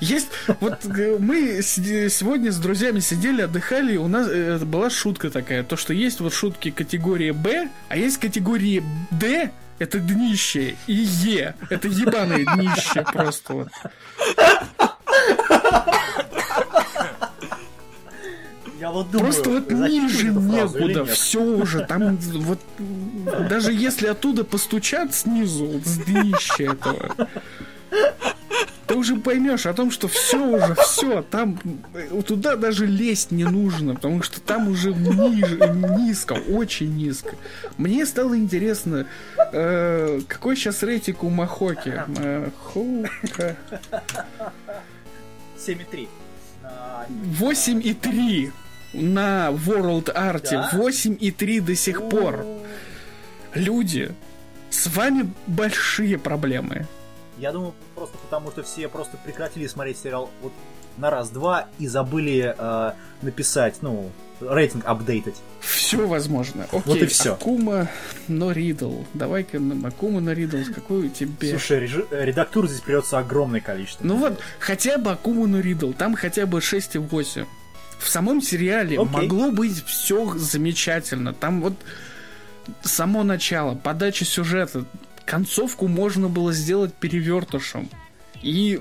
Есть, 0.00 0.28
вот 0.60 0.84
э, 0.84 1.16
мы 1.18 1.60
сегодня 1.62 2.50
с 2.50 2.58
друзьями 2.58 3.00
сидели, 3.00 3.42
отдыхали, 3.42 3.96
у 3.96 4.08
нас 4.08 4.26
э, 4.28 4.58
была 4.58 4.90
шутка 4.90 5.30
такая, 5.30 5.62
то, 5.62 5.76
что 5.76 5.92
есть 5.92 6.20
вот 6.20 6.34
шутки 6.34 6.70
категории 6.70 7.30
Б, 7.30 7.68
а 7.88 7.96
есть 7.96 8.18
категории 8.18 8.82
Д, 9.10 9.50
это 9.78 9.98
днище, 9.98 10.76
и 10.86 10.92
Е, 10.92 11.54
это 11.70 11.88
ебаное 11.88 12.44
днище 12.56 13.04
просто 13.12 13.54
вот. 13.54 13.68
я 18.82 18.90
вот 18.90 19.10
думаю... 19.12 19.32
Просто 19.32 19.50
вот 19.50 19.70
ниже 19.70 20.30
некуда, 20.30 21.04
все 21.04 21.40
уже, 21.40 21.86
там 21.86 22.16
вот 22.16 22.58
даже 23.48 23.72
если 23.72 24.08
оттуда 24.08 24.42
постучат 24.44 25.14
снизу, 25.14 25.66
вот 25.66 25.86
с 25.86 25.98
днища 25.98 26.64
этого, 26.64 27.28
ты 28.92 28.98
уже 28.98 29.16
поймешь 29.16 29.64
о 29.64 29.72
том, 29.72 29.90
что 29.90 30.06
все 30.06 30.38
уже, 30.38 30.74
все, 30.74 31.22
там 31.22 31.58
э, 31.94 32.22
туда 32.26 32.56
даже 32.56 32.84
лезть 32.84 33.30
не 33.30 33.44
нужно, 33.44 33.94
потому 33.94 34.22
что 34.22 34.38
там 34.40 34.68
уже 34.68 34.92
ниже, 34.92 35.58
низко, 35.98 36.34
очень 36.34 36.94
низко. 36.94 37.34
Мне 37.78 38.04
стало 38.04 38.36
интересно, 38.36 39.06
э, 39.50 40.20
какой 40.28 40.56
сейчас 40.56 40.82
рейтинг 40.82 41.24
у 41.24 41.30
Махоки? 41.30 42.02
Махока. 42.06 43.56
7,3. 45.56 46.08
А, 46.62 47.06
8,3 47.40 48.52
на 48.92 49.48
World 49.52 50.14
Art. 50.14 50.48
Да? 50.50 50.70
8,3 50.74 51.60
до 51.62 51.74
сих 51.74 52.10
пор. 52.10 52.44
Люди, 53.54 54.12
с 54.68 54.86
вами 54.88 55.32
большие 55.46 56.18
проблемы. 56.18 56.86
Я 57.42 57.50
думаю, 57.50 57.74
просто 57.96 58.16
потому 58.18 58.52
что 58.52 58.62
все 58.62 58.88
просто 58.88 59.16
прекратили 59.16 59.66
смотреть 59.66 59.98
сериал 59.98 60.30
вот 60.42 60.52
на 60.96 61.10
раз-два 61.10 61.66
и 61.80 61.88
забыли 61.88 62.54
э, 62.56 62.92
написать, 63.20 63.78
ну, 63.80 64.12
рейтинг 64.40 64.84
апдейтать. 64.86 65.34
Все 65.58 66.06
возможно. 66.06 66.66
Окей, 66.70 66.82
Вот 66.86 66.98
и 66.98 67.06
всё. 67.06 67.32
Акума, 67.32 67.88
но 68.28 68.52
Ридл. 68.52 69.02
Давай-ка 69.14 69.58
нам 69.58 69.84
Акума, 69.84 70.20
но 70.20 70.30
Ридл, 70.30 70.58
какой 70.72 71.06
у 71.06 71.08
тебя... 71.08 71.50
Слушай, 71.50 71.80
режи- 71.80 72.06
э, 72.12 72.24
редактур 72.26 72.68
здесь 72.68 72.80
придется 72.80 73.18
огромное 73.18 73.60
количество. 73.60 74.06
Ну 74.06 74.18
вот, 74.18 74.38
хотя 74.60 74.96
бы 74.98 75.10
Акума, 75.10 75.48
но 75.48 75.58
Ридл, 75.58 75.90
там 75.94 76.14
хотя 76.14 76.46
бы 76.46 76.58
6,8. 76.58 77.44
В 77.98 78.08
самом 78.08 78.40
сериале 78.40 79.00
Окей. 79.00 79.12
могло 79.12 79.50
быть 79.50 79.84
все 79.84 80.32
замечательно. 80.38 81.34
Там 81.34 81.60
вот 81.60 81.74
само 82.82 83.24
начало, 83.24 83.74
подача 83.74 84.24
сюжета, 84.24 84.84
концовку 85.32 85.88
можно 85.88 86.28
было 86.28 86.52
сделать 86.52 86.92
перевертышем. 86.92 87.88
И 88.42 88.78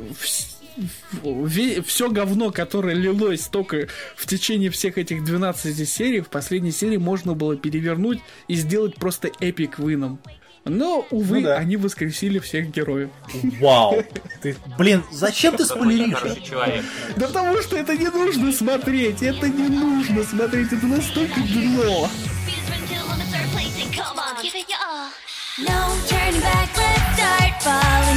все 1.86 2.10
говно, 2.10 2.52
которое 2.52 2.94
лилось 2.94 3.48
только 3.48 3.88
в 4.18 4.28
течение 4.28 4.70
всех 4.70 4.98
этих 4.98 5.24
12 5.24 5.88
серий, 5.88 6.20
в 6.20 6.28
последней 6.28 6.72
серии 6.74 6.98
можно 6.98 7.36
было 7.36 7.56
перевернуть 7.56 8.20
и 8.50 8.56
сделать 8.56 8.96
просто 8.96 9.30
эпик 9.40 9.80
вином. 9.80 10.20
Но, 10.66 11.08
увы, 11.10 11.40
Ну 11.40 11.48
да. 11.48 11.56
они 11.56 11.78
воскресили 11.78 12.40
всех 12.40 12.70
героев. 12.70 13.12
Вау! 13.62 14.04
Ты, 14.42 14.58
блин, 14.78 15.04
зачем 15.10 15.56
ты 15.56 15.64
спойлеришь? 15.64 16.52
Да 17.16 17.28
потому 17.28 17.62
что 17.62 17.78
это 17.78 17.96
не 17.96 18.10
нужно 18.10 18.52
смотреть, 18.52 19.24
это 19.24 19.48
не 19.48 19.70
нужно 19.70 20.22
смотреть, 20.26 20.74
это 20.74 20.86
настолько 20.86 21.40
дно. 21.40 22.10
No 25.68 25.96
turning 26.08 26.42
back, 26.42 26.76
let's 26.76 27.20
start 27.20 27.62
falling. 27.62 28.11